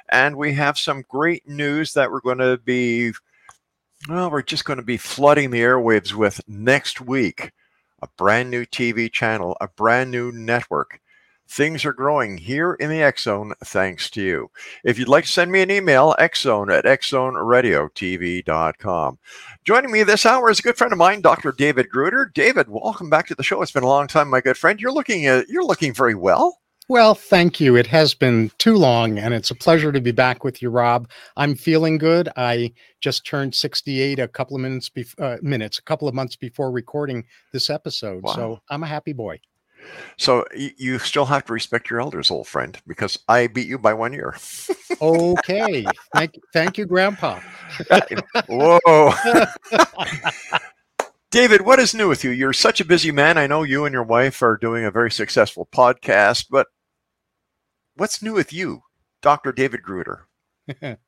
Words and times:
And 0.09 0.37
we 0.37 0.55
have 0.55 0.79
some 0.79 1.05
great 1.07 1.47
news 1.47 1.93
that 1.93 2.11
we're 2.11 2.21
going 2.21 2.39
to 2.39 2.57
be, 2.57 3.13
well, 4.09 4.31
we're 4.31 4.41
just 4.41 4.65
going 4.65 4.79
to 4.79 4.83
be 4.83 4.97
flooding 4.97 5.51
the 5.51 5.61
airwaves 5.61 6.15
with 6.15 6.41
next 6.49 7.03
week. 7.03 7.53
A 8.01 8.09
brand 8.17 8.51
new 8.51 8.65
TV 8.65 9.13
channel, 9.13 9.55
a 9.61 9.69
brand 9.69 10.11
new 10.11 10.33
network. 10.33 11.03
Things 11.51 11.87
are 11.87 11.95
growing 11.95 12.37
here 12.37 12.75
in 12.75 12.91
the 12.91 13.03
X 13.03 13.23
Zone 13.23 13.55
thanks 13.65 14.11
to 14.11 14.21
you. 14.21 14.51
If 14.85 14.99
you'd 14.99 15.09
like 15.09 15.25
to 15.25 15.31
send 15.31 15.51
me 15.51 15.63
an 15.63 15.71
email, 15.71 16.15
xzone 16.19 16.71
at 16.71 16.85
xzoneradiotv.com. 16.85 19.19
Joining 19.65 19.91
me 19.91 20.03
this 20.03 20.27
hour 20.27 20.51
is 20.51 20.59
a 20.59 20.63
good 20.63 20.77
friend 20.77 20.93
of 20.93 20.99
mine, 20.99 21.23
Dr. 21.23 21.53
David 21.53 21.89
Gruder. 21.89 22.31
David, 22.35 22.69
welcome 22.69 23.09
back 23.09 23.29
to 23.29 23.35
the 23.35 23.43
show. 23.43 23.63
It's 23.63 23.73
been 23.73 23.83
a 23.83 23.89
long 23.89 24.09
time, 24.09 24.29
my 24.29 24.43
good 24.43 24.59
friend. 24.59 24.79
You're 24.79 24.93
looking 24.93 25.25
at, 25.27 25.49
you're 25.49 25.65
looking 25.65 25.95
very 25.95 26.15
well. 26.15 26.59
Well, 26.91 27.15
thank 27.15 27.61
you. 27.61 27.77
It 27.77 27.87
has 27.89 28.15
been 28.15 28.51
too 28.59 28.77
long, 28.77 29.19
and 29.19 29.35
it's 29.35 29.51
a 29.51 29.55
pleasure 29.55 29.93
to 29.93 30.01
be 30.01 30.13
back 30.13 30.43
with 30.45 30.63
you, 30.63 30.71
Rob. 30.71 31.11
I'm 31.37 31.55
feeling 31.55 31.99
good. 31.99 32.31
I 32.37 32.73
just 33.01 33.27
turned 33.27 33.55
68 33.55 34.19
a 34.19 34.29
couple 34.29 34.57
of 34.57 34.63
minutes, 34.63 34.89
bef- 34.89 35.15
uh, 35.19 35.37
minutes, 35.43 35.79
a 35.79 35.83
couple 35.83 36.09
of 36.09 36.15
months 36.15 36.37
before 36.37 36.71
recording 36.71 37.25
this 37.53 37.69
episode. 37.69 38.23
Wow. 38.23 38.35
So 38.35 38.61
I'm 38.71 38.83
a 38.83 38.87
happy 38.87 39.13
boy. 39.13 39.39
So 40.17 40.45
you 40.55 40.99
still 40.99 41.27
have 41.27 41.45
to 41.47 41.53
respect 41.53 41.91
your 41.91 42.01
elders, 42.01 42.31
old 42.31 42.49
friend, 42.49 42.79
because 42.87 43.19
I 43.29 43.47
beat 43.47 43.69
you 43.69 43.79
by 43.79 43.95
one 43.95 44.13
year. 44.13 44.37
Okay. 45.01 45.87
thank, 46.15 46.35
thank 46.53 46.77
you, 46.77 46.85
Grandpa. 46.85 47.41
Whoa. 48.49 49.13
David, 51.31 51.67
what 51.67 51.79
is 51.79 51.95
new 51.95 52.09
with 52.09 52.25
you? 52.25 52.31
You're 52.31 52.55
such 52.55 52.81
a 52.81 52.85
busy 52.85 53.13
man. 53.13 53.37
I 53.37 53.47
know 53.47 53.63
you 53.63 53.85
and 53.85 53.93
your 53.93 54.03
wife 54.03 54.43
are 54.43 54.57
doing 54.57 54.85
a 54.85 54.91
very 54.91 55.11
successful 55.11 55.69
podcast, 55.71 56.47
but 56.51 56.69
what's 57.97 58.23
new 58.23 58.33
with 58.33 58.53
you, 58.53 58.83
Dr. 59.21 59.53
David 59.53 59.83
Gruder? 59.83 60.27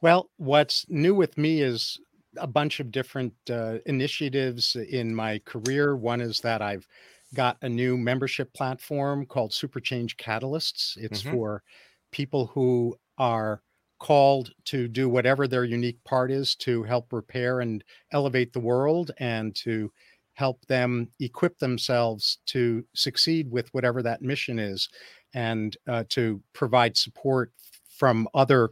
well, 0.00 0.30
what's 0.36 0.86
new 0.88 1.14
with 1.14 1.36
me 1.36 1.62
is 1.62 1.98
a 2.36 2.46
bunch 2.46 2.78
of 2.78 2.92
different 2.92 3.34
uh, 3.50 3.78
initiatives 3.86 4.76
in 4.76 5.14
my 5.14 5.40
career. 5.40 5.96
One 5.96 6.20
is 6.20 6.40
that 6.40 6.62
I've 6.62 6.86
got 7.34 7.58
a 7.62 7.68
new 7.68 7.96
membership 7.96 8.52
platform 8.54 9.26
called 9.26 9.52
Super 9.54 9.80
Change 9.80 10.16
Catalysts. 10.16 10.96
It's 10.96 11.20
Mhm. 11.20 11.22
for 11.22 11.62
people 12.10 12.46
who 12.48 12.96
are 13.18 13.62
called 13.98 14.52
to 14.64 14.88
do 14.88 15.08
whatever 15.08 15.46
their 15.46 15.64
unique 15.64 16.02
part 16.04 16.30
is 16.30 16.54
to 16.56 16.82
help 16.84 17.12
repair 17.12 17.60
and 17.60 17.84
elevate 18.12 18.52
the 18.52 18.60
world 18.60 19.10
and 19.18 19.54
to 19.54 19.92
help 20.34 20.64
them 20.66 21.12
equip 21.20 21.58
themselves 21.58 22.38
to 22.46 22.86
succeed 22.94 23.50
with 23.50 23.72
whatever 23.74 24.02
that 24.02 24.22
mission 24.22 24.58
is 24.58 24.88
and 25.34 25.76
uh, 25.86 26.04
to 26.08 26.42
provide 26.54 26.96
support 26.96 27.52
from 27.88 28.26
other 28.32 28.70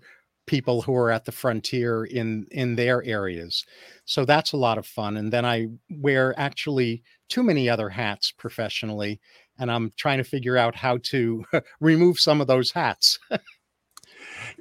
people 0.48 0.82
who 0.82 0.94
are 0.94 1.10
at 1.10 1.24
the 1.24 1.32
frontier 1.32 2.04
in 2.06 2.46
in 2.50 2.74
their 2.74 3.04
areas 3.04 3.64
so 4.04 4.24
that's 4.24 4.52
a 4.52 4.56
lot 4.56 4.78
of 4.78 4.86
fun 4.86 5.16
and 5.16 5.32
then 5.32 5.44
i 5.44 5.68
wear 5.90 6.34
actually 6.38 7.02
too 7.28 7.42
many 7.42 7.68
other 7.68 7.88
hats 7.88 8.32
professionally 8.32 9.20
and 9.58 9.70
i'm 9.70 9.92
trying 9.96 10.18
to 10.18 10.24
figure 10.24 10.56
out 10.56 10.74
how 10.74 10.98
to 11.02 11.44
remove 11.80 12.18
some 12.18 12.40
of 12.40 12.46
those 12.46 12.72
hats 12.72 13.18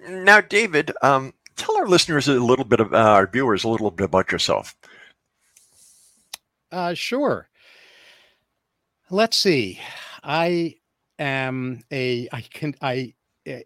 Now, 0.07 0.41
David, 0.41 0.91
um, 1.01 1.33
tell 1.55 1.77
our 1.77 1.87
listeners 1.87 2.27
a 2.27 2.33
little 2.33 2.65
bit 2.65 2.79
of 2.79 2.93
uh, 2.93 2.97
our 2.97 3.27
viewers 3.27 3.63
a 3.63 3.69
little 3.69 3.91
bit 3.91 4.05
about 4.05 4.31
yourself. 4.31 4.75
Uh, 6.71 6.93
sure. 6.93 7.49
Let's 9.09 9.37
see. 9.37 9.79
I 10.23 10.75
am 11.17 11.81
a, 11.91 12.27
I 12.31 12.41
can, 12.41 12.75
I, 12.81 13.13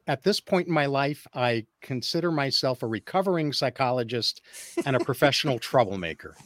at 0.07 0.23
this 0.23 0.39
point 0.39 0.67
in 0.67 0.73
my 0.73 0.85
life, 0.85 1.25
I 1.33 1.65
consider 1.81 2.31
myself 2.31 2.83
a 2.83 2.87
recovering 2.87 3.53
psychologist 3.53 4.41
and 4.85 4.95
a 4.95 4.99
professional 4.99 5.59
troublemaker. 5.59 6.35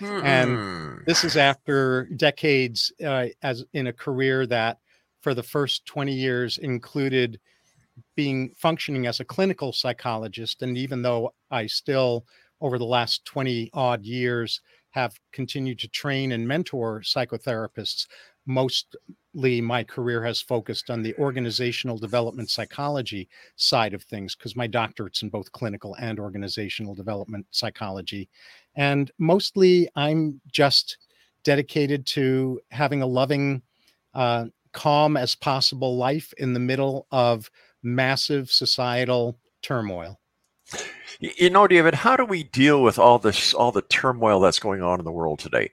And 0.00 0.58
Hmm. 0.58 1.04
This 1.06 1.24
is 1.24 1.36
after 1.36 2.04
decades 2.16 2.92
uh, 3.04 3.26
as 3.42 3.64
in 3.72 3.86
a 3.86 3.92
career 3.92 4.46
that, 4.46 4.78
for 5.20 5.34
the 5.34 5.42
first 5.42 5.86
20 5.86 6.12
years, 6.12 6.58
included 6.58 7.40
being 8.14 8.52
functioning 8.56 9.06
as 9.06 9.20
a 9.20 9.24
clinical 9.24 9.72
psychologist. 9.72 10.62
And 10.62 10.76
even 10.76 11.02
though 11.02 11.34
I 11.50 11.66
still, 11.66 12.26
over 12.60 12.78
the 12.78 12.84
last 12.84 13.24
20 13.24 13.70
odd 13.72 14.04
years, 14.04 14.60
have 14.90 15.18
continued 15.32 15.78
to 15.80 15.88
train 15.88 16.32
and 16.32 16.48
mentor 16.48 17.00
psychotherapists, 17.00 18.06
mostly 18.46 19.60
my 19.60 19.84
career 19.84 20.24
has 20.24 20.40
focused 20.40 20.88
on 20.88 21.02
the 21.02 21.14
organizational 21.16 21.98
development 21.98 22.48
psychology 22.48 23.28
side 23.56 23.92
of 23.92 24.02
things 24.02 24.34
because 24.34 24.56
my 24.56 24.66
doctorate's 24.66 25.22
in 25.22 25.28
both 25.28 25.52
clinical 25.52 25.94
and 25.98 26.18
organizational 26.18 26.94
development 26.94 27.46
psychology. 27.50 28.28
And 28.76 29.10
mostly 29.18 29.88
I'm 29.96 30.40
just 30.50 30.98
dedicated 31.44 32.06
to 32.06 32.60
having 32.70 33.02
a 33.02 33.06
loving, 33.06 33.62
uh, 34.14 34.46
calm 34.72 35.16
as 35.16 35.34
possible 35.34 35.96
life 35.96 36.32
in 36.38 36.52
the 36.52 36.60
middle 36.60 37.06
of 37.10 37.50
massive 37.82 38.50
societal 38.50 39.38
turmoil. 39.62 40.20
You 41.20 41.48
know, 41.48 41.66
David, 41.66 41.94
how 41.94 42.16
do 42.16 42.24
we 42.24 42.42
deal 42.42 42.82
with 42.82 42.98
all 42.98 43.18
this, 43.18 43.54
all 43.54 43.72
the 43.72 43.82
turmoil 43.82 44.40
that's 44.40 44.58
going 44.58 44.82
on 44.82 44.98
in 44.98 45.04
the 45.04 45.12
world 45.12 45.38
today? 45.38 45.70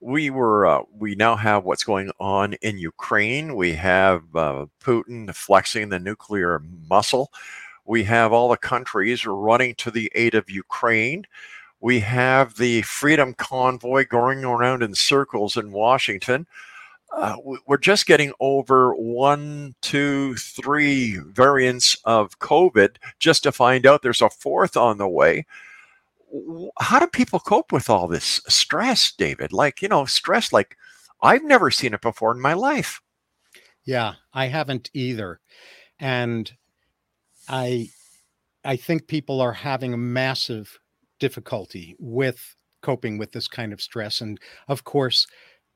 We 0.00 0.28
were, 0.28 0.66
uh, 0.66 0.82
we 0.98 1.14
now 1.14 1.34
have 1.36 1.64
what's 1.64 1.84
going 1.84 2.10
on 2.20 2.54
in 2.54 2.76
Ukraine. 2.76 3.56
We 3.56 3.72
have 3.72 4.22
uh, 4.34 4.66
Putin 4.82 5.34
flexing 5.34 5.88
the 5.88 5.98
nuclear 5.98 6.62
muscle. 6.90 7.32
We 7.86 8.04
have 8.04 8.32
all 8.32 8.50
the 8.50 8.56
countries 8.58 9.24
running 9.24 9.74
to 9.76 9.90
the 9.90 10.10
aid 10.14 10.34
of 10.34 10.50
Ukraine. 10.50 11.24
We 11.80 12.00
have 12.00 12.56
the 12.56 12.82
Freedom 12.82 13.34
Convoy 13.34 14.06
going 14.06 14.44
around 14.44 14.82
in 14.82 14.94
circles 14.94 15.56
in 15.56 15.72
Washington. 15.72 16.46
Uh, 17.12 17.36
we- 17.44 17.58
we're 17.66 17.76
just 17.76 18.06
getting 18.06 18.32
over 18.40 18.94
one, 18.94 19.74
two, 19.82 20.34
three 20.36 21.18
variants 21.18 21.96
of 22.04 22.38
COVID 22.38 22.96
just 23.18 23.42
to 23.42 23.52
find 23.52 23.86
out 23.86 24.02
there's 24.02 24.22
a 24.22 24.30
fourth 24.30 24.76
on 24.76 24.98
the 24.98 25.08
way. 25.08 25.44
How 26.80 26.98
do 26.98 27.06
people 27.06 27.38
cope 27.38 27.70
with 27.72 27.90
all 27.90 28.08
this 28.08 28.40
stress, 28.48 29.12
David? 29.12 29.52
Like, 29.52 29.82
you 29.82 29.88
know, 29.88 30.06
stress 30.06 30.52
like 30.52 30.76
I've 31.22 31.44
never 31.44 31.70
seen 31.70 31.92
it 31.94 32.00
before 32.00 32.32
in 32.32 32.40
my 32.40 32.54
life. 32.54 33.00
Yeah, 33.84 34.14
I 34.32 34.46
haven't 34.46 34.90
either. 34.94 35.40
And 36.00 36.50
I 37.48 37.90
I 38.64 38.76
think 38.76 39.06
people 39.06 39.40
are 39.40 39.52
having 39.52 39.92
a 39.92 39.98
massive 39.98 40.78
difficulty 41.18 41.96
with 41.98 42.56
coping 42.80 43.18
with 43.18 43.32
this 43.32 43.46
kind 43.48 43.72
of 43.72 43.80
stress 43.82 44.20
and 44.20 44.40
of 44.68 44.84
course 44.84 45.26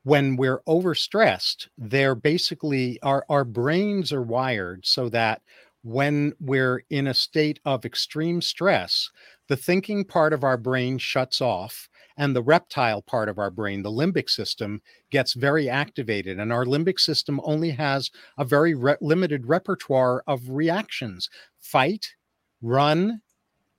when 0.07 0.37
we're 0.37 0.61
overstressed, 0.69 1.67
they're 1.77 2.15
basically 2.15 2.97
our, 3.01 3.25
our 3.27 3.43
brains 3.43 4.13
are 4.13 4.21
wired 4.21 4.85
so 4.85 5.09
that 5.09 5.41
when 5.83 6.31
we're 6.39 6.81
in 6.89 7.07
a 7.07 7.13
state 7.13 7.59
of 7.65 7.83
extreme 7.83 8.41
stress, 8.41 9.09
the 9.49 9.57
thinking 9.57 10.05
part 10.05 10.31
of 10.31 10.45
our 10.45 10.55
brain 10.55 10.97
shuts 10.97 11.41
off 11.41 11.89
and 12.15 12.33
the 12.33 12.41
reptile 12.41 13.01
part 13.01 13.27
of 13.27 13.37
our 13.37 13.51
brain, 13.51 13.81
the 13.81 13.91
limbic 13.91 14.29
system, 14.29 14.81
gets 15.11 15.33
very 15.33 15.69
activated. 15.69 16.39
And 16.39 16.53
our 16.53 16.63
limbic 16.63 17.01
system 17.01 17.41
only 17.43 17.71
has 17.71 18.09
a 18.37 18.45
very 18.45 18.75
re- 18.75 18.95
limited 19.01 19.45
repertoire 19.45 20.23
of 20.25 20.49
reactions 20.49 21.29
fight, 21.59 22.15
run, 22.61 23.19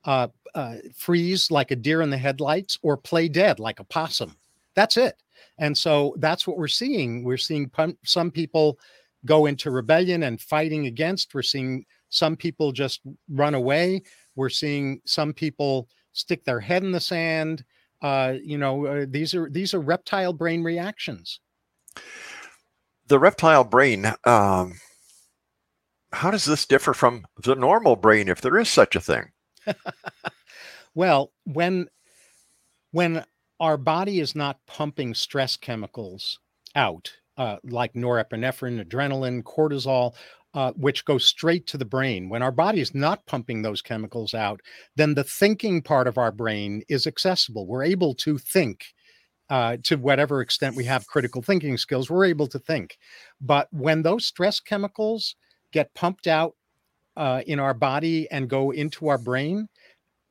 uh, 0.04 0.28
uh, 0.54 0.74
freeze 0.94 1.50
like 1.50 1.70
a 1.70 1.76
deer 1.76 2.02
in 2.02 2.10
the 2.10 2.18
headlights, 2.18 2.78
or 2.82 2.98
play 2.98 3.28
dead 3.28 3.58
like 3.58 3.80
a 3.80 3.84
possum. 3.84 4.36
That's 4.74 4.98
it. 4.98 5.16
And 5.58 5.76
so 5.76 6.14
that's 6.18 6.46
what 6.46 6.56
we're 6.56 6.68
seeing. 6.68 7.24
We're 7.24 7.36
seeing 7.36 7.70
some 8.04 8.30
people 8.30 8.78
go 9.24 9.46
into 9.46 9.70
rebellion 9.70 10.22
and 10.22 10.40
fighting 10.40 10.86
against. 10.86 11.34
We're 11.34 11.42
seeing 11.42 11.84
some 12.10 12.36
people 12.36 12.72
just 12.72 13.00
run 13.28 13.54
away. 13.54 14.02
We're 14.36 14.48
seeing 14.48 15.00
some 15.04 15.32
people 15.32 15.88
stick 16.12 16.44
their 16.44 16.60
head 16.60 16.84
in 16.84 16.92
the 16.92 17.00
sand. 17.00 17.64
Uh, 18.00 18.34
you 18.42 18.58
know, 18.58 18.86
uh, 18.86 19.06
these 19.08 19.34
are 19.34 19.50
these 19.50 19.74
are 19.74 19.80
reptile 19.80 20.32
brain 20.32 20.62
reactions. 20.62 21.40
The 23.08 23.18
reptile 23.18 23.64
brain. 23.64 24.06
Um, 24.24 24.78
how 26.12 26.30
does 26.30 26.44
this 26.44 26.64
differ 26.64 26.94
from 26.94 27.26
the 27.42 27.54
normal 27.54 27.96
brain, 27.96 28.28
if 28.28 28.40
there 28.40 28.56
is 28.58 28.68
such 28.68 28.94
a 28.94 29.00
thing? 29.00 29.30
well, 30.94 31.32
when 31.44 31.88
when 32.92 33.24
our 33.60 33.76
body 33.76 34.20
is 34.20 34.34
not 34.34 34.64
pumping 34.66 35.14
stress 35.14 35.56
chemicals 35.56 36.38
out 36.74 37.12
uh, 37.38 37.56
like 37.64 37.94
norepinephrine, 37.94 38.84
adrenaline, 38.84 39.42
cortisol, 39.42 40.14
uh, 40.54 40.72
which 40.72 41.04
go 41.04 41.18
straight 41.18 41.66
to 41.68 41.78
the 41.78 41.84
brain. 41.84 42.28
When 42.28 42.42
our 42.42 42.52
body 42.52 42.80
is 42.80 42.94
not 42.94 43.24
pumping 43.26 43.62
those 43.62 43.80
chemicals 43.80 44.34
out, 44.34 44.60
then 44.96 45.14
the 45.14 45.24
thinking 45.24 45.80
part 45.80 46.08
of 46.08 46.18
our 46.18 46.32
brain 46.32 46.82
is 46.88 47.06
accessible. 47.06 47.66
We're 47.66 47.84
able 47.84 48.14
to 48.16 48.38
think 48.38 48.86
uh, 49.50 49.78
to 49.84 49.96
whatever 49.96 50.40
extent 50.40 50.76
we 50.76 50.84
have 50.84 51.06
critical 51.06 51.42
thinking 51.42 51.78
skills, 51.78 52.10
we're 52.10 52.24
able 52.26 52.48
to 52.48 52.58
think. 52.58 52.98
But 53.40 53.68
when 53.70 54.02
those 54.02 54.26
stress 54.26 54.60
chemicals 54.60 55.36
get 55.72 55.94
pumped 55.94 56.26
out 56.26 56.54
uh, 57.16 57.42
in 57.46 57.58
our 57.60 57.72
body 57.72 58.30
and 58.30 58.50
go 58.50 58.72
into 58.72 59.08
our 59.08 59.16
brain, 59.16 59.68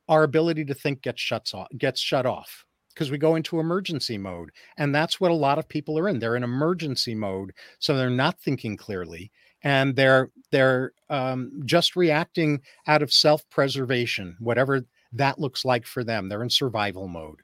our 0.08 0.22
ability 0.22 0.66
to 0.66 0.74
think 0.74 1.02
gets 1.02 1.20
shuts 1.20 1.52
off, 1.52 1.68
gets 1.76 2.00
shut 2.00 2.26
off 2.26 2.64
because 2.98 3.12
we 3.12 3.18
go 3.18 3.36
into 3.36 3.60
emergency 3.60 4.18
mode. 4.18 4.50
And 4.76 4.92
that's 4.92 5.20
what 5.20 5.30
a 5.30 5.34
lot 5.34 5.56
of 5.56 5.68
people 5.68 5.96
are 6.00 6.08
in. 6.08 6.18
They're 6.18 6.34
in 6.34 6.42
emergency 6.42 7.14
mode. 7.14 7.52
So 7.78 7.96
they're 7.96 8.10
not 8.10 8.40
thinking 8.40 8.76
clearly 8.76 9.30
and 9.62 9.94
they're 9.94 10.30
they're 10.50 10.92
um, 11.08 11.62
just 11.64 11.94
reacting 11.94 12.60
out 12.88 13.02
of 13.02 13.12
self-preservation, 13.12 14.36
whatever 14.40 14.84
that 15.12 15.38
looks 15.38 15.64
like 15.64 15.86
for 15.86 16.02
them. 16.02 16.28
They're 16.28 16.42
in 16.42 16.50
survival 16.50 17.06
mode. 17.06 17.42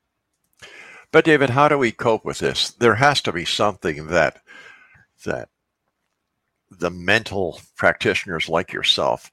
But 1.12 1.24
David, 1.24 1.50
how 1.50 1.68
do 1.68 1.78
we 1.78 1.92
cope 1.92 2.24
with 2.24 2.38
this? 2.38 2.72
There 2.72 2.96
has 2.96 3.20
to 3.22 3.32
be 3.32 3.44
something 3.44 4.08
that 4.08 4.40
that 5.24 5.50
the 6.68 6.90
mental 6.90 7.60
practitioners 7.76 8.48
like 8.48 8.72
yourself 8.72 9.30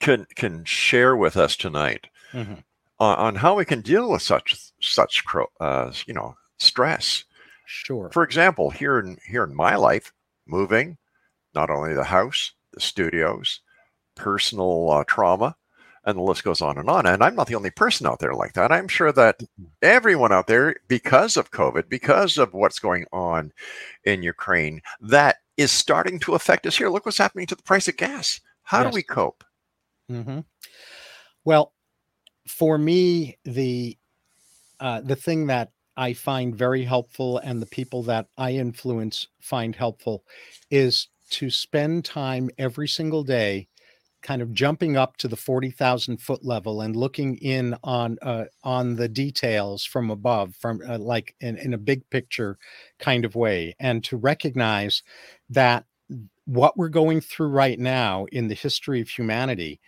can 0.00 0.26
can 0.36 0.64
share 0.64 1.16
with 1.16 1.38
us 1.38 1.56
tonight 1.56 2.08
mm-hmm 2.34 2.60
on, 3.02 3.18
on 3.18 3.34
how 3.34 3.54
we 3.56 3.64
can 3.64 3.80
deal 3.80 4.10
with 4.10 4.22
such 4.22 4.56
such 4.80 5.24
uh, 5.60 5.92
you 6.06 6.14
know 6.14 6.36
stress. 6.58 7.24
Sure. 7.66 8.10
For 8.12 8.22
example, 8.22 8.70
here 8.70 8.98
in 8.98 9.18
here 9.26 9.44
in 9.44 9.54
my 9.54 9.76
life, 9.76 10.12
moving, 10.46 10.96
not 11.54 11.70
only 11.70 11.94
the 11.94 12.04
house, 12.04 12.52
the 12.72 12.80
studios, 12.80 13.60
personal 14.14 14.90
uh, 14.90 15.04
trauma, 15.06 15.56
and 16.04 16.16
the 16.16 16.22
list 16.22 16.44
goes 16.44 16.60
on 16.60 16.78
and 16.78 16.88
on. 16.88 17.06
And 17.06 17.22
I'm 17.22 17.34
not 17.34 17.46
the 17.46 17.54
only 17.54 17.70
person 17.70 18.06
out 18.06 18.20
there 18.20 18.34
like 18.34 18.52
that. 18.54 18.72
I'm 18.72 18.88
sure 18.88 19.12
that 19.12 19.38
mm-hmm. 19.38 19.64
everyone 19.82 20.32
out 20.32 20.46
there, 20.46 20.76
because 20.88 21.36
of 21.36 21.50
COVID, 21.50 21.88
because 21.88 22.38
of 22.38 22.54
what's 22.54 22.78
going 22.78 23.06
on 23.12 23.52
in 24.04 24.22
Ukraine, 24.22 24.80
that 25.00 25.36
is 25.56 25.72
starting 25.72 26.18
to 26.20 26.34
affect 26.34 26.66
us 26.66 26.76
here. 26.76 26.88
Look 26.88 27.06
what's 27.06 27.18
happening 27.18 27.46
to 27.46 27.54
the 27.54 27.62
price 27.62 27.88
of 27.88 27.96
gas. 27.96 28.40
How 28.62 28.82
yes. 28.82 28.90
do 28.90 28.94
we 28.94 29.02
cope? 29.02 29.44
Mm-hmm. 30.10 30.40
Well, 31.44 31.72
for 32.46 32.78
me, 32.78 33.38
the 33.44 33.96
uh, 34.80 35.00
the 35.00 35.16
thing 35.16 35.46
that 35.46 35.70
I 35.96 36.12
find 36.12 36.56
very 36.56 36.84
helpful, 36.84 37.38
and 37.38 37.62
the 37.62 37.66
people 37.66 38.02
that 38.04 38.26
I 38.38 38.52
influence 38.52 39.28
find 39.40 39.76
helpful, 39.76 40.24
is 40.70 41.08
to 41.30 41.50
spend 41.50 42.04
time 42.04 42.50
every 42.58 42.88
single 42.88 43.22
day, 43.24 43.68
kind 44.22 44.42
of 44.42 44.52
jumping 44.52 44.96
up 44.96 45.16
to 45.18 45.28
the 45.28 45.36
forty 45.36 45.70
thousand 45.70 46.18
foot 46.18 46.44
level 46.44 46.80
and 46.80 46.96
looking 46.96 47.36
in 47.36 47.76
on 47.84 48.18
uh, 48.22 48.44
on 48.64 48.96
the 48.96 49.08
details 49.08 49.84
from 49.84 50.10
above, 50.10 50.56
from 50.56 50.80
uh, 50.88 50.98
like 50.98 51.34
in, 51.40 51.56
in 51.58 51.74
a 51.74 51.78
big 51.78 52.08
picture 52.10 52.58
kind 52.98 53.24
of 53.24 53.34
way, 53.34 53.74
and 53.78 54.02
to 54.04 54.16
recognize 54.16 55.02
that 55.50 55.84
what 56.44 56.76
we're 56.76 56.88
going 56.88 57.20
through 57.20 57.48
right 57.48 57.78
now 57.78 58.26
in 58.32 58.48
the 58.48 58.54
history 58.54 59.00
of 59.00 59.08
humanity 59.08 59.80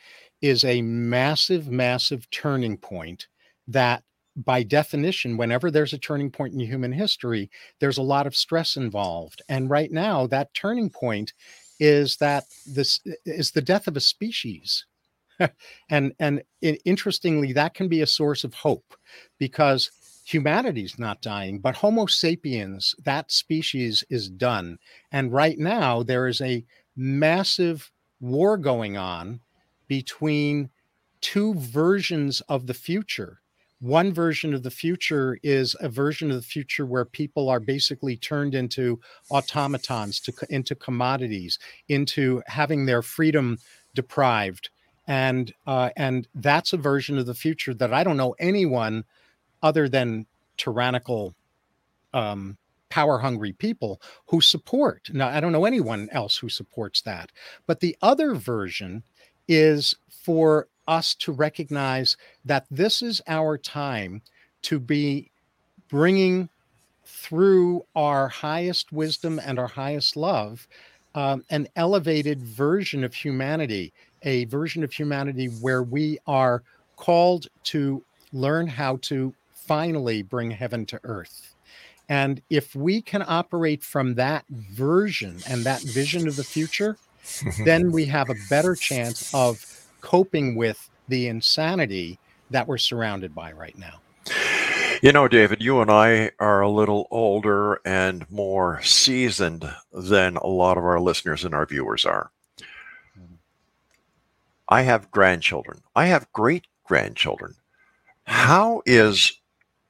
is 0.44 0.62
a 0.62 0.82
massive, 0.82 1.68
massive 1.68 2.28
turning 2.30 2.76
point 2.76 3.28
that 3.66 4.02
by 4.36 4.62
definition, 4.62 5.38
whenever 5.38 5.70
there's 5.70 5.94
a 5.94 5.98
turning 5.98 6.30
point 6.30 6.52
in 6.52 6.60
human 6.60 6.92
history, 6.92 7.50
there's 7.80 7.96
a 7.96 8.02
lot 8.02 8.26
of 8.26 8.36
stress 8.36 8.76
involved. 8.76 9.40
And 9.48 9.70
right 9.70 9.90
now, 9.90 10.26
that 10.26 10.52
turning 10.52 10.90
point 10.90 11.32
is 11.80 12.18
that 12.18 12.44
this 12.66 13.00
is 13.24 13.52
the 13.52 13.62
death 13.62 13.86
of 13.86 13.96
a 13.96 14.00
species. 14.00 14.84
and 15.88 16.12
and 16.18 16.42
it, 16.60 16.82
interestingly, 16.84 17.54
that 17.54 17.72
can 17.72 17.88
be 17.88 18.02
a 18.02 18.06
source 18.06 18.44
of 18.44 18.52
hope 18.52 18.94
because 19.38 19.90
humanity's 20.26 20.98
not 20.98 21.22
dying, 21.22 21.58
but 21.58 21.76
Homo 21.76 22.04
sapiens, 22.04 22.94
that 23.02 23.32
species 23.32 24.04
is 24.10 24.28
done. 24.28 24.76
And 25.10 25.32
right 25.32 25.58
now, 25.58 26.02
there 26.02 26.28
is 26.28 26.42
a 26.42 26.66
massive 26.94 27.90
war 28.20 28.58
going 28.58 28.98
on 28.98 29.40
between 29.88 30.70
two 31.20 31.54
versions 31.54 32.40
of 32.42 32.66
the 32.66 32.74
future. 32.74 33.40
One 33.80 34.12
version 34.12 34.54
of 34.54 34.62
the 34.62 34.70
future 34.70 35.38
is 35.42 35.76
a 35.80 35.88
version 35.88 36.30
of 36.30 36.36
the 36.36 36.42
future 36.42 36.86
where 36.86 37.04
people 37.04 37.48
are 37.48 37.60
basically 37.60 38.16
turned 38.16 38.54
into 38.54 39.00
automatons, 39.30 40.20
to, 40.20 40.32
into 40.48 40.74
commodities, 40.74 41.58
into 41.88 42.42
having 42.46 42.86
their 42.86 43.02
freedom 43.02 43.58
deprived, 43.94 44.70
and 45.06 45.52
uh, 45.66 45.90
and 45.96 46.26
that's 46.34 46.72
a 46.72 46.78
version 46.78 47.18
of 47.18 47.26
the 47.26 47.34
future 47.34 47.74
that 47.74 47.92
I 47.92 48.04
don't 48.04 48.16
know 48.16 48.34
anyone 48.38 49.04
other 49.62 49.88
than 49.88 50.26
tyrannical 50.56 51.34
um, 52.14 52.56
power 52.88 53.18
hungry 53.18 53.52
people 53.52 54.00
who 54.26 54.40
support. 54.40 55.10
Now, 55.12 55.28
I 55.28 55.40
don't 55.40 55.52
know 55.52 55.64
anyone 55.64 56.08
else 56.12 56.36
who 56.36 56.48
supports 56.48 57.02
that. 57.02 57.32
But 57.66 57.80
the 57.80 57.96
other 58.00 58.34
version 58.34 59.02
is 59.48 59.94
for 60.08 60.68
us 60.86 61.14
to 61.14 61.32
recognize 61.32 62.16
that 62.44 62.66
this 62.70 63.02
is 63.02 63.20
our 63.26 63.56
time 63.56 64.22
to 64.62 64.78
be 64.78 65.30
bringing 65.88 66.48
through 67.04 67.84
our 67.94 68.28
highest 68.28 68.92
wisdom 68.92 69.40
and 69.44 69.58
our 69.58 69.68
highest 69.68 70.16
love 70.16 70.66
um, 71.14 71.44
an 71.50 71.68
elevated 71.76 72.42
version 72.42 73.04
of 73.04 73.14
humanity, 73.14 73.92
a 74.22 74.44
version 74.46 74.82
of 74.82 74.92
humanity 74.92 75.46
where 75.60 75.82
we 75.82 76.18
are 76.26 76.62
called 76.96 77.46
to 77.64 78.02
learn 78.32 78.66
how 78.66 78.96
to 79.02 79.34
finally 79.52 80.22
bring 80.22 80.50
heaven 80.50 80.84
to 80.86 81.00
earth. 81.04 81.54
And 82.08 82.42
if 82.50 82.74
we 82.74 83.00
can 83.00 83.24
operate 83.26 83.82
from 83.82 84.14
that 84.16 84.44
version 84.48 85.38
and 85.48 85.64
that 85.64 85.80
vision 85.82 86.28
of 86.28 86.36
the 86.36 86.44
future, 86.44 86.96
then 87.64 87.92
we 87.92 88.04
have 88.06 88.30
a 88.30 88.34
better 88.48 88.74
chance 88.74 89.32
of 89.34 89.64
coping 90.00 90.56
with 90.56 90.90
the 91.08 91.28
insanity 91.28 92.18
that 92.50 92.68
we're 92.68 92.78
surrounded 92.78 93.34
by 93.34 93.52
right 93.52 93.76
now. 93.78 94.00
You 95.02 95.12
know, 95.12 95.28
David, 95.28 95.62
you 95.62 95.80
and 95.80 95.90
I 95.90 96.30
are 96.38 96.62
a 96.62 96.70
little 96.70 97.08
older 97.10 97.80
and 97.84 98.30
more 98.30 98.80
seasoned 98.82 99.70
than 99.92 100.36
a 100.36 100.46
lot 100.46 100.78
of 100.78 100.84
our 100.84 101.00
listeners 101.00 101.44
and 101.44 101.54
our 101.54 101.66
viewers 101.66 102.04
are. 102.04 102.30
I 104.68 104.82
have 104.82 105.10
grandchildren. 105.10 105.82
I 105.94 106.06
have 106.06 106.32
great 106.32 106.66
grandchildren. 106.84 107.54
How 108.24 108.82
is 108.86 109.40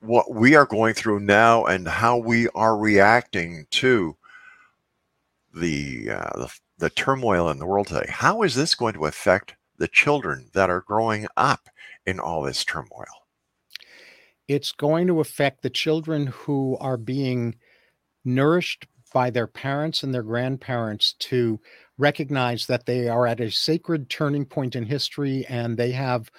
what 0.01 0.35
we 0.35 0.57
are 0.57 0.67
going 0.67 0.95
through 0.95 1.21
now 1.21 1.65
and 1.65 1.87
how 1.87 2.17
we 2.17 2.49
are 2.49 2.77
reacting 2.77 3.67
to 3.71 4.17
the, 5.55 6.11
uh, 6.11 6.39
the 6.39 6.53
the 6.85 6.91
turmoil 6.91 7.49
in 7.49 7.59
the 7.59 7.65
world 7.65 7.87
today, 7.87 8.05
how 8.11 8.43
is 8.43 8.55
this 8.55 8.75
going 8.75 8.93
to 8.93 9.07
affect 9.07 9.57
the 9.79 9.89
children 9.89 10.51
that 10.53 10.69
are 10.69 10.83
growing 10.83 11.27
up 11.35 11.71
in 12.05 12.21
all 12.21 12.43
this 12.43 12.63
turmoil? 12.63 13.07
It's 14.49 14.71
going 14.71 15.07
to 15.07 15.21
affect 15.21 15.63
the 15.63 15.71
children 15.71 16.27
who 16.27 16.77
are 16.83 16.99
being 16.99 17.55
nourished 18.23 18.87
by 19.15 19.31
their 19.31 19.47
parents 19.47 20.03
and 20.03 20.13
their 20.13 20.23
grandparents 20.23 21.15
to 21.21 21.59
recognize 21.97 22.67
that 22.67 22.85
they 22.85 23.09
are 23.09 23.27
at 23.27 23.41
a 23.41 23.51
sacred 23.51 24.11
turning 24.11 24.45
point 24.45 24.77
in 24.77 24.85
history 24.85 25.47
and 25.49 25.79
they 25.79 25.93
have 25.93 26.31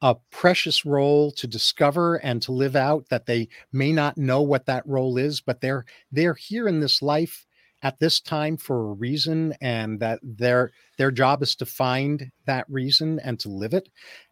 a 0.00 0.14
precious 0.30 0.84
role 0.84 1.32
to 1.32 1.48
discover 1.48 2.18
and 2.18 2.40
to 2.42 2.52
live 2.52 2.76
out 2.76 3.08
that 3.08 3.26
they 3.26 3.48
may 3.72 3.90
not 3.90 4.16
know 4.16 4.42
what 4.42 4.66
that 4.66 4.86
role 4.86 5.18
is 5.18 5.40
but 5.40 5.60
they're 5.60 5.84
they're 6.12 6.34
here 6.34 6.68
in 6.68 6.78
this 6.78 7.02
life 7.02 7.47
at 7.82 7.98
this 7.98 8.20
time 8.20 8.56
for 8.56 8.90
a 8.90 8.94
reason 8.94 9.54
and 9.60 10.00
that 10.00 10.18
their 10.22 10.72
their 10.96 11.10
job 11.10 11.42
is 11.42 11.54
to 11.56 11.66
find 11.66 12.30
that 12.46 12.66
reason 12.68 13.20
and 13.20 13.38
to 13.40 13.48
live 13.48 13.74
it. 13.74 13.88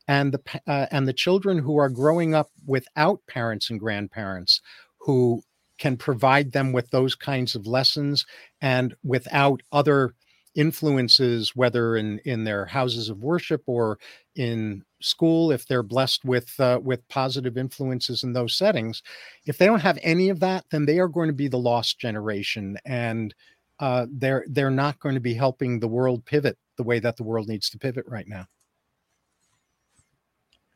And 0.08 0.32
the 0.32 0.60
uh, 0.66 0.86
and 0.90 1.06
the 1.06 1.12
children 1.12 1.58
who 1.58 1.76
are 1.76 1.88
growing 1.88 2.34
up 2.34 2.50
without 2.64 3.20
parents 3.26 3.70
and 3.70 3.78
grandparents 3.80 4.60
who 5.00 5.42
can 5.78 5.96
provide 5.96 6.52
them 6.52 6.72
with 6.72 6.90
those 6.90 7.14
kinds 7.14 7.54
of 7.54 7.66
lessons 7.66 8.24
and 8.60 8.94
without 9.04 9.62
other 9.72 10.14
influences 10.56 11.54
whether 11.54 11.96
in 11.96 12.18
in 12.24 12.42
their 12.42 12.64
houses 12.64 13.08
of 13.08 13.22
worship 13.22 13.62
or 13.66 13.98
in 14.34 14.82
school 15.00 15.52
if 15.52 15.66
they're 15.66 15.82
blessed 15.82 16.24
with 16.24 16.58
uh, 16.58 16.80
with 16.82 17.06
positive 17.08 17.56
influences 17.56 18.24
in 18.24 18.32
those 18.32 18.54
settings 18.54 19.02
if 19.44 19.58
they 19.58 19.66
don't 19.66 19.80
have 19.80 19.98
any 20.02 20.30
of 20.30 20.40
that 20.40 20.64
then 20.70 20.86
they 20.86 20.98
are 20.98 21.08
going 21.08 21.28
to 21.28 21.34
be 21.34 21.48
the 21.48 21.58
lost 21.58 21.98
generation 21.98 22.76
and 22.84 23.34
uh, 23.78 24.06
they're 24.10 24.44
they're 24.48 24.70
not 24.70 24.98
going 25.00 25.14
to 25.14 25.20
be 25.20 25.34
helping 25.34 25.78
the 25.78 25.88
world 25.88 26.24
pivot 26.24 26.56
the 26.76 26.82
way 26.82 26.98
that 26.98 27.16
the 27.16 27.22
world 27.22 27.48
needs 27.48 27.68
to 27.70 27.78
pivot 27.78 28.04
right 28.08 28.28
now. 28.28 28.46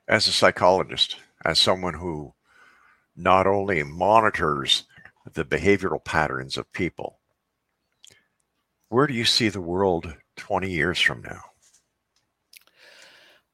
As 0.08 0.26
a 0.26 0.32
psychologist 0.32 1.16
as 1.44 1.58
someone 1.58 1.94
who 1.94 2.34
not 3.16 3.46
only 3.46 3.82
monitors 3.82 4.84
the 5.32 5.44
behavioral 5.44 6.04
patterns 6.04 6.56
of 6.56 6.70
people 6.72 7.19
where 8.90 9.06
do 9.06 9.14
you 9.14 9.24
see 9.24 9.48
the 9.48 9.60
world 9.60 10.14
20 10.36 10.70
years 10.70 11.00
from 11.00 11.22
now 11.22 11.40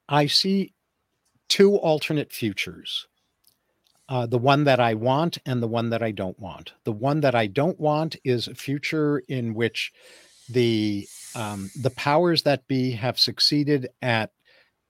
I 0.08 0.26
see 0.26 0.72
two 1.48 1.76
alternate 1.76 2.32
futures. 2.32 3.06
Uh, 4.08 4.26
the 4.26 4.38
one 4.38 4.64
that 4.64 4.78
I 4.78 4.94
want 4.94 5.38
and 5.46 5.60
the 5.60 5.68
one 5.68 5.90
that 5.90 6.02
I 6.02 6.12
don't 6.12 6.38
want. 6.38 6.74
The 6.84 6.92
one 6.92 7.20
that 7.22 7.34
I 7.34 7.48
don't 7.48 7.78
want 7.80 8.14
is 8.24 8.46
a 8.46 8.54
future 8.54 9.18
in 9.28 9.54
which 9.54 9.92
the 10.48 11.08
um, 11.34 11.70
the 11.82 11.90
powers 11.90 12.42
that 12.42 12.66
be 12.68 12.92
have 12.92 13.18
succeeded 13.18 13.88
at 14.00 14.30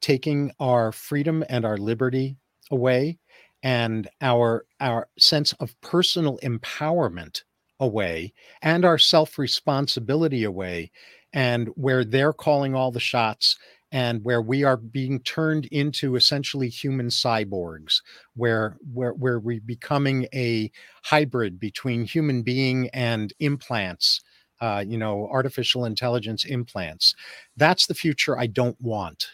taking 0.03 0.53
our 0.61 0.93
freedom 0.93 1.43
and 1.49 1.65
our 1.65 1.79
liberty 1.79 2.37
away, 2.71 3.19
and 3.63 4.07
our 4.21 4.67
our 4.81 5.09
sense 5.19 5.55
of 5.55 5.81
personal 5.81 6.39
empowerment 6.43 7.41
away, 7.81 8.33
and 8.63 8.85
our 8.85 8.99
self 8.99 9.39
responsibility 9.39 10.45
away, 10.45 10.91
and 11.33 11.69
where 11.75 12.05
they're 12.05 12.33
calling 12.33 12.75
all 12.75 12.91
the 12.91 13.01
shots 13.01 13.57
and 13.93 14.25
where 14.25 14.43
we 14.43 14.65
are 14.65 14.77
being 14.77 15.21
turned 15.21 15.67
into 15.67 16.17
essentially 16.17 16.69
human 16.69 17.09
cyborgs 17.09 18.03
where 18.35 18.77
where 18.93 19.13
where 19.13 19.39
we're 19.39 19.61
becoming 19.61 20.27
a 20.35 20.71
hybrid 21.03 21.61
between 21.61 22.05
human 22.05 22.43
being 22.43 22.89
and 22.93 23.33
implants 23.39 24.23
uh, 24.61 24.83
you 24.87 24.99
know 24.99 25.29
artificial 25.31 25.85
intelligence 25.85 26.45
implants 26.45 27.15
that's 27.57 27.87
the 27.87 27.95
future 27.95 28.39
i 28.39 28.47
don't 28.47 28.81
want 28.81 29.29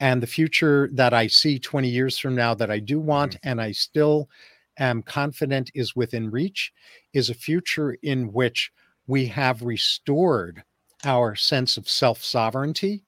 and 0.00 0.22
the 0.22 0.26
future 0.26 0.88
that 0.92 1.12
i 1.12 1.26
see 1.26 1.58
20 1.58 1.88
years 1.88 2.18
from 2.18 2.34
now 2.34 2.54
that 2.54 2.70
i 2.70 2.78
do 2.78 3.00
want 3.00 3.32
mm-hmm. 3.32 3.48
and 3.48 3.60
i 3.60 3.72
still 3.72 4.28
am 4.78 5.02
confident 5.02 5.70
is 5.74 5.96
within 5.96 6.30
reach 6.30 6.72
is 7.12 7.30
a 7.30 7.34
future 7.34 7.96
in 8.02 8.32
which 8.32 8.70
we 9.06 9.26
have 9.26 9.62
restored 9.62 10.62
our 11.04 11.34
sense 11.34 11.76
of 11.76 11.88
self 11.88 12.22
sovereignty 12.22 13.04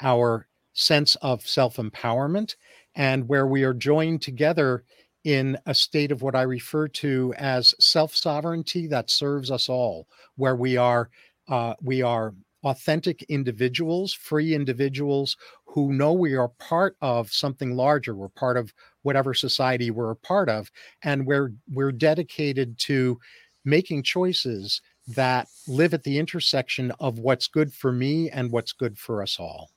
our 0.00 0.48
sense 0.72 1.14
of 1.16 1.46
self 1.46 1.76
empowerment 1.76 2.56
and 2.94 3.28
where 3.28 3.46
we 3.46 3.62
are 3.64 3.74
joined 3.74 4.22
together 4.22 4.84
in 5.24 5.56
a 5.66 5.74
state 5.74 6.12
of 6.12 6.22
what 6.22 6.36
I 6.36 6.42
refer 6.42 6.86
to 6.88 7.34
as 7.38 7.74
self 7.80 8.14
sovereignty 8.14 8.86
that 8.88 9.10
serves 9.10 9.50
us 9.50 9.68
all, 9.68 10.06
where 10.36 10.56
we 10.56 10.76
are 10.76 11.10
uh, 11.48 11.74
we 11.82 12.02
are 12.02 12.34
authentic 12.64 13.22
individuals, 13.24 14.14
free 14.14 14.54
individuals 14.54 15.36
who 15.66 15.92
know 15.92 16.12
we 16.12 16.34
are 16.34 16.48
part 16.58 16.96
of 17.02 17.32
something 17.32 17.76
larger. 17.76 18.14
We're 18.14 18.28
part 18.28 18.56
of 18.56 18.72
whatever 19.04 19.32
society 19.32 19.90
we're 19.90 20.10
a 20.10 20.16
part 20.16 20.48
of, 20.48 20.70
and 21.02 21.26
we're 21.26 21.52
we're 21.70 21.92
dedicated 21.92 22.78
to 22.80 23.18
making 23.64 24.02
choices 24.02 24.82
that 25.06 25.48
live 25.68 25.94
at 25.94 26.02
the 26.02 26.18
intersection 26.18 26.92
of 27.00 27.18
what's 27.18 27.46
good 27.46 27.72
for 27.72 27.92
me 27.92 28.30
and 28.30 28.50
what's 28.50 28.72
good 28.72 28.98
for 28.98 29.22
us 29.22 29.38
all. 29.38 29.70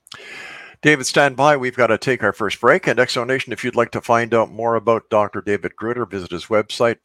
David, 0.82 1.06
stand 1.06 1.36
by. 1.36 1.58
We've 1.58 1.76
got 1.76 1.88
to 1.88 1.98
take 1.98 2.24
our 2.24 2.34
first 2.34 2.62
break. 2.62 2.88
And 2.88 3.00
Exonation, 3.00 3.52
if 3.52 3.64
you'd 3.64 3.76
like 3.76 3.92
to 3.92 4.02
find 4.02 4.34
out 4.34 4.52
more 4.52 4.76
about 4.76 5.10
Dr. 5.10 5.42
David 5.42 5.76
Gruder, 5.76 6.06
visit 6.06 6.32
his 6.32 6.46
website, 6.46 6.98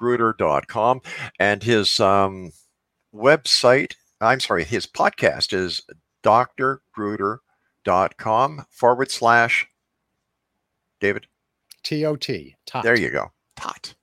drgruder.com. 0.00 1.02
And 1.38 1.62
his 1.62 2.00
um, 2.00 2.52
website, 3.14 3.94
I'm 4.20 4.40
sorry, 4.40 4.64
his 4.64 4.86
podcast 4.86 5.52
is 5.52 5.82
drgruder.com 6.22 8.66
forward 8.70 9.10
slash 9.10 9.68
David. 11.00 11.26
T 11.82 12.04
O 12.04 12.16
T. 12.16 12.56
Tot. 12.66 12.82
There 12.82 12.98
you 12.98 13.10
go. 13.10 13.32
Tot. 13.56 13.94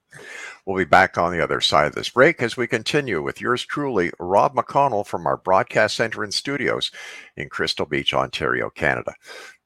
We'll 0.65 0.77
be 0.77 0.85
back 0.85 1.17
on 1.17 1.31
the 1.31 1.43
other 1.43 1.59
side 1.59 1.87
of 1.87 1.95
this 1.95 2.09
break 2.09 2.41
as 2.41 2.55
we 2.55 2.67
continue 2.67 3.21
with 3.21 3.41
yours 3.41 3.65
truly, 3.65 4.11
Rob 4.19 4.55
McConnell 4.55 5.05
from 5.05 5.27
our 5.27 5.37
broadcast 5.37 5.95
center 5.95 6.23
and 6.23 6.33
studios 6.33 6.91
in 7.35 7.49
Crystal 7.49 7.85
Beach, 7.85 8.13
Ontario, 8.13 8.69
Canada. 8.69 9.13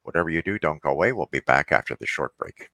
Whatever 0.02 0.30
you 0.30 0.42
do, 0.42 0.58
don't 0.58 0.82
go 0.82 0.90
away. 0.90 1.12
We'll 1.12 1.28
be 1.30 1.40
back 1.40 1.70
after 1.70 1.94
the 1.94 2.06
short 2.06 2.32
break. 2.38 2.70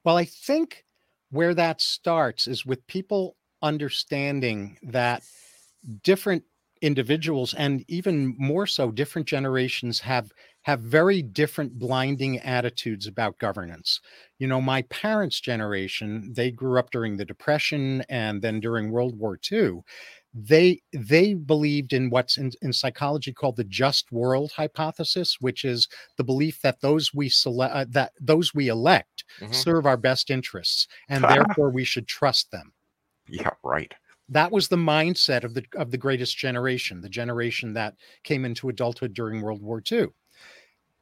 Well, 0.03 0.17
I 0.17 0.25
think 0.25 0.86
where 1.31 1.53
that 1.53 1.81
starts 1.81 2.48
is 2.48 2.65
with 2.65 2.86
people 2.88 3.36
understanding 3.62 4.77
that 4.84 5.24
different 6.03 6.43
individuals 6.81 7.53
and 7.53 7.86
even 7.88 8.36
more 8.38 8.67
so 8.67 8.91
different 8.91 9.27
generations 9.27 10.00
have 10.00 10.31
have 10.63 10.79
very 10.81 11.22
different 11.22 11.79
blinding 11.79 12.38
attitudes 12.39 13.07
about 13.07 13.39
governance 13.39 14.01
you 14.39 14.48
know 14.48 14.60
my 14.60 14.81
parents 14.84 15.39
generation 15.39 16.34
they 16.36 16.51
grew 16.51 16.77
up 16.77 16.91
during 16.91 17.15
the 17.15 17.25
depression 17.25 18.03
and 18.10 18.41
then 18.41 18.60
during 18.60 18.91
world 18.91 19.17
war 19.17 19.39
ii 19.51 19.72
they 20.38 20.82
they 20.92 21.34
believed 21.34 21.94
in 21.94 22.10
what's 22.10 22.38
in, 22.38 22.51
in 22.62 22.74
psychology 22.74 23.32
called 23.32 23.56
the 23.56 23.63
just 23.63 24.12
world 24.12 24.51
hypothesis 24.51 25.38
which 25.39 25.63
is 25.63 25.88
the 26.18 26.24
belief 26.24 26.62
that 26.62 26.82
those 26.82 27.13
we 27.13 27.30
select 27.30 27.74
uh, 27.74 27.86
that 27.88 28.12
those 28.20 28.54
we 28.54 28.68
elect 28.68 29.24
mm-hmm. 29.39 29.54
serve 29.54 29.86
our 29.86 29.96
best 29.96 30.30
interests 30.30 30.88
and 31.08 31.24
therefore 31.30 31.70
we 31.70 31.86
should 31.86 32.08
trust 32.08 32.51
them. 32.51 32.74
Yeah 33.30 33.51
right. 33.63 33.94
That 34.27 34.51
was 34.51 34.68
the 34.68 34.75
mindset 34.75 35.46
of 35.46 35.54
the 35.54 35.63
of 35.75 35.92
the 35.92 35.98
greatest 35.98 36.38
generation 36.38 37.00
the 37.00 37.10
generation 37.10 37.74
that 37.74 37.96
came 38.24 38.44
into 38.44 38.68
adulthood 38.68 39.13
during 39.13 39.42
world 39.42 39.62
war 39.62 39.82
ii 39.89 40.00
and 40.00 40.10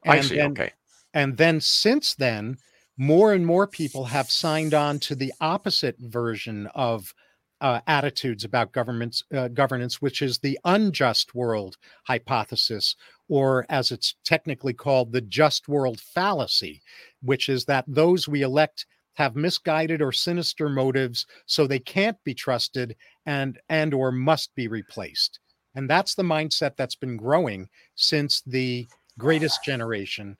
i 0.04 0.20
see 0.20 0.36
then, 0.36 0.52
okay. 0.52 0.72
and 1.12 1.36
then 1.36 1.60
since 1.60 2.14
then 2.14 2.56
more 2.96 3.32
and 3.32 3.44
more 3.44 3.66
people 3.66 4.04
have 4.04 4.30
signed 4.30 4.74
on 4.74 5.00
to 5.00 5.14
the 5.14 5.32
opposite 5.40 5.96
version 5.98 6.68
of 6.74 7.14
uh, 7.60 7.80
attitudes 7.86 8.44
about 8.44 8.72
governments 8.72 9.22
uh, 9.34 9.48
governance, 9.48 10.02
which 10.02 10.22
is 10.22 10.38
the 10.38 10.58
unjust 10.64 11.34
world 11.34 11.76
hypothesis, 12.04 12.96
or 13.28 13.64
as 13.68 13.90
it's 13.90 14.16
technically 14.24 14.74
called, 14.74 15.12
the 15.12 15.20
just 15.20 15.68
world 15.68 16.00
fallacy, 16.00 16.82
which 17.22 17.48
is 17.48 17.64
that 17.64 17.84
those 17.86 18.28
we 18.28 18.42
elect 18.42 18.86
have 19.14 19.36
misguided 19.36 20.02
or 20.02 20.12
sinister 20.12 20.68
motives, 20.68 21.26
so 21.46 21.66
they 21.66 21.78
can't 21.78 22.18
be 22.24 22.34
trusted 22.34 22.96
and 23.26 23.58
and 23.68 23.94
or 23.94 24.10
must 24.10 24.54
be 24.54 24.68
replaced. 24.68 25.40
And 25.74 25.88
that's 25.88 26.14
the 26.14 26.22
mindset 26.22 26.76
that's 26.76 26.96
been 26.96 27.16
growing 27.16 27.68
since 27.94 28.42
the 28.42 28.86
greatest 29.18 29.64
generation 29.64 30.36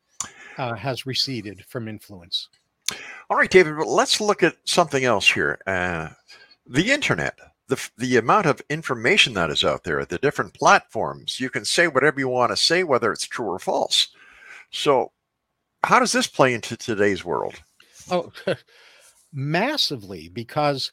uh, 0.59 0.75
has 0.75 1.07
receded 1.07 1.65
from 1.69 1.89
influence. 1.89 2.49
All 3.31 3.37
right, 3.37 3.51
David, 3.51 3.77
let's 3.87 4.21
look 4.21 4.43
at 4.43 4.57
something 4.65 5.05
else 5.05 5.31
here. 5.31 5.59
Uh, 5.67 6.11
the 6.67 6.91
internet, 6.91 7.39
the, 7.69 7.91
the 7.97 8.17
amount 8.17 8.47
of 8.47 8.63
information 8.69 9.35
that 9.35 9.51
is 9.51 9.65
out 9.65 9.85
there, 9.85 10.05
the 10.05 10.19
different 10.19 10.55
platforms, 10.55 11.41
you 11.41 11.51
can 11.51 11.65
say 11.65 11.89
whatever 11.89 12.21
you 12.21 12.29
want 12.29 12.51
to 12.51 12.57
say, 12.57 12.85
whether 12.85 13.13
it's 13.13 13.27
true 13.27 13.47
or 13.47 13.59
false. 13.59 14.09
So, 14.71 15.13
how 15.83 16.01
does 16.01 16.13
this 16.13 16.27
play 16.27 16.55
into 16.55 16.77
today's 16.77 17.25
world? 17.25 17.55
Oh, 18.11 18.33
massively, 19.33 20.29
because 20.29 20.93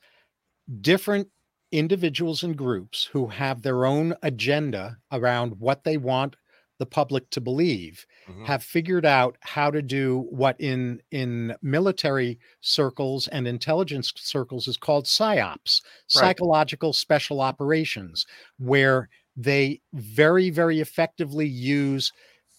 different 0.82 1.30
individuals 1.72 2.44
and 2.44 2.58
groups 2.58 3.10
who 3.12 3.28
have 3.28 3.62
their 3.62 3.86
own 3.86 4.14
agenda 4.24 4.98
around 5.12 5.60
what 5.60 5.84
they 5.84 5.98
want 5.98 6.36
the 6.82 6.86
public 6.88 7.30
to 7.30 7.40
believe 7.40 8.08
mm-hmm. 8.28 8.44
have 8.44 8.64
figured 8.64 9.06
out 9.06 9.38
how 9.42 9.70
to 9.70 9.84
do 9.84 10.26
what 10.32 10.60
in 10.60 11.00
in 11.12 11.56
military 11.62 12.40
circles 12.62 13.28
and 13.28 13.48
intelligence 13.48 14.12
circles 14.16 14.68
is 14.68 14.78
called 14.78 15.06
psyops 15.06 15.38
right. 15.46 15.84
psychological 16.08 16.92
special 16.92 17.40
operations 17.40 18.26
where 18.58 19.10
they 19.38 19.80
very 19.94 20.50
very 20.50 20.80
effectively 20.80 21.46
use 21.46 22.12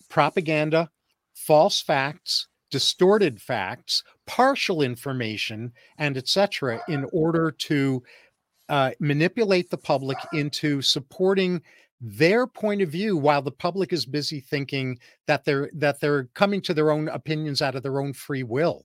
propaganda 0.09 0.89
false 1.35 1.81
facts 1.83 2.47
distorted 2.71 3.43
facts 3.43 4.05
partial 4.25 4.83
information 4.83 5.73
and 5.99 6.17
etc 6.17 6.81
in 6.87 7.05
order 7.13 7.51
to 7.51 8.01
uh, 8.69 8.93
manipulate 9.01 9.69
the 9.69 9.77
public 9.77 10.17
into 10.33 10.81
supporting 10.81 11.61
their 12.05 12.49
point 12.49 12.83
of 12.83 12.89
view 12.89 13.17
while 13.17 13.41
the 13.41 13.53
public 13.53 13.93
is 13.93 14.05
busy 14.05 14.41
thinking 14.41 14.99
that 15.29 15.45
they're 15.45 15.71
that 15.73 16.01
they're 16.01 16.25
coming 16.35 16.61
to 16.63 16.75
their 16.75 16.91
own 16.91 17.09
opinions 17.09 17.63
out 17.63 17.77
of 17.77 17.85
their 17.85 18.01
own 18.01 18.13
free 18.13 18.43
will. 18.43 18.85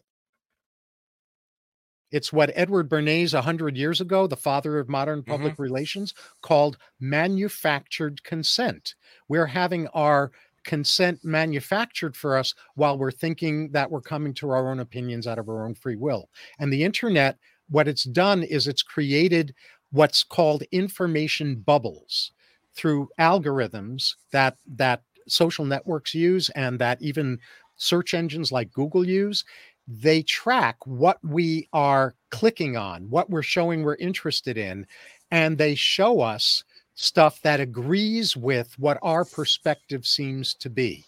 It's 2.11 2.31
what 2.31 2.51
edward 2.53 2.89
bernays 2.89 3.33
100 3.33 3.75
years 3.75 3.99
ago 3.99 4.27
the 4.27 4.37
father 4.37 4.77
of 4.77 4.87
modern 4.87 5.23
public 5.23 5.53
mm-hmm. 5.53 5.63
relations 5.63 6.13
called 6.43 6.77
manufactured 6.99 8.23
consent. 8.23 8.93
We're 9.27 9.47
having 9.47 9.87
our 9.87 10.31
consent 10.63 11.19
manufactured 11.23 12.15
for 12.15 12.37
us 12.37 12.53
while 12.75 12.99
we're 12.99 13.11
thinking 13.11 13.71
that 13.71 13.89
we're 13.89 14.01
coming 14.01 14.33
to 14.35 14.51
our 14.51 14.69
own 14.69 14.79
opinions 14.79 15.25
out 15.25 15.39
of 15.39 15.49
our 15.49 15.65
own 15.65 15.73
free 15.73 15.95
will. 15.95 16.29
And 16.59 16.71
the 16.71 16.83
internet 16.83 17.37
what 17.69 17.87
it's 17.87 18.03
done 18.03 18.43
is 18.43 18.67
it's 18.67 18.83
created 18.83 19.55
what's 19.91 20.23
called 20.23 20.63
information 20.71 21.55
bubbles 21.55 22.31
through 22.77 23.09
algorithms 23.19 24.15
that 24.31 24.55
that 24.67 25.01
social 25.27 25.65
networks 25.65 26.13
use 26.13 26.49
and 26.51 26.79
that 26.79 27.01
even 27.01 27.37
search 27.75 28.13
engines 28.13 28.51
like 28.51 28.71
Google 28.71 29.05
use, 29.05 29.43
they 29.87 30.21
track 30.21 30.77
what 30.85 31.17
we 31.23 31.67
are 31.73 32.15
clicking 32.29 32.77
on, 32.77 33.09
what 33.09 33.29
we're 33.29 33.43
showing 33.43 33.83
we're 33.83 33.95
interested 33.95 34.57
in, 34.57 34.85
and 35.31 35.57
they 35.57 35.75
show 35.75 36.21
us 36.21 36.63
stuff 36.95 37.41
that 37.41 37.59
agrees 37.59 38.35
with 38.35 38.73
what 38.79 38.97
our 39.01 39.25
perspective 39.25 40.05
seems 40.05 40.53
to 40.55 40.69
be. 40.69 41.05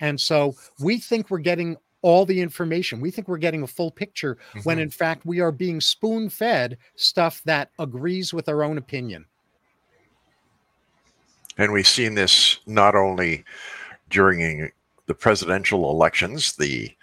And 0.00 0.20
so 0.20 0.54
we 0.78 0.98
think 0.98 1.30
we're 1.30 1.38
getting 1.38 1.76
all 2.02 2.24
the 2.24 2.40
information. 2.40 3.00
We 3.00 3.10
think 3.10 3.28
we're 3.28 3.36
getting 3.36 3.62
a 3.62 3.66
full 3.66 3.90
picture 3.90 4.36
mm-hmm. 4.36 4.60
when 4.60 4.78
in 4.78 4.90
fact 4.90 5.26
we 5.26 5.40
are 5.40 5.52
being 5.52 5.80
spoon 5.80 6.30
fed 6.30 6.78
stuff 6.96 7.42
that 7.44 7.70
agrees 7.78 8.32
with 8.32 8.48
our 8.48 8.62
own 8.62 8.78
opinion. 8.78 9.26
And 11.58 11.72
we've 11.72 11.86
seen 11.86 12.14
this 12.14 12.60
not 12.66 12.94
only 12.94 13.44
during 14.08 14.70
the 15.06 15.14
presidential 15.14 15.90
elections, 15.90 16.56
the 16.56 16.94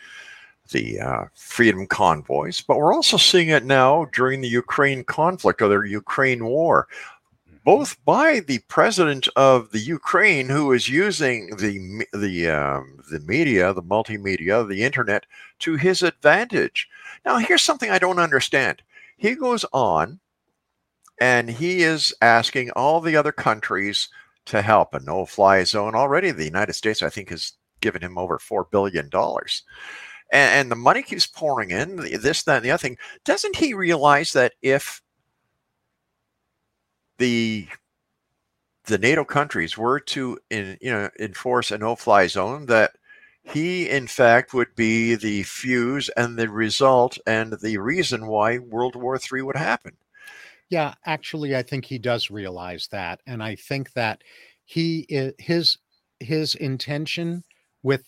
the 0.72 1.00
uh, 1.00 1.26
freedom 1.34 1.88
convoys, 1.88 2.60
but 2.60 2.78
we're 2.78 2.94
also 2.94 3.16
seeing 3.16 3.48
it 3.48 3.64
now 3.64 4.06
during 4.12 4.42
the 4.42 4.50
Ukraine 4.50 5.04
conflict 5.04 5.62
or 5.62 5.70
the 5.70 5.90
Ukraine 5.90 6.44
war, 6.44 6.90
both 7.64 8.04
by 8.04 8.42
the 8.42 8.60
president 8.68 9.30
of 9.36 9.72
the 9.72 9.80
Ukraine, 9.80 10.50
who 10.50 10.72
is 10.74 10.90
using 10.90 11.56
the 11.58 12.06
the 12.14 12.50
um, 12.50 13.00
the 13.12 13.20
media, 13.22 13.74
the 13.74 13.84
multimedia, 13.84 14.68
the 14.68 14.84
internet 14.84 15.26
to 15.60 15.76
his 15.76 16.04
advantage. 16.04 16.90
Now, 17.26 17.38
here's 17.38 17.64
something 17.64 17.90
I 17.90 18.00
don't 18.00 18.20
understand. 18.20 18.82
He 19.18 19.36
goes 19.36 19.66
on, 19.74 20.20
and 21.20 21.50
he 21.50 21.82
is 21.82 22.14
asking 22.22 22.72
all 22.72 23.02
the 23.02 23.16
other 23.16 23.32
countries 23.32 24.10
to 24.48 24.62
help 24.62 24.94
a 24.94 25.00
no-fly 25.00 25.64
zone. 25.64 25.96
Already, 25.96 26.32
the 26.32 26.46
United 26.46 26.74
States, 26.74 27.04
I 27.04 27.10
think, 27.10 27.30
has 27.30 27.54
given 27.82 28.02
him 28.02 28.18
over 28.18 28.40
four 28.40 28.68
billion 28.72 29.10
dollars, 29.10 29.64
and, 30.32 30.62
and, 30.62 30.72
the 30.72 30.76
money 30.76 31.04
keeps 31.04 31.28
pouring 31.28 31.72
in. 31.72 31.98
This, 31.98 32.44
that, 32.44 32.58
and 32.58 32.66
the 32.66 32.72
other 32.72 32.82
thing. 32.82 32.98
Doesn't 33.24 33.56
he 33.56 33.74
realize 33.74 34.34
that 34.34 34.54
if 34.62 35.02
the 37.18 37.68
the 38.86 38.98
NATO 38.98 39.26
countries 39.26 39.78
were 39.78 40.00
to, 40.00 40.40
in, 40.50 40.78
you 40.82 40.90
know, 40.92 41.10
enforce 41.20 41.72
a 41.72 41.78
no-fly 41.78 42.28
zone, 42.28 42.68
that 42.68 42.92
he, 43.44 43.90
in 43.90 44.08
fact, 44.08 44.54
would 44.54 44.76
be 44.76 45.16
the 45.16 45.44
fuse 45.44 46.10
and 46.16 46.38
the 46.38 46.50
result 46.50 47.18
and 47.28 47.54
the 47.62 47.78
reason 47.78 48.28
why 48.28 48.60
World 48.60 48.96
War 48.96 49.18
III 49.18 49.42
would 49.44 49.56
happen. 49.58 49.98
Yeah, 50.70 50.96
actually, 51.06 51.56
I 51.56 51.64
think 51.64 51.86
he 51.86 51.98
does 51.98 52.30
realize 52.30 52.88
that, 52.92 53.22
and 53.26 53.42
I 53.42 53.56
think 53.56 53.94
that 53.94 54.24
he 54.66 55.34
his 55.40 55.78
his 56.20 56.56
intention 56.56 57.44
with 57.84 58.04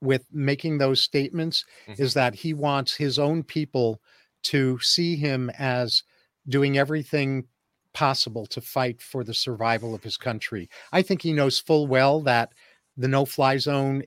with 0.00 0.24
making 0.32 0.78
those 0.78 1.00
statements 1.00 1.64
mm-hmm. 1.86 2.00
is 2.00 2.14
that 2.14 2.34
he 2.34 2.54
wants 2.54 2.94
his 2.94 3.18
own 3.18 3.42
people 3.42 4.00
to 4.44 4.78
see 4.78 5.16
him 5.16 5.50
as 5.58 6.02
doing 6.48 6.78
everything 6.78 7.44
possible 7.92 8.46
to 8.46 8.60
fight 8.60 9.02
for 9.02 9.24
the 9.24 9.34
survival 9.34 9.94
of 9.94 10.02
his 10.02 10.16
country. 10.16 10.70
I 10.92 11.02
think 11.02 11.20
he 11.22 11.32
knows 11.32 11.58
full 11.58 11.86
well 11.88 12.20
that 12.22 12.52
the 12.96 13.08
no 13.08 13.24
fly 13.24 13.58
zone 13.58 14.04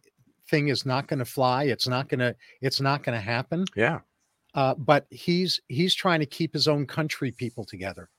thing 0.49 0.69
is 0.69 0.85
not 0.85 1.07
going 1.07 1.19
to 1.19 1.25
fly. 1.25 1.65
It's 1.65 1.87
not 1.87 2.09
going 2.09 2.19
to 2.19 2.35
it's 2.61 2.81
not 2.81 3.03
going 3.03 3.17
to 3.17 3.23
happen. 3.23 3.65
Yeah. 3.75 3.99
Uh, 4.53 4.75
but 4.75 5.05
he's 5.09 5.59
he's 5.67 5.95
trying 5.95 6.19
to 6.19 6.25
keep 6.25 6.53
his 6.53 6.67
own 6.67 6.85
country 6.85 7.31
people 7.31 7.65
together. 7.65 8.09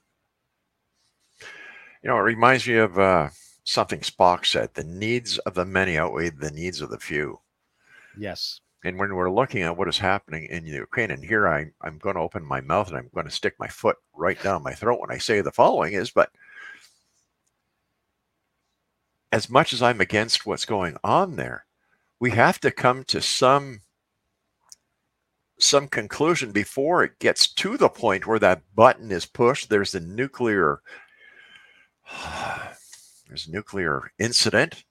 You 2.03 2.09
know, 2.09 2.17
it 2.17 2.21
reminds 2.21 2.67
me 2.67 2.77
of 2.77 2.99
uh, 2.99 3.29
something 3.65 4.01
Spock 4.01 4.47
said: 4.47 4.75
"The 4.75 4.85
needs 4.85 5.39
of 5.39 5.55
the 5.55 5.65
many 5.65 5.99
outweigh 5.99 6.31
the 6.31 6.51
needs 6.51 6.81
of 6.81 6.91
the 6.91 6.99
few." 6.99 7.41
Yes. 8.17 8.61
And 8.85 8.99
when 8.99 9.15
we're 9.15 9.31
looking 9.31 9.63
at 9.63 9.77
what 9.77 9.89
is 9.89 9.99
happening 9.99 10.47
in 10.47 10.67
Ukraine, 10.67 11.13
and 11.13 11.25
here 11.25 11.47
I, 11.47 11.67
I'm 11.83 11.99
going 11.99 12.17
to 12.17 12.21
open 12.21 12.45
my 12.45 12.61
mouth 12.61 12.89
and 12.89 12.97
I'm 12.97 13.11
going 13.15 13.27
to 13.27 13.31
stick 13.31 13.55
my 13.59 13.69
foot 13.69 13.97
right 14.13 14.43
down 14.43 14.65
my 14.65 14.73
throat 14.73 15.01
when 15.01 15.13
I 15.13 15.19
say 15.19 15.41
the 15.41 15.53
following 15.53 15.93
is, 15.93 16.11
but 16.11 16.33
as 19.31 19.49
much 19.49 19.73
as 19.73 19.83
I'm 19.83 20.01
against 20.01 20.47
what's 20.47 20.65
going 20.65 20.97
on 21.05 21.37
there, 21.37 21.65
we 22.19 22.33
have 22.33 22.59
to 22.61 22.73
come 22.73 23.05
to 23.05 23.23
some 23.23 23.83
some 25.63 25.89
conclusion 25.89 26.53
before 26.53 27.05
it 27.05 27.19
gets 27.19 27.53
to 27.55 27.77
the 27.77 27.89
point 27.89 28.27
where 28.27 28.39
that 28.39 28.63
button 28.75 29.11
is 29.11 29.27
pushed. 29.27 29.71
There's 29.71 29.95
a 29.95 30.01
nuclear 30.01 30.81
there's 33.27 33.47
a 33.47 33.51
nuclear 33.51 34.13
incident. 34.19 34.85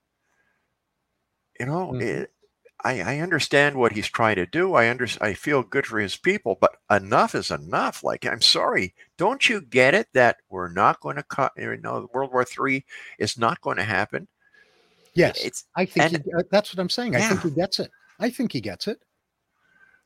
You 1.60 1.68
know, 1.68 1.92
mm-hmm. 1.92 2.02
it, 2.02 2.32
I, 2.84 3.02
I 3.02 3.20
understand 3.20 3.76
what 3.76 3.92
he's 3.92 4.08
trying 4.08 4.38
to 4.38 4.46
do. 4.46 4.74
I 4.74 4.90
under, 4.90 5.08
I 5.20 5.34
feel 5.34 5.62
good 5.62 5.86
for 5.86 6.00
his 6.00 6.16
people, 6.16 6.58
but 6.60 6.78
enough 6.90 7.36
is 7.36 7.52
enough. 7.52 8.04
Like, 8.04 8.26
I'm 8.26 8.42
sorry, 8.42 8.96
don't 9.18 9.48
you 9.48 9.62
get 9.62 9.94
it 9.94 10.08
that 10.14 10.38
we're 10.50 10.72
not 10.72 11.00
going 11.00 11.18
to 11.18 11.24
cut? 11.24 11.52
You 11.56 11.78
know, 11.78 12.10
World 12.14 12.32
War 12.34 12.44
Three 12.44 12.86
is 13.20 13.38
not 13.38 13.62
going 13.62 13.78
to 13.78 13.84
happen. 13.84 14.28
Yes, 15.14 15.44
it's. 15.44 15.66
I 15.76 15.86
think 15.86 16.14
and, 16.14 16.24
he, 16.24 16.34
uh, 16.34 16.44
that's 16.50 16.74
what 16.74 16.80
I'm 16.80 16.90
saying. 16.90 17.14
Yeah. 17.14 17.20
I 17.20 17.30
think 17.30 17.42
he 17.42 17.52
gets 17.52 17.80
it. 17.80 17.92
I 18.20 18.30
think 18.30 18.52
he 18.52 18.62
gets 18.62 18.88
it. 18.88 19.00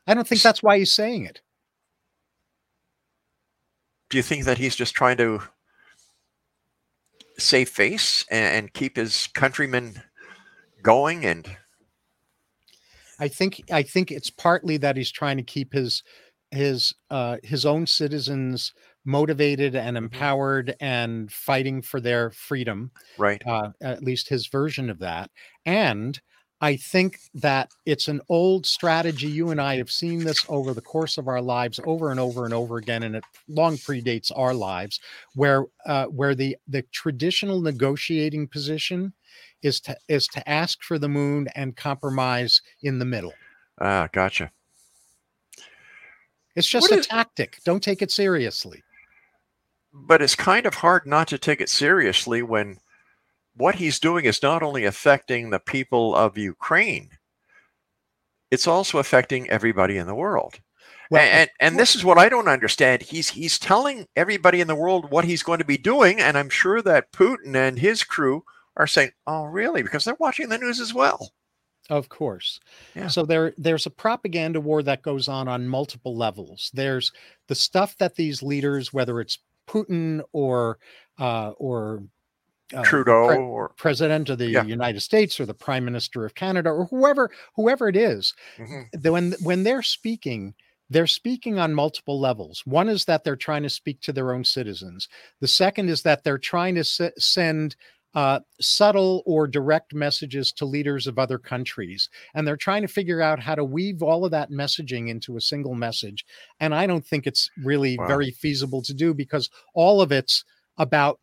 I 0.08 0.14
don't 0.14 0.28
think 0.28 0.42
that's 0.42 0.64
why 0.64 0.78
he's 0.78 0.92
saying 0.92 1.26
it. 1.26 1.42
Do 4.10 4.18
you 4.18 4.24
think 4.24 4.46
that 4.46 4.58
he's 4.58 4.76
just 4.76 4.94
trying 4.94 5.18
to 5.18 5.42
save 7.38 7.70
face 7.70 8.26
and, 8.30 8.72
keep 8.74 8.96
his 8.96 9.28
countrymen 9.28 10.02
going 10.84 11.26
and 11.26 11.58
I 13.20 13.28
think 13.30 13.62
I 13.72 13.82
think 13.82 14.12
it's 14.12 14.30
partly 14.30 14.78
that 14.78 14.98
he's 14.98 15.12
trying 15.12 15.38
to 15.38 15.44
keep 15.44 15.74
his 15.74 16.04
his 16.52 16.94
uh, 17.10 17.38
his 17.44 17.66
own 17.66 17.88
citizens 17.88 18.74
motivated 19.06 19.76
and 19.76 19.96
mm-hmm. 19.96 20.06
empowered 20.06 20.76
and 20.80 21.32
fighting 21.32 21.82
for 21.82 22.00
their 22.02 22.32
freedom. 22.32 22.92
Right. 23.18 23.42
Uh, 23.46 23.72
at 23.82 24.04
least 24.04 24.30
his 24.30 24.48
version 24.48 24.90
of 24.90 25.00
that. 25.00 25.30
And 25.66 26.20
I 26.62 26.78
think 26.78 27.20
that 27.34 27.72
it's 27.86 28.08
an 28.08 28.22
old 28.30 28.66
strategy. 28.66 29.28
You 29.28 29.50
and 29.50 29.60
I 29.60 29.76
have 29.76 29.92
seen 29.92 30.24
this 30.24 30.46
over 30.48 30.74
the 30.74 30.82
course 30.82 31.18
of 31.18 31.28
our 31.28 31.42
lives, 31.42 31.80
over 31.86 32.12
and 32.12 32.20
over 32.20 32.46
and 32.46 32.54
over 32.54 32.78
again, 32.78 33.04
and 33.04 33.16
it 33.18 33.24
long 33.50 33.76
predates 33.76 34.32
our 34.36 34.54
lives, 34.54 35.00
where 35.36 35.66
uh, 35.86 36.06
where 36.06 36.34
the 36.34 36.56
the 36.68 36.84
traditional 36.94 37.62
negotiating 37.62 38.48
position 38.48 39.14
is 39.64 39.82
to 39.82 39.98
is 40.08 40.28
to 40.28 40.50
ask 40.50 40.82
for 40.82 40.98
the 40.98 41.10
moon 41.10 41.48
and 41.56 41.76
compromise 41.76 42.62
in 42.84 43.00
the 43.00 43.06
middle. 43.06 43.34
Ah, 43.82 44.08
gotcha. 44.12 44.52
It's 46.56 46.68
just 46.68 46.90
what 46.90 46.98
a 46.98 47.00
is, 47.00 47.08
tactic. 47.08 47.60
Don't 47.66 47.84
take 47.84 48.02
it 48.02 48.12
seriously. 48.12 48.82
But 49.94 50.22
it's 50.22 50.36
kind 50.36 50.66
of 50.66 50.76
hard 50.76 51.06
not 51.06 51.28
to 51.30 51.38
take 51.38 51.60
it 51.60 51.70
seriously 51.70 52.42
when 52.42 52.78
what 53.56 53.76
he's 53.76 54.00
doing 54.00 54.26
is 54.26 54.42
not 54.44 54.64
only 54.64 54.86
affecting 54.86 55.50
the 55.50 55.60
people 55.60 56.16
of 56.16 56.38
Ukraine, 56.38 57.10
it's 58.52 58.68
also 58.68 59.00
affecting 59.00 59.50
everybody 59.50 59.98
in 59.98 60.08
the 60.08 60.16
world. 60.16 60.60
Well, 61.12 61.22
and, 61.22 61.50
and 61.60 61.80
this 61.80 61.96
is 61.96 62.04
what 62.04 62.18
I 62.18 62.30
don't 62.30 62.48
understand. 62.48 63.02
He's 63.02 63.30
he's 63.30 63.60
telling 63.60 64.08
everybody 64.16 64.60
in 64.60 64.68
the 64.68 64.76
world 64.76 65.12
what 65.12 65.26
he's 65.26 65.44
going 65.44 65.60
to 65.60 65.66
be 65.66 65.78
doing, 65.78 66.20
and 66.20 66.38
I'm 66.38 66.50
sure 66.50 66.82
that 66.82 67.12
Putin 67.12 67.56
and 67.56 67.78
his 67.78 68.04
crew 68.04 68.44
are 68.76 68.88
saying, 68.88 69.12
"Oh, 69.28 69.44
really?" 69.44 69.84
Because 69.84 70.04
they're 70.04 70.18
watching 70.20 70.50
the 70.50 70.58
news 70.58 70.80
as 70.80 70.94
well. 70.94 71.32
Of 71.90 72.10
course. 72.10 72.60
Yeah. 72.96 73.08
So 73.08 73.24
there 73.24 73.54
there's 73.58 73.86
a 73.86 73.92
propaganda 73.92 74.60
war 74.60 74.82
that 74.84 75.04
goes 75.04 75.28
on 75.28 75.48
on 75.48 75.68
multiple 75.68 76.16
levels. 76.16 76.72
There's 76.74 77.12
the 77.48 77.56
stuff 77.56 77.96
that 78.00 78.16
these 78.16 78.42
leaders, 78.42 78.92
whether 78.92 79.22
it's 79.22 79.38
Putin 79.68 80.22
or 80.34 80.80
uh, 81.20 81.52
or 81.58 82.04
uh, 82.74 82.84
Trudeau 82.84 83.28
pre- 83.28 83.38
or 83.38 83.70
president 83.78 84.30
of 84.30 84.38
the 84.38 84.48
yeah. 84.48 84.64
United 84.64 85.02
States 85.02 85.40
or 85.40 85.46
the 85.46 85.54
prime 85.54 85.86
minister 85.86 86.26
of 86.26 86.36
Canada 86.36 86.70
or 86.70 86.86
whoever 86.86 87.30
whoever 87.56 87.88
it 87.88 87.96
is, 87.96 88.34
mm-hmm. 88.58 89.12
when 89.12 89.36
when 89.44 89.64
they're 89.64 89.84
speaking, 89.84 90.54
they're 90.90 91.08
speaking 91.08 91.60
on 91.60 91.74
multiple 91.74 92.20
levels. 92.20 92.64
One 92.66 92.90
is 92.90 93.06
that 93.06 93.24
they're 93.24 93.36
trying 93.36 93.64
to 93.64 93.70
speak 93.70 94.02
to 94.02 94.14
their 94.14 94.34
own 94.34 94.44
citizens. 94.44 95.08
The 95.42 95.48
second 95.48 95.90
is 95.90 96.02
that 96.04 96.24
they're 96.24 96.38
trying 96.38 96.76
to 96.76 96.82
s- 96.82 97.02
send 97.18 97.76
uh, 98.16 98.40
subtle 98.62 99.22
or 99.26 99.46
direct 99.46 99.94
messages 99.94 100.54
to 100.54 100.66
leaders 100.66 101.06
of 101.06 101.20
other 101.20 101.38
countries. 101.38 102.10
And 102.34 102.48
they're 102.48 102.56
trying 102.56 102.82
to 102.82 102.88
figure 102.88 103.22
out 103.22 103.42
how 103.42 103.56
to 103.56 103.64
weave 103.66 104.02
all 104.02 104.24
of 104.24 104.32
that 104.32 104.52
messaging 104.52 105.10
into 105.10 105.36
a 105.36 105.42
single 105.42 105.76
message. 105.76 106.26
And 106.62 106.74
I 106.74 106.88
don't 106.88 107.06
think 107.06 107.28
it's 107.28 107.50
really 107.58 107.98
wow. 107.98 108.08
very 108.08 108.32
feasible 108.32 108.82
to 108.84 108.94
do 108.94 109.14
because 109.14 109.50
all 109.74 110.02
of 110.02 110.14
it's 110.14 110.46
about 110.78 111.20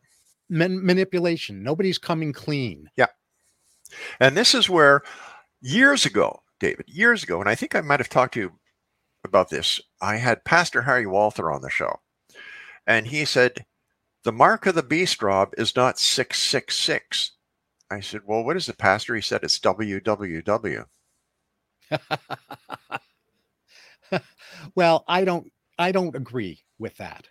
man- 0.53 0.85
manipulation. 0.85 1.63
Nobody's 1.63 1.99
coming 1.99 2.33
clean. 2.33 2.89
Yeah. 2.97 3.07
And 4.21 4.37
this 4.37 4.55
is 4.55 4.71
where 4.71 5.03
years 5.61 6.07
ago, 6.07 6.43
David, 6.61 6.87
years 6.89 7.23
ago, 7.23 7.41
and 7.41 7.49
I 7.49 7.55
think 7.55 7.75
I 7.75 7.81
might 7.81 8.01
have 8.01 8.09
talked 8.09 8.35
to 8.35 8.41
you 8.41 8.53
about 9.25 9.51
this, 9.51 9.81
I 10.01 10.17
had 10.17 10.45
Pastor 10.45 10.83
Harry 10.83 11.07
Walther 11.07 11.51
on 11.51 11.63
the 11.63 11.71
show. 11.71 12.01
And 12.87 13.07
he 13.07 13.25
said, 13.25 13.65
the 14.25 14.33
mark 14.33 14.67
of 14.67 14.75
the 14.75 14.83
beast, 14.83 15.23
Rob, 15.23 15.53
is 15.59 15.75
not 15.75 15.99
666. 15.99 17.33
I 17.91 18.01
said, 18.01 18.21
Well, 18.25 18.45
what 18.45 18.57
is 18.57 18.67
the 18.67 18.73
pastor? 18.73 19.17
He 19.17 19.21
said, 19.21 19.43
It's 19.43 19.59
WWW. 19.59 20.85
well, 24.75 25.05
I 25.09 25.25
don't 25.25 25.51
I 25.79 25.93
don't 25.93 26.17
agree 26.17 26.61
with 26.79 26.97
that 26.99 27.27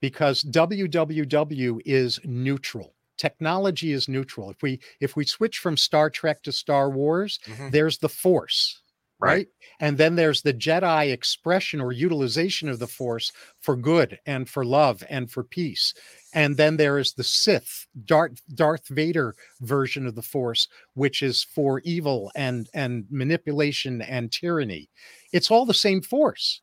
because 0.00 0.44
WWW 0.44 1.80
is 1.84 2.20
neutral. 2.24 2.94
Technology 3.16 3.92
is 3.92 4.08
neutral. 4.08 4.50
If 4.50 4.62
we 4.62 4.80
if 5.00 5.16
we 5.16 5.24
switch 5.24 5.58
from 5.58 5.76
Star 5.76 6.08
Trek 6.08 6.42
to 6.44 6.52
Star 6.52 6.90
Wars, 6.90 7.40
mm-hmm. 7.46 7.70
there's 7.70 7.98
the 7.98 8.08
Force 8.08 8.80
right. 9.20 9.30
right. 9.30 9.46
And 9.80 9.96
then 9.96 10.16
there's 10.16 10.42
the 10.42 10.54
Jedi 10.54 11.12
expression 11.12 11.80
or 11.80 11.92
utilization 11.92 12.68
of 12.68 12.78
the 12.78 12.86
Force 12.86 13.32
for 13.60 13.76
good 13.76 14.18
and 14.26 14.48
for 14.48 14.64
love 14.64 15.02
and 15.08 15.30
for 15.30 15.44
peace. 15.44 15.94
And 16.34 16.56
then 16.56 16.76
there 16.76 16.98
is 16.98 17.12
the 17.12 17.24
Sith, 17.24 17.86
Darth, 18.04 18.40
Darth 18.54 18.88
Vader 18.88 19.34
version 19.60 20.06
of 20.06 20.14
the 20.14 20.22
Force, 20.22 20.68
which 20.94 21.22
is 21.22 21.42
for 21.42 21.80
evil 21.80 22.30
and 22.34 22.68
and 22.74 23.06
manipulation 23.10 24.02
and 24.02 24.30
tyranny. 24.30 24.88
It's 25.32 25.50
all 25.50 25.64
the 25.64 25.74
same 25.74 26.02
Force. 26.02 26.60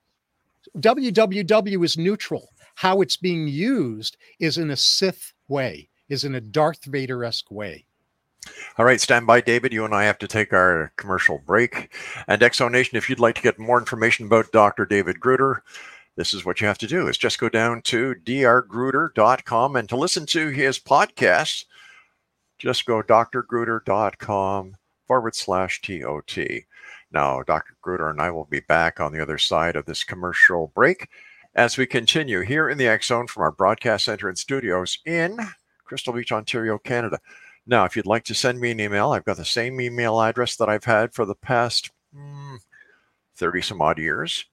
WWW 0.77 1.85
is 1.85 1.97
neutral. 1.97 2.49
How 2.75 3.01
it's 3.01 3.17
being 3.17 3.47
used 3.47 4.17
is 4.39 4.57
in 4.57 4.69
a 4.69 4.75
Sith 4.75 5.33
way, 5.47 5.89
is 6.09 6.23
in 6.23 6.35
a 6.35 6.41
Darth 6.41 6.85
Vader 6.85 7.23
esque 7.23 7.49
way. 7.49 7.85
All 8.77 8.85
right, 8.85 9.01
stand 9.01 9.25
by, 9.25 9.41
David. 9.41 9.73
You 9.73 9.85
and 9.85 9.95
I 9.95 10.03
have 10.03 10.19
to 10.19 10.27
take 10.27 10.53
our 10.53 10.91
commercial 10.97 11.41
break. 11.45 11.93
And 12.27 12.41
Exonation, 12.41 12.93
if 12.93 13.09
you'd 13.09 13.19
like 13.19 13.35
to 13.35 13.41
get 13.41 13.57
more 13.57 13.79
information 13.79 14.27
about 14.27 14.51
Dr. 14.51 14.85
David 14.85 15.19
Gruder, 15.19 15.63
this 16.15 16.33
is 16.33 16.45
what 16.45 16.61
you 16.61 16.67
have 16.67 16.77
to 16.77 16.87
do 16.87 17.07
is 17.07 17.17
just 17.17 17.39
go 17.39 17.49
down 17.49 17.81
to 17.83 18.15
drgruder.com 18.23 19.75
and 19.75 19.89
to 19.89 19.97
listen 19.97 20.25
to 20.27 20.49
his 20.49 20.79
podcast, 20.79 21.65
just 22.57 22.85
go 22.85 23.01
drgruder.com 23.01 24.75
forward 25.07 25.35
slash 25.35 25.81
TOT. 25.81 26.37
Now, 27.11 27.43
Dr. 27.43 27.75
Gruder 27.81 28.09
and 28.09 28.21
I 28.21 28.31
will 28.31 28.45
be 28.45 28.61
back 28.61 28.99
on 28.99 29.11
the 29.11 29.21
other 29.21 29.37
side 29.37 29.75
of 29.75 29.85
this 29.85 30.03
commercial 30.03 30.71
break 30.75 31.09
as 31.55 31.77
we 31.77 31.85
continue 31.85 32.41
here 32.41 32.69
in 32.69 32.77
the 32.77 32.87
X 32.87 33.07
Zone 33.07 33.27
from 33.27 33.43
our 33.43 33.51
broadcast 33.51 34.05
center 34.05 34.27
and 34.27 34.37
studios 34.37 34.99
in 35.05 35.37
Crystal 35.85 36.13
Beach, 36.13 36.31
Ontario, 36.31 36.77
Canada. 36.77 37.19
Now, 37.65 37.85
if 37.85 37.95
you'd 37.95 38.05
like 38.05 38.25
to 38.25 38.35
send 38.35 38.59
me 38.59 38.69
an 38.71 38.79
email, 38.79 39.11
I've 39.11 39.25
got 39.25 39.37
the 39.37 39.45
same 39.45 39.81
email 39.81 40.21
address 40.21 40.55
that 40.57 40.69
I've 40.69 40.83
had 40.83 41.13
for 41.13 41.25
the 41.25 41.35
past 41.35 41.89
30 43.37 43.59
mm, 43.59 43.63
some 43.63 43.81
odd 43.81 43.97
years. 43.97 44.45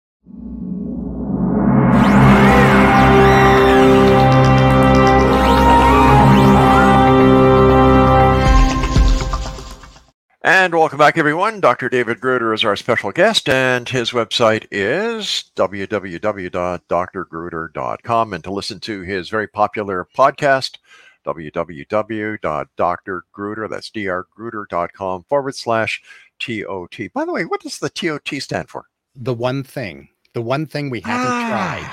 And 10.44 10.74
welcome 10.74 10.98
back, 10.98 11.20
everyone. 11.20 11.60
Dr. 11.60 11.88
David 11.88 12.20
Gruder 12.20 12.52
is 12.52 12.66
our 12.66 12.76
special 12.76 13.12
guest, 13.12 13.48
and 13.48 13.88
his 13.88 14.10
website 14.10 14.66
is 14.72 15.52
www.drgruder.com. 15.56 18.34
And 18.34 18.44
to 18.44 18.52
listen 18.52 18.80
to 18.80 19.02
his 19.02 19.30
very 19.30 19.48
popular 19.48 20.08
podcast, 20.18 20.80
www.drgruder, 21.28 23.70
that's 23.70 23.92
drgruder.com 23.92 25.24
forward 25.30 25.56
slash 25.56 26.02
TOT. 26.40 26.98
By 27.14 27.24
the 27.24 27.34
way, 27.34 27.46
what 27.46 27.62
does 27.62 27.78
the 27.78 27.92
TOT 27.92 28.42
stand 28.42 28.68
for? 28.68 28.86
The 29.16 29.36
one 29.36 29.62
thing, 29.62 30.10
the 30.34 30.42
one 30.42 30.66
thing 30.66 30.90
we 30.90 31.02
haven't 31.02 31.32
ah, 31.32 31.50
tried. 31.50 31.88